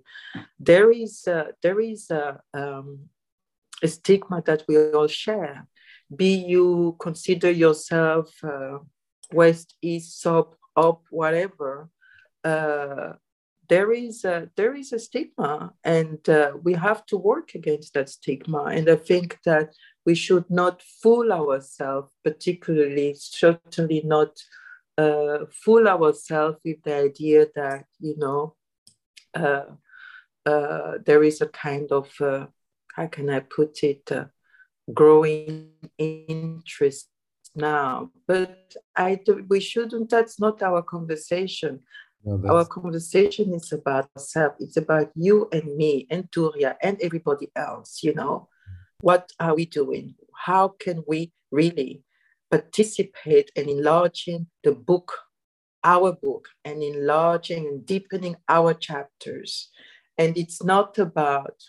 there 0.58 0.90
is 0.90 1.26
a, 1.26 1.48
there 1.62 1.80
is 1.80 2.10
a, 2.10 2.40
um, 2.54 3.08
a 3.82 3.88
stigma 3.88 4.42
that 4.46 4.62
we 4.68 4.76
all 4.92 5.08
share. 5.08 5.66
Be 6.14 6.34
you 6.34 6.96
consider 7.00 7.50
yourself 7.50 8.30
uh, 8.44 8.78
west, 9.32 9.74
east, 9.82 10.20
sub, 10.22 10.54
up, 10.76 11.02
whatever. 11.10 11.88
Uh, 12.44 13.14
there 13.68 13.92
is 13.92 14.24
a, 14.24 14.48
there 14.56 14.74
is 14.74 14.92
a 14.92 14.98
stigma, 14.98 15.72
and 15.82 16.28
uh, 16.28 16.52
we 16.62 16.74
have 16.74 17.04
to 17.06 17.16
work 17.16 17.56
against 17.56 17.94
that 17.94 18.08
stigma. 18.08 18.64
And 18.66 18.88
I 18.88 18.94
think 18.94 19.38
that 19.44 19.74
we 20.06 20.14
should 20.14 20.48
not 20.48 20.80
fool 20.82 21.32
ourselves, 21.32 22.12
particularly 22.22 23.14
certainly 23.18 24.00
not 24.04 24.40
uh, 24.96 25.38
fool 25.50 25.88
ourselves 25.88 26.58
with 26.64 26.82
the 26.84 26.94
idea 26.94 27.46
that 27.54 27.84
you 28.00 28.16
know 28.16 28.54
uh, 29.34 29.64
uh, 30.46 30.92
there 31.04 31.22
is 31.24 31.40
a 31.42 31.48
kind 31.48 31.90
of 31.90 32.08
uh, 32.20 32.46
how 32.94 33.06
can 33.08 33.28
I 33.28 33.40
put 33.40 33.82
it 33.82 34.10
growing 34.94 35.72
interest 35.98 37.08
now. 37.54 38.10
But 38.26 38.76
i 38.94 39.16
do, 39.16 39.44
we 39.48 39.60
shouldn't 39.60 40.08
that's 40.08 40.38
not 40.40 40.62
our 40.62 40.82
conversation. 40.82 41.80
No, 42.24 42.40
our 42.48 42.64
conversation 42.64 43.54
is 43.54 43.72
about 43.72 44.08
ourselves 44.16 44.56
it's 44.58 44.76
about 44.76 45.10
you 45.14 45.48
and 45.52 45.76
me 45.76 46.08
and 46.10 46.28
Touria 46.32 46.74
and 46.82 47.00
everybody 47.00 47.52
else 47.54 48.02
you 48.02 48.14
know 48.14 48.48
what 49.06 49.24
are 49.44 49.54
we 49.58 49.64
doing 49.80 50.06
how 50.48 50.64
can 50.84 50.98
we 51.06 51.20
really 51.50 51.92
participate 52.50 53.48
in 53.56 53.68
enlarging 53.68 54.40
the 54.64 54.72
book 54.72 55.08
our 55.86 56.12
book 56.12 56.48
and 56.64 56.82
enlarging 56.82 57.68
and 57.68 57.86
deepening 57.86 58.36
our 58.48 58.74
chapters. 58.74 59.70
And 60.18 60.36
it's 60.36 60.62
not 60.62 60.98
about, 60.98 61.62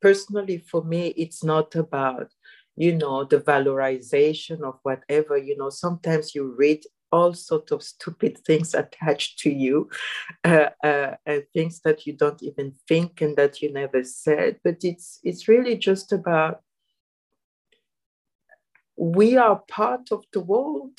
personally 0.00 0.58
for 0.58 0.84
me, 0.84 1.08
it's 1.16 1.42
not 1.42 1.74
about, 1.74 2.28
you 2.76 2.94
know, 2.94 3.24
the 3.24 3.38
valorization 3.40 4.62
of 4.62 4.78
whatever, 4.84 5.36
you 5.36 5.56
know, 5.56 5.68
sometimes 5.68 6.32
you 6.32 6.54
read 6.56 6.82
all 7.12 7.34
sorts 7.34 7.72
of 7.72 7.82
stupid 7.82 8.38
things 8.46 8.74
attached 8.74 9.38
to 9.40 9.50
you, 9.50 9.88
uh, 10.44 10.70
uh, 10.82 11.16
uh, 11.26 11.38
things 11.52 11.80
that 11.80 12.06
you 12.06 12.12
don't 12.12 12.42
even 12.42 12.74
think 12.88 13.20
and 13.20 13.36
that 13.36 13.60
you 13.62 13.72
never 13.72 14.04
said. 14.04 14.60
But 14.64 14.78
it's 14.82 15.20
it's 15.22 15.48
really 15.48 15.76
just 15.76 16.12
about 16.12 16.60
we 18.96 19.36
are 19.36 19.62
part 19.68 20.12
of 20.12 20.24
the 20.32 20.40
world 20.40 20.98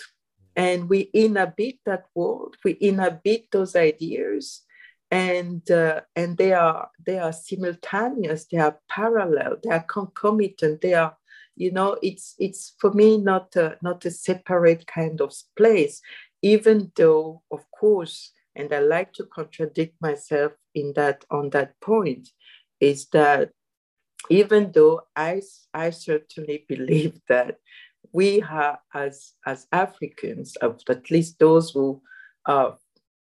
and 0.55 0.89
we 0.89 1.09
inhabit 1.13 1.75
that 1.85 2.05
world. 2.15 2.55
We 2.65 2.77
inhabit 2.81 3.47
those 3.51 3.75
ideas 3.75 4.63
and 5.11 5.69
uh, 5.69 6.01
and 6.15 6.37
they 6.37 6.53
are 6.53 6.89
they 7.05 7.19
are 7.19 7.33
simultaneous. 7.33 8.45
They 8.45 8.57
are 8.57 8.79
parallel. 8.89 9.57
They 9.63 9.69
are 9.69 9.83
concomitant. 9.83 10.81
They 10.81 10.93
are 10.93 11.15
you 11.55 11.71
know 11.71 11.97
it's 12.01 12.35
it's 12.39 12.73
for 12.79 12.91
me 12.93 13.17
not 13.17 13.55
a, 13.55 13.77
not 13.81 14.05
a 14.05 14.11
separate 14.11 14.85
kind 14.87 15.21
of 15.21 15.33
place 15.57 16.01
even 16.41 16.91
though 16.95 17.41
of 17.51 17.59
course 17.71 18.31
and 18.55 18.73
i 18.73 18.79
like 18.79 19.13
to 19.13 19.25
contradict 19.25 19.95
myself 20.01 20.51
in 20.75 20.93
that 20.95 21.23
on 21.29 21.49
that 21.49 21.79
point 21.81 22.29
is 22.79 23.07
that 23.09 23.51
even 24.29 24.71
though 24.71 25.01
i 25.15 25.41
i 25.73 25.89
certainly 25.89 26.65
believe 26.67 27.19
that 27.27 27.57
we 28.11 28.39
have, 28.39 28.79
as 28.93 29.33
as 29.45 29.67
Africans, 29.71 30.55
of 30.57 30.81
at 30.89 31.09
least 31.11 31.39
those 31.39 31.71
who 31.71 32.01
are 32.45 32.77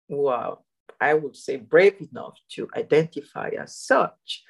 who 0.08 0.26
are, 0.26 0.58
I 1.00 1.14
would 1.14 1.36
say, 1.36 1.56
brave 1.56 1.96
enough 2.12 2.38
to 2.52 2.68
identify 2.76 3.50
as 3.58 3.76
such, 3.76 4.44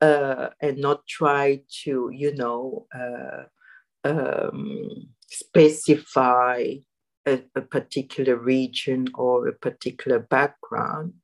uh, 0.00 0.48
and 0.60 0.78
not 0.78 1.06
try 1.06 1.60
to, 1.82 2.10
you 2.12 2.34
know, 2.34 2.86
uh, 2.94 3.44
um, 4.04 5.08
specify 5.26 6.74
a, 7.26 7.42
a, 7.54 7.60
particular 7.60 8.36
region 8.36 9.08
or 9.14 9.48
a 9.48 9.52
particular 9.52 10.20
background. 10.20 11.14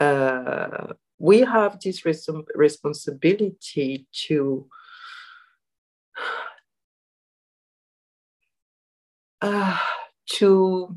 Uh, 0.00 0.88
we 1.18 1.40
have 1.40 1.80
this 1.80 2.04
res- 2.04 2.28
responsibility 2.54 4.06
to 4.12 4.68
uh, 9.40 9.78
to 10.26 10.96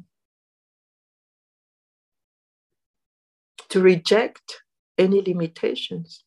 to 3.70 3.82
reject 3.82 4.64
any 4.98 5.22
limitations 5.22 6.26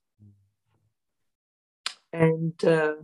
and 2.13 2.65
uh, 2.65 2.95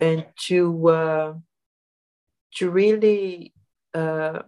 and 0.00 0.26
to 0.46 0.88
uh, 0.88 1.34
to 2.54 2.70
really 2.70 3.54
uh, 3.94 4.42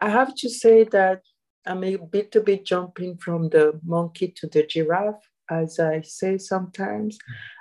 I 0.00 0.10
have 0.10 0.34
to 0.36 0.48
say 0.48 0.84
that 0.84 1.22
I'm 1.66 1.84
a 1.84 1.96
bit 1.96 2.34
a 2.36 2.40
bit 2.40 2.64
jumping 2.64 3.18
from 3.18 3.48
the 3.50 3.78
monkey 3.84 4.28
to 4.36 4.46
the 4.46 4.66
giraffe, 4.66 5.28
as 5.50 5.78
I 5.78 6.00
say 6.02 6.38
sometimes. 6.38 7.18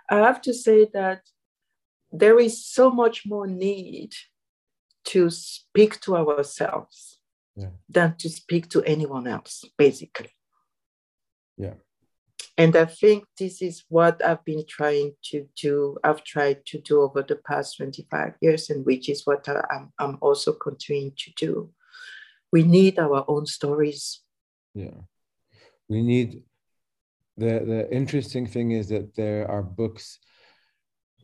I 0.10 0.18
have 0.18 0.42
to 0.42 0.54
say 0.54 0.88
that 0.94 1.22
there 2.12 2.40
is 2.40 2.66
so 2.66 2.90
much 2.90 3.24
more 3.26 3.46
need 3.46 4.14
to 5.06 5.30
speak 5.30 6.00
to 6.02 6.16
ourselves 6.16 7.20
yeah. 7.56 7.70
than 7.88 8.16
to 8.18 8.30
speak 8.30 8.70
to 8.70 8.84
anyone 8.84 9.28
else, 9.28 9.66
basically. 9.78 10.32
Yeah. 11.58 11.76
And 12.60 12.76
I 12.76 12.86
think 12.86 13.24
this 13.38 13.62
is 13.62 13.84
what 13.90 14.24
I've 14.24 14.44
been 14.44 14.66
trying 14.68 15.14
to 15.32 15.48
do. 15.56 15.98
I've 16.04 16.24
tried 16.24 16.66
to 16.68 16.80
do 16.80 17.02
over 17.02 17.24
the 17.24 17.38
past 17.38 17.78
25 17.78 18.34
years, 18.42 18.70
and 18.70 18.86
which 18.86 19.10
is 19.10 19.26
what 19.26 19.48
I'm, 19.48 19.94
I'm 19.98 20.18
also 20.22 20.54
continuing 20.54 21.14
to 21.18 21.32
do. 21.38 21.70
We 22.52 22.64
need 22.64 23.00
our 23.00 23.24
own 23.28 23.46
stories. 23.46 24.22
Yeah. 24.74 25.00
We 25.88 26.02
need 26.02 26.44
the 27.38 27.64
the 27.66 27.92
interesting 27.92 28.46
thing 28.46 28.72
is 28.72 28.90
that 28.90 29.16
there 29.16 29.50
are 29.50 29.64
books 29.64 30.20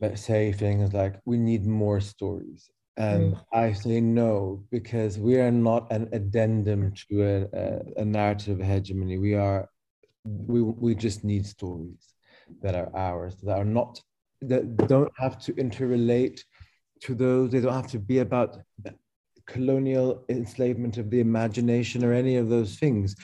that 0.00 0.18
say 0.18 0.52
things 0.52 0.92
like 0.92 1.20
we 1.24 1.36
need 1.36 1.66
more 1.66 2.00
stories 2.00 2.70
and 2.96 3.34
mm. 3.34 3.44
I 3.52 3.72
say 3.72 4.00
no 4.00 4.64
because 4.70 5.18
we 5.18 5.38
are 5.38 5.50
not 5.50 5.92
an 5.92 6.08
addendum 6.12 6.94
to 7.08 7.22
a, 7.22 7.42
a, 7.52 8.02
a, 8.02 8.04
narrative 8.04 8.58
hegemony. 8.58 9.18
We 9.18 9.34
are, 9.34 9.68
we, 10.26 10.62
we 10.62 10.94
just 10.94 11.24
need 11.24 11.46
stories 11.46 12.14
that 12.62 12.74
are 12.74 12.94
ours, 12.96 13.36
that 13.42 13.58
are 13.58 13.64
not, 13.64 14.00
that 14.42 14.76
don't 14.88 15.12
have 15.18 15.38
to 15.40 15.52
interrelate 15.54 16.40
to 17.02 17.14
those, 17.14 17.50
they 17.50 17.60
don't 17.60 17.74
have 17.74 17.90
to 17.90 17.98
be 17.98 18.18
about 18.18 18.58
colonial 19.46 20.24
enslavement 20.28 20.98
of 20.98 21.10
the 21.10 21.20
imagination 21.20 22.04
or 22.04 22.12
any 22.12 22.36
of 22.36 22.48
those 22.48 22.76
things. 22.76 23.16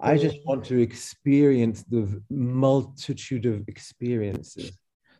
I 0.00 0.16
just 0.16 0.38
want 0.44 0.64
to 0.66 0.80
experience 0.80 1.84
the 1.84 2.20
multitude 2.30 3.46
of 3.46 3.62
experiences 3.68 4.76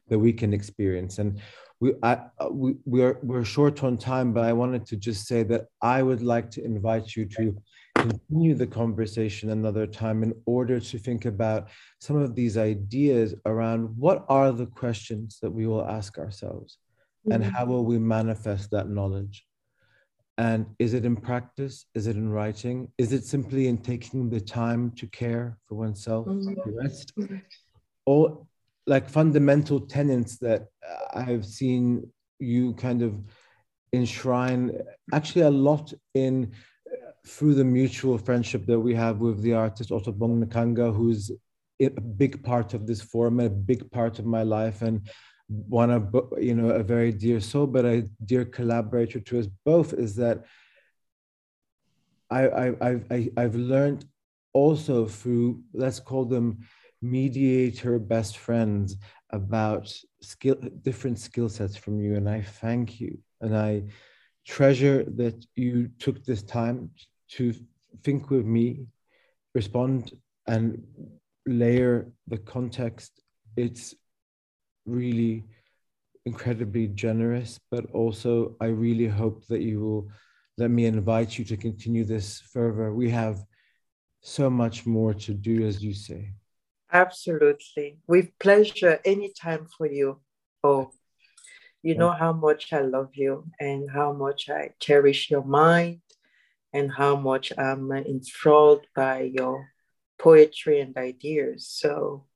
that 0.08 0.18
we 0.18 0.32
can 0.32 0.52
experience. 0.52 1.18
And 1.18 1.40
we, 1.80 1.94
I, 2.02 2.18
uh, 2.38 2.48
we, 2.50 2.74
we're, 2.84 3.18
we're 3.22 3.44
short 3.44 3.82
on 3.82 3.96
time, 3.96 4.32
but 4.32 4.44
I 4.44 4.52
wanted 4.52 4.86
to 4.86 4.96
just 4.96 5.26
say 5.26 5.42
that 5.44 5.66
I 5.80 6.02
would 6.02 6.22
like 6.22 6.50
to 6.52 6.64
invite 6.64 7.16
you 7.16 7.24
to 7.26 7.56
continue 7.94 8.54
the 8.54 8.66
conversation 8.66 9.50
another 9.50 9.86
time 9.86 10.22
in 10.22 10.34
order 10.46 10.80
to 10.80 10.98
think 10.98 11.24
about 11.24 11.68
some 12.00 12.16
of 12.16 12.34
these 12.34 12.56
ideas 12.56 13.34
around 13.46 13.88
what 13.96 14.24
are 14.28 14.52
the 14.52 14.66
questions 14.66 15.38
that 15.40 15.50
we 15.50 15.66
will 15.66 15.84
ask 15.84 16.18
ourselves 16.18 16.78
mm-hmm. 17.26 17.32
and 17.32 17.44
how 17.44 17.64
will 17.64 17.84
we 17.84 17.98
manifest 17.98 18.70
that 18.70 18.88
knowledge 18.88 19.46
and 20.38 20.66
is 20.78 20.94
it 20.94 21.04
in 21.04 21.16
practice 21.16 21.86
is 21.94 22.06
it 22.06 22.16
in 22.16 22.28
writing 22.28 22.88
is 22.98 23.12
it 23.12 23.24
simply 23.24 23.68
in 23.68 23.78
taking 23.78 24.28
the 24.28 24.40
time 24.40 24.90
to 24.90 25.06
care 25.06 25.56
for 25.66 25.76
oneself 25.76 26.26
mm-hmm. 26.26 26.54
to 26.54 26.76
rest 26.76 27.12
mm-hmm. 27.16 27.36
or 28.06 28.44
like 28.86 29.08
fundamental 29.08 29.80
tenets 29.80 30.36
that 30.38 30.66
I've 31.14 31.46
seen 31.46 32.10
you 32.38 32.74
kind 32.74 33.02
of 33.02 33.14
enshrine 33.92 34.76
actually 35.12 35.42
a 35.42 35.50
lot 35.50 35.92
in 36.14 36.52
through 37.26 37.54
the 37.54 37.64
mutual 37.64 38.18
friendship 38.18 38.66
that 38.66 38.78
we 38.78 38.94
have 38.94 39.18
with 39.18 39.40
the 39.42 39.54
artist 39.54 39.90
Otobong 39.90 40.44
Nkanga, 40.44 40.94
who's 40.94 41.30
a 41.80 41.88
big 41.90 42.42
part 42.42 42.74
of 42.74 42.86
this 42.86 43.00
forum, 43.00 43.40
a 43.40 43.48
big 43.48 43.90
part 43.90 44.18
of 44.18 44.26
my 44.26 44.42
life, 44.42 44.82
and 44.82 45.08
one 45.48 45.90
of 45.90 46.14
you 46.38 46.54
know 46.54 46.70
a 46.70 46.82
very 46.82 47.12
dear 47.12 47.40
soul, 47.40 47.66
but 47.66 47.84
a 47.84 48.08
dear 48.24 48.44
collaborator 48.44 49.20
to 49.20 49.38
us 49.38 49.46
both, 49.64 49.92
is 49.92 50.16
that 50.16 50.44
I, 52.30 52.48
I, 52.48 52.66
I've, 52.80 53.04
I, 53.10 53.30
I've 53.36 53.54
learned 53.54 54.06
also 54.52 55.06
through 55.06 55.62
let's 55.72 56.00
call 56.00 56.24
them 56.24 56.60
mediator 57.02 57.98
best 57.98 58.38
friends 58.38 58.96
about 59.30 59.92
skill 60.22 60.56
different 60.82 61.18
skill 61.18 61.48
sets 61.48 61.76
from 61.76 62.00
you. 62.00 62.16
And 62.16 62.28
i 62.28 62.40
thank 62.40 63.00
you. 63.00 63.18
And 63.40 63.56
i 63.56 63.84
treasure 64.46 65.04
that 65.16 65.44
you 65.54 65.88
took 65.98 66.24
this 66.24 66.42
time 66.42 66.90
to 67.28 67.54
think 68.02 68.30
with 68.30 68.44
me 68.44 68.86
respond 69.54 70.12
and 70.46 70.82
layer 71.46 72.10
the 72.28 72.38
context 72.38 73.20
it's 73.56 73.94
really 74.86 75.44
incredibly 76.26 76.88
generous 76.88 77.60
but 77.70 77.84
also 77.92 78.56
i 78.60 78.66
really 78.66 79.06
hope 79.06 79.46
that 79.46 79.60
you 79.60 79.80
will 79.80 80.08
let 80.56 80.70
me 80.70 80.86
invite 80.86 81.38
you 81.38 81.44
to 81.44 81.56
continue 81.56 82.04
this 82.04 82.40
further 82.52 82.92
we 82.92 83.10
have 83.10 83.42
so 84.20 84.48
much 84.48 84.86
more 84.86 85.12
to 85.12 85.34
do 85.34 85.66
as 85.66 85.82
you 85.82 85.92
say 85.92 86.32
Absolutely. 86.94 87.98
With 88.06 88.38
pleasure 88.38 89.00
anytime 89.04 89.66
for 89.66 89.86
you. 89.86 90.20
Oh, 90.62 90.92
you 91.82 91.96
know 91.96 92.12
how 92.12 92.32
much 92.32 92.72
I 92.72 92.82
love 92.82 93.10
you 93.14 93.44
and 93.58 93.90
how 93.90 94.12
much 94.12 94.48
I 94.48 94.70
cherish 94.78 95.28
your 95.28 95.44
mind 95.44 96.00
and 96.74 96.90
how 96.92 97.14
much 97.14 97.52
I'm 97.56 97.90
enthralled 97.92 98.84
by 98.94 99.30
your 99.32 99.70
poetry 100.18 100.80
and 100.80 100.94
ideas. 100.96 101.68
So 101.68 102.26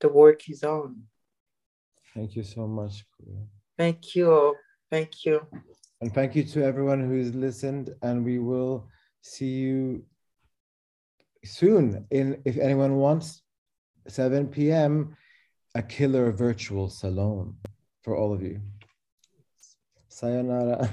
the 0.00 0.08
work 0.08 0.48
is 0.50 0.62
on. 0.62 1.04
Thank 2.14 2.36
you 2.36 2.42
so 2.42 2.66
much. 2.66 3.04
Thank 3.78 4.14
you. 4.14 4.54
Thank 4.90 5.24
you. 5.24 5.46
And 6.02 6.12
thank 6.12 6.36
you 6.36 6.44
to 6.44 6.62
everyone 6.62 7.00
who's 7.00 7.34
listened. 7.34 7.94
And 8.02 8.24
we 8.24 8.38
will 8.38 8.88
see 9.22 9.52
you 9.64 10.04
soon. 11.42 12.06
In 12.10 12.42
if 12.44 12.58
anyone 12.58 12.96
wants 12.96 13.42
7 14.08 14.48
p.m., 14.48 15.16
a 15.74 15.82
killer 15.82 16.30
virtual 16.32 16.90
salon 16.90 17.56
for 18.02 18.14
all 18.16 18.34
of 18.34 18.42
you. 18.42 18.60
Sayonara. 20.08 20.86